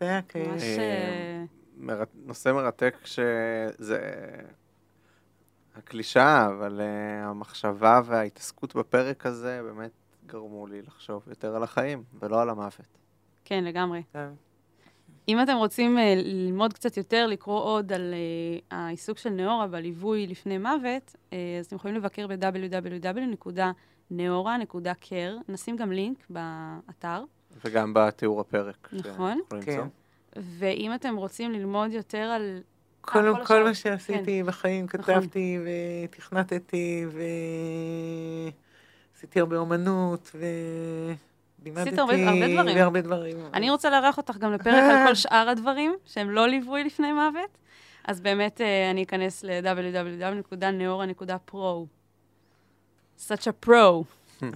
זה 0.00 0.08
היה 0.08 0.22
כיף. 0.22 0.46
ממש... 0.46 0.62
אה, 0.62 0.78
אה, 0.78 1.44
מר... 1.76 2.02
נושא 2.14 2.52
מרתק 2.52 2.94
שזה 3.04 3.98
הקלישאה, 5.76 6.46
אבל 6.46 6.80
uh, 6.80 7.26
המחשבה 7.26 8.00
וההתעסקות 8.04 8.76
בפרק 8.76 9.26
הזה 9.26 9.60
באמת 9.62 9.90
גרמו 10.26 10.66
לי 10.66 10.82
לחשוב 10.82 11.22
יותר 11.28 11.56
על 11.56 11.62
החיים 11.62 12.02
ולא 12.18 12.42
על 12.42 12.50
המוות. 12.50 12.98
כן, 13.44 13.64
לגמרי. 13.64 14.02
כן. 14.12 14.28
אם 15.28 15.42
אתם 15.42 15.56
רוצים 15.56 15.98
אה, 15.98 16.14
ללמוד 16.16 16.72
קצת 16.72 16.96
יותר, 16.96 17.26
לקרוא 17.26 17.60
עוד 17.60 17.92
על 17.92 18.14
אה, 18.14 18.78
העיסוק 18.78 19.18
של 19.18 19.30
נאורה 19.30 19.66
בליווי 19.66 20.26
לפני 20.26 20.58
מוות, 20.58 21.16
אה, 21.32 21.56
אז 21.60 21.66
אתם 21.66 21.76
יכולים 21.76 21.96
לבקר 21.96 22.26
ב-www.neora.care. 24.16 25.42
נשים 25.52 25.76
גם 25.76 25.92
לינק 25.92 26.18
באתר. 26.30 27.24
וגם 27.64 27.92
בתיאור 27.94 28.40
הפרק. 28.40 28.88
נכון. 28.92 29.40
כן. 29.64 29.80
ואם 30.36 30.94
אתם 30.94 31.16
רוצים 31.16 31.52
ללמוד 31.52 31.92
יותר 31.92 32.18
על... 32.18 32.60
כל, 33.00 33.12
כל 33.12 33.34
כל 33.34 33.42
השאר- 33.42 33.64
מה 33.64 33.74
שעשיתי 33.74 34.40
כן. 34.40 34.46
בחיים, 34.46 34.86
נכון. 34.94 35.00
כתבתי 35.20 35.58
ותכנתתי 36.08 37.06
ועשיתי 39.12 39.40
הרבה 39.40 39.56
אומנות 39.56 40.30
ולימדתי 40.34 41.80
עשית 41.88 41.98
הרבה- 41.98 42.28
הרבה 42.28 42.46
דברים. 42.54 42.76
והרבה 42.76 43.00
דברים. 43.00 43.36
אני 43.54 43.70
רוצה 43.70 43.90
לארח 43.90 44.16
אותך 44.16 44.36
גם 44.36 44.52
לפרק 44.52 44.74
על 44.74 45.06
כל 45.08 45.14
שאר 45.14 45.48
הדברים 45.48 45.94
שהם 46.04 46.30
לא 46.30 46.48
ליווי 46.48 46.84
לפני 46.84 47.12
מוות. 47.12 47.58
אז 48.04 48.20
באמת 48.20 48.60
אה, 48.60 48.90
אני 48.90 49.02
אכנס 49.02 49.44
ל-www.neora.pro. 49.44 51.56
such 53.18 53.46
a 53.46 53.66
pro. 53.66 54.04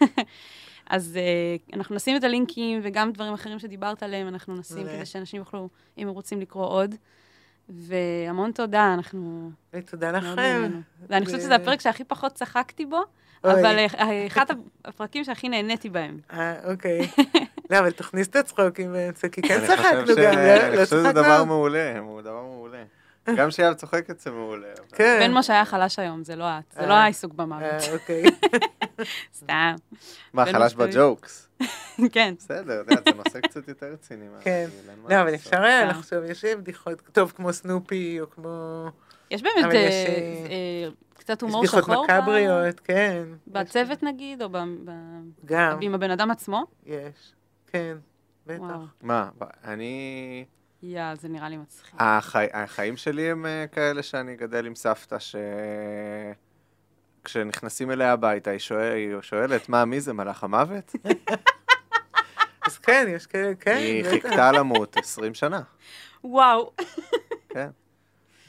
אז 0.90 1.16
אה, 1.16 1.76
אנחנו 1.76 1.94
נשים 1.94 2.16
את 2.16 2.24
הלינקים 2.24 2.80
וגם 2.82 3.12
דברים 3.12 3.34
אחרים 3.34 3.58
שדיברת 3.58 4.02
עליהם, 4.02 4.28
אנחנו 4.28 4.54
נשים. 4.54 4.84
כדי 4.84 5.06
שאנשים 5.06 5.38
יוכלו, 5.38 5.68
אם 5.98 6.08
הם 6.08 6.14
רוצים 6.14 6.40
לקרוא 6.40 6.66
עוד. 6.66 6.94
והמון 7.68 8.52
תודה, 8.52 8.94
אנחנו 8.94 9.50
ותודה 9.72 10.12
מאוד 10.12 10.24
לכם. 10.24 10.80
ואני 11.08 11.26
חושבת 11.26 11.40
שזה 11.40 11.54
הפרק 11.54 11.80
שהכי 11.80 12.04
פחות 12.04 12.32
צחקתי 12.32 12.86
בו. 12.86 13.02
אבל 13.44 13.78
אה, 13.78 14.26
אחד 14.26 14.44
הפרקים 14.84 15.24
שהכי 15.24 15.48
נהניתי 15.48 15.88
בהם. 15.88 16.18
אה, 16.32 16.70
אוקיי. 16.70 17.08
לא, 17.70 17.78
אבל 17.78 17.90
תכניס 17.90 18.28
את 18.28 18.36
הצחוקים 18.36 18.92
באמצע, 18.92 19.28
כי 19.28 19.42
כן 19.42 19.66
צחקנו 19.66 20.14
גם, 20.16 20.38
לא? 20.38 20.62
אני 20.62 20.76
לא 20.76 20.84
חושב 20.84 20.96
שזה 20.96 21.12
דבר 21.12 21.22
צחקנו? 21.22 21.46
מעולה, 21.46 21.98
הוא 21.98 22.20
דבר 22.20 22.42
מעולה. 22.42 22.82
גם 23.38 23.50
שיאב 23.50 23.74
צוחקת 23.74 24.20
זה 24.20 24.30
מעולה. 24.30 24.68
כן. 24.92 25.18
בן 25.20 25.32
משה 25.32 25.52
היה 25.52 25.64
חלש 25.64 25.98
היום, 25.98 26.24
זה 26.24 26.36
לא 26.36 26.44
את, 26.44 26.72
זה 26.72 26.80
אה. 26.80 26.86
לא 26.86 26.92
העיסוק 26.92 27.32
במוות, 27.34 27.62
אה, 27.62 27.92
אוקיי. 27.92 28.22
סתם. 29.38 29.74
מה, 30.32 30.44
חלש 30.46 30.74
בג'וקס? 30.74 31.48
כן. 32.12 32.34
בסדר, 32.38 32.82
זה 32.86 33.12
נושא 33.16 33.40
קצת 33.40 33.68
יותר 33.68 33.86
רציני. 33.86 34.24
כן. 34.40 34.66
מה 35.02 35.08
לא, 35.16 35.20
אבל. 35.22 35.34
אפשר 35.34 35.62
היה 35.62 35.80
אה. 35.80 35.84
לחשוב, 35.84 36.24
יש 36.24 36.44
בדיחות, 36.44 37.00
טוב, 37.12 37.32
כמו 37.36 37.52
סנופי, 37.52 38.20
או 38.20 38.30
כמו... 38.30 38.86
יש 39.30 39.42
באמת 39.42 39.64
אה, 39.64 39.78
יש, 39.78 39.94
אה, 40.08 40.12
אה, 40.50 40.90
קצת 41.14 41.36
יש 41.36 41.42
הומור 41.42 41.60
בדיחות 41.62 41.84
שחור. 41.84 42.06
ב- 42.06 42.10
מקבריות, 42.12 42.80
כן. 42.80 43.22
בצוות 43.46 44.02
נגיד, 44.02 44.42
או 44.42 44.48
ב- 44.48 44.58
ב- 44.84 44.90
גם, 45.44 45.78
עם 45.80 45.94
הבן 45.94 46.10
אדם 46.10 46.30
עצמו? 46.30 46.64
יש. 46.86 47.32
כן, 47.66 47.96
בטח. 48.46 48.62
מה, 49.02 49.28
אני... 49.64 50.44
יא, 50.84 51.14
זה 51.14 51.28
נראה 51.28 51.48
לי 51.48 51.56
מצחיק. 51.56 51.94
החי... 51.98 52.46
החיים 52.52 52.96
שלי 52.96 53.30
הם 53.30 53.46
אה, 53.46 53.66
כאלה 53.72 54.02
שאני 54.02 54.36
גדל 54.36 54.66
עם 54.66 54.74
סבתא, 54.74 55.18
ש... 55.18 55.36
כשנכנסים 57.24 57.90
אליה 57.90 58.12
הביתה, 58.12 58.50
היא, 58.50 58.58
שואל... 58.58 58.92
היא 58.92 59.14
שואלת, 59.20 59.68
מה, 59.68 59.84
מי 59.84 60.00
זה, 60.00 60.12
מלאך 60.12 60.44
המוות? 60.44 60.92
אז 62.66 62.78
כן, 62.78 63.06
יש 63.08 63.26
כאלה, 63.26 63.54
כן, 63.54 63.76
היא. 63.76 64.04
חיכתה 64.04 64.52
למות 64.52 64.96
20 64.96 65.34
שנה. 65.34 65.60
וואו. 66.24 66.72
כן. 67.52 67.68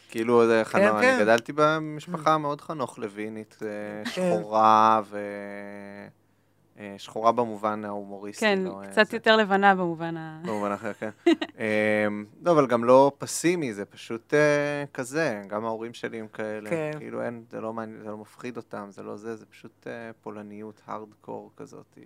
כאילו, 0.10 0.48
זה 0.48 0.62
חנוך, 0.64 1.00
כן. 1.02 1.14
אני 1.14 1.24
גדלתי 1.24 1.54
במשפחה 1.56 2.38
מאוד 2.38 2.62
חנוך 2.62 3.00
לוינית, 3.00 3.58
אה, 3.62 3.68
כן. 4.06 4.12
שחורה 4.12 5.02
ו... 5.06 5.20
אה, 6.80 6.96
שחורה 6.98 7.32
במובן 7.32 7.86
ההומוריסטי. 7.86 8.46
כן, 8.46 8.60
לא, 8.64 8.82
אה, 8.82 8.88
קצת 8.88 9.06
זה- 9.08 9.18
יותר 9.18 9.36
לבנה 9.36 9.76
במובן 9.76 10.18
ה... 10.18 10.42
במובן 10.46 10.72
אחר, 10.72 10.94
כן. 10.94 11.10
אמ, 11.28 12.26
לא, 12.44 12.52
אבל 12.52 12.68
גם 12.68 12.84
לא 12.84 13.12
פסימי, 13.18 13.74
זה 13.74 13.86
פשוט 13.86 14.34
אה, 14.34 14.40
כזה, 14.94 15.42
גם 15.48 15.66
ההורים 15.66 15.94
שלי 15.94 16.20
הם 16.20 16.28
כאלה. 16.28 16.70
כן. 16.70 16.92
כאילו 16.98 17.22
אין, 17.22 17.44
זה 17.52 17.62
לא 17.62 17.74
מעניין, 17.74 18.00
זה 18.04 18.10
לא 18.10 18.18
מפחיד 18.18 18.58
אותם, 18.58 18.88
זה 18.90 19.04
לא 19.04 19.18
זה, 19.18 19.36
זה 19.36 19.46
פשוט 19.46 19.88
אה, 19.88 19.92
פולניות, 20.22 20.82
הארדקור 20.88 21.52
כזאת. 21.58 21.98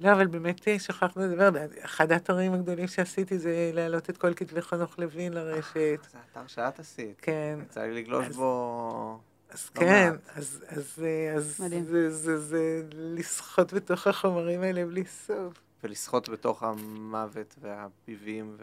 לא, 0.00 0.12
אבל 0.12 0.26
באמת 0.26 0.60
שכחנו 0.78 1.22
לדבר, 1.22 1.50
אחד 1.84 2.12
האתרים 2.12 2.52
הגדולים 2.52 2.86
שעשיתי 2.86 3.38
זה 3.38 3.70
להעלות 3.72 4.10
את 4.10 4.16
כל 4.16 4.34
כתבי 4.34 4.62
חנוך 4.62 4.98
לוין 4.98 5.32
לרשת. 5.32 5.76
זה 6.10 6.18
אתר 6.32 6.46
שאת 6.46 6.78
עשית. 6.80 7.20
כן, 7.22 7.58
יצא 7.62 7.80
לי 7.82 7.94
לגלוש 8.02 8.26
אז- 8.26 8.36
בו... 8.36 9.18
אז 9.56 9.68
כן. 9.68 10.12
אז, 10.34 10.64
אז, 10.68 11.04
אה, 11.04 11.34
אז. 11.34 11.56
זה, 11.84 12.10
זה, 12.10 12.38
זה 12.38 12.82
לשחות 12.92 13.72
בתוך 13.72 14.06
החומרים 14.06 14.62
האלה 14.62 14.86
בלי 14.86 15.04
סוף. 15.04 15.52
ולשחות 15.84 16.28
בתוך 16.28 16.62
המוות 16.62 17.54
והביבים, 17.60 18.56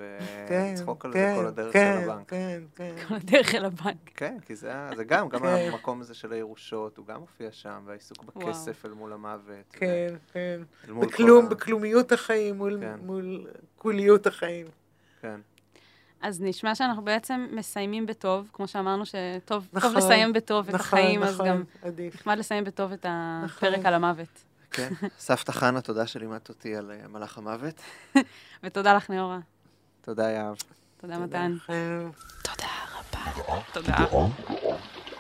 כן, 0.48 0.70
ולצחוק 0.72 1.06
על 1.06 1.14
זה 1.14 1.18
כן, 1.18 1.36
כל 1.36 1.46
הדרך 1.48 1.74
כן, 1.74 2.00
של 2.02 2.10
הבנק. 2.10 2.30
כן, 2.30 2.64
כן. 2.76 2.96
כל 3.08 3.16
הדרך 3.16 3.56
אל 3.56 3.66
הבנק. 3.66 4.10
כן, 4.16 4.38
כי 4.46 4.56
זה, 4.56 4.72
זה 4.96 5.04
גם, 5.04 5.30
גם 5.30 5.40
כן. 5.40 5.46
המקום 5.46 6.02
הזה 6.02 6.14
של 6.14 6.32
הירושות, 6.32 6.98
הוא 6.98 7.06
גם 7.06 7.20
מופיע 7.20 7.52
שם, 7.52 7.84
והעיסוק 7.86 8.18
וואו. 8.36 8.48
בכסף 8.48 8.86
אל 8.86 8.92
מול 8.92 9.14
המוות. 9.14 9.66
כן, 9.72 10.16
כן. 10.34 10.62
אל 10.90 10.94
בכלום, 10.94 11.50
בכלומיות 11.50 12.12
החיים 12.12 12.56
מול, 12.56 12.78
כן. 12.82 13.00
מול 13.06 13.48
כוליות 13.76 14.28
החיים. 14.28 14.68
כן. 15.22 15.40
אז 16.24 16.42
נשמע 16.42 16.76
שאנחנו 16.76 17.02
בעצם 17.02 17.48
מסיימים 17.52 18.06
בטוב, 18.06 18.50
כמו 18.54 18.68
שאמרנו 18.68 19.04
שטוב 19.06 19.68
נכון, 19.74 19.90
טוב 19.90 19.98
לסיים 19.98 20.34
בטוב 20.34 20.70
את 20.70 20.76
נכון, 20.76 21.00
החיים, 21.00 21.24
אז 21.24 21.34
נכון, 21.34 21.48
גם 21.48 21.64
עדיף. 21.82 22.16
נחמד 22.16 22.38
לסיים 22.38 22.64
בטוב 22.64 22.92
את 22.92 23.06
הפרק 23.10 23.74
נכון. 23.74 23.86
על 23.86 23.94
המוות. 23.94 24.44
כן. 24.72 24.90
סבתא 25.20 25.52
חנה, 25.52 25.82
תודה 25.82 26.08
שלימדת 26.08 26.50
אותי 26.50 26.76
על 26.76 26.92
אה, 26.92 27.08
מלאך 27.08 27.38
המוות. 27.38 27.82
ותודה 28.64 28.94
לך, 28.94 29.10
נאורה. 29.10 29.40
תודה, 30.02 30.30
יהב. 30.30 30.56
תודה, 31.02 31.18
מתן. 31.18 31.56
תודה. 32.44 32.68
תודה 33.64 34.04
רבה. 34.04 34.28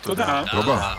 תודה 0.01 0.43
רבה. 0.54 0.95